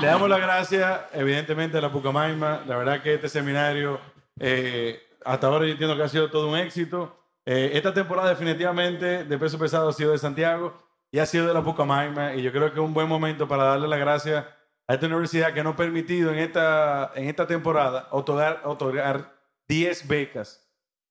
Le 0.00 0.06
damos 0.06 0.28
las 0.28 0.40
gracias, 0.40 1.00
evidentemente, 1.12 1.78
a 1.78 1.80
la 1.80 1.92
Pucamaima. 1.92 2.62
La 2.66 2.76
verdad 2.76 3.02
que 3.02 3.14
este 3.14 3.28
seminario, 3.28 4.00
eh, 4.40 5.00
hasta 5.24 5.46
ahora 5.46 5.66
yo 5.66 5.72
entiendo 5.72 5.96
que 5.96 6.02
ha 6.02 6.08
sido 6.08 6.30
todo 6.30 6.48
un 6.48 6.56
éxito. 6.56 7.16
Eh, 7.46 7.72
esta 7.74 7.94
temporada 7.94 8.30
definitivamente 8.30 9.24
de 9.24 9.38
peso 9.38 9.58
pesado 9.58 9.88
ha 9.88 9.92
sido 9.92 10.12
de 10.12 10.18
Santiago 10.18 10.72
y 11.12 11.20
ha 11.20 11.26
sido 11.26 11.46
de 11.46 11.54
la 11.54 11.62
Pucamaima. 11.62 12.34
Y 12.34 12.42
yo 12.42 12.50
creo 12.50 12.72
que 12.72 12.80
es 12.80 12.84
un 12.84 12.94
buen 12.94 13.08
momento 13.08 13.46
para 13.46 13.64
darle 13.64 13.86
las 13.86 14.00
gracias 14.00 14.44
a 14.86 14.94
esta 14.94 15.06
universidad 15.06 15.52
que 15.52 15.62
nos 15.62 15.74
ha 15.74 15.76
permitido 15.76 16.32
en 16.32 16.38
esta, 16.38 17.12
en 17.14 17.28
esta 17.28 17.46
temporada 17.46 18.08
otorgar, 18.10 18.60
otorgar 18.64 19.34
10 19.68 20.08
becas. 20.08 20.60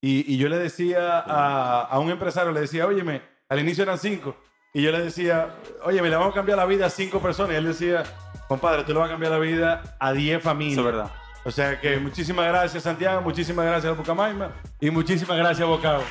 Y, 0.00 0.32
y 0.32 0.36
yo 0.36 0.48
le 0.48 0.58
decía 0.58 1.18
a, 1.20 1.80
a 1.82 1.98
un 1.98 2.10
empresario, 2.10 2.52
le 2.52 2.60
decía, 2.60 2.86
óyeme, 2.86 3.22
al 3.48 3.60
inicio 3.60 3.82
eran 3.82 3.98
5. 3.98 4.36
Y 4.74 4.82
yo 4.82 4.90
le 4.92 5.00
decía, 5.00 5.54
óyeme, 5.82 6.10
le 6.10 6.16
vamos 6.16 6.32
a 6.32 6.34
cambiar 6.34 6.58
la 6.58 6.66
vida 6.66 6.86
a 6.86 6.90
5 6.90 7.20
personas. 7.20 7.52
Y 7.54 7.56
él 7.56 7.64
decía, 7.64 8.02
compadre, 8.48 8.84
tú 8.84 8.92
le 8.92 8.98
vas 8.98 9.08
a 9.08 9.12
cambiar 9.12 9.32
la 9.32 9.38
vida 9.38 9.96
a 9.98 10.12
10 10.12 10.42
familias. 10.42 10.78
Eso 10.78 10.88
es 10.88 10.94
verdad. 10.94 11.10
O 11.44 11.50
sea 11.50 11.80
que 11.80 11.98
muchísimas 11.98 12.48
gracias, 12.48 12.82
Santiago, 12.82 13.20
muchísimas 13.20 13.66
gracias 13.66 13.92
a 13.92 13.96
Pucamaima 13.96 14.50
y 14.80 14.90
muchísimas 14.90 15.36
gracias, 15.36 15.68
Bocao. 15.68 16.02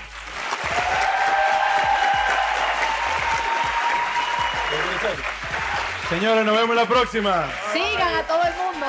Señores, 6.14 6.46
nos 6.46 6.56
vemos 6.56 6.76
la 6.76 6.86
próxima. 6.86 7.50
Sigan 7.74 8.14
a 8.14 8.22
todo 8.28 8.44
el 8.44 8.54
mundo. 8.54 8.86